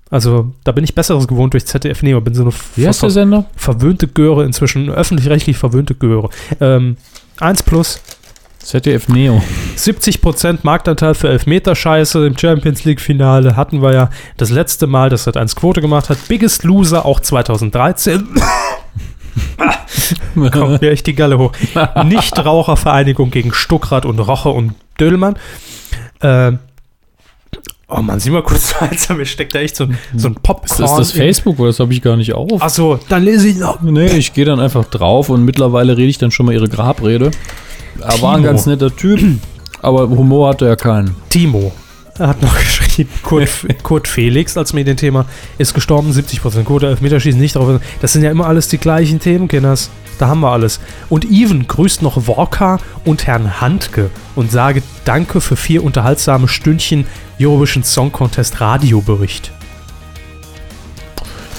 [0.10, 3.10] Also, da bin ich Besseres gewohnt durch ZDF Neo, bin so eine Wie heißt der
[3.10, 3.46] Sender?
[3.56, 6.30] verwöhnte Göre, inzwischen öffentlich-rechtlich verwöhnte Göre.
[6.62, 6.96] Ähm,
[7.40, 8.00] 1 Plus,
[8.60, 9.42] ZDF Neo.
[9.78, 15.36] 70% Marktanteil für Elfmeter-Scheiße im Champions League-Finale hatten wir ja das letzte Mal, dass er
[15.36, 16.18] 1 Quote gemacht hat.
[16.28, 18.28] Biggest Loser auch 2013.
[20.52, 21.52] Kommt mir echt die Galle hoch.
[22.06, 25.36] Nichtrauchervereinigung gegen Stuckrad und Roche und Dödelmann.
[26.22, 26.60] Ähm,
[27.88, 30.66] oh Mann, sieh mal kurz weiter, mir steckt da echt so, ein- so ein Popcorn.
[30.66, 32.62] Ist das das Facebook oder das habe ich gar nicht auf?
[32.62, 33.82] Achso, dann lese ich noch.
[33.82, 37.32] Nee, ich gehe dann einfach drauf und mittlerweile rede ich dann schon mal ihre Grabrede.
[38.02, 38.48] Er war ein Timo.
[38.48, 39.20] ganz netter Typ,
[39.82, 41.16] aber Humor hatte er keinen.
[41.30, 41.72] Timo
[42.20, 43.50] hat noch geschrieben, Kurt,
[43.84, 45.26] Kurt Felix als Medienthema
[45.58, 47.80] ist gestorben, 70% Quote, Elfmeterschießen nicht drauf.
[48.02, 49.90] Das sind ja immer alles die gleichen Themen, Kinders.
[50.20, 50.80] Da haben wir alles.
[51.10, 57.06] Und Even grüßt noch Worka und Herrn Handke und sage Danke für vier unterhaltsame Stündchen
[57.40, 59.52] Eurovision Song Contest Radiobericht.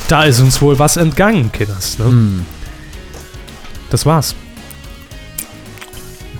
[0.08, 1.98] Da ist uns wohl was entgangen, Kinders.
[1.98, 2.06] Ne?
[2.06, 2.46] Hm.
[3.90, 4.34] Das war's.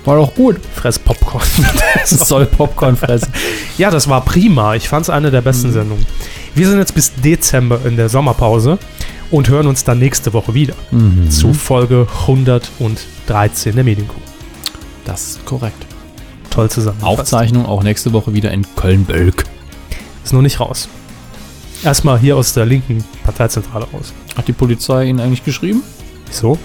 [0.05, 0.57] War doch gut.
[0.75, 1.43] Fress Popcorn.
[2.09, 3.31] Das soll Popcorn fressen.
[3.77, 4.75] Ja, das war prima.
[4.75, 6.05] Ich fand es eine der besten Sendungen.
[6.55, 8.77] Wir sind jetzt bis Dezember in der Sommerpause
[9.31, 11.29] und hören uns dann nächste Woche wieder Mhm.
[11.29, 14.15] zu Folge 113 der Medienkuh.
[15.05, 15.85] Das ist korrekt.
[16.49, 17.03] Toll zusammen.
[17.03, 19.43] Aufzeichnung auch nächste Woche wieder in Köln-Bölk.
[20.23, 20.87] Ist noch nicht raus.
[21.83, 24.13] Erstmal hier aus der linken Parteizentrale raus.
[24.35, 25.81] Hat die Polizei Ihnen eigentlich geschrieben?
[26.27, 26.57] Wieso?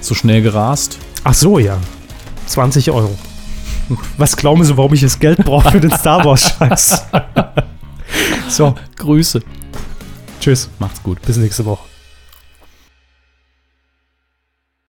[0.00, 0.98] So schnell gerast?
[1.24, 1.78] Ach so, ja.
[2.46, 3.16] 20 Euro.
[4.16, 7.06] Was glauben Sie, warum ich das Geld brauche für den Star Wars-Scheiß?
[8.48, 9.42] so, Grüße.
[10.40, 10.68] tschüss.
[10.78, 11.20] Macht's gut.
[11.22, 11.91] Bis nächste Woche.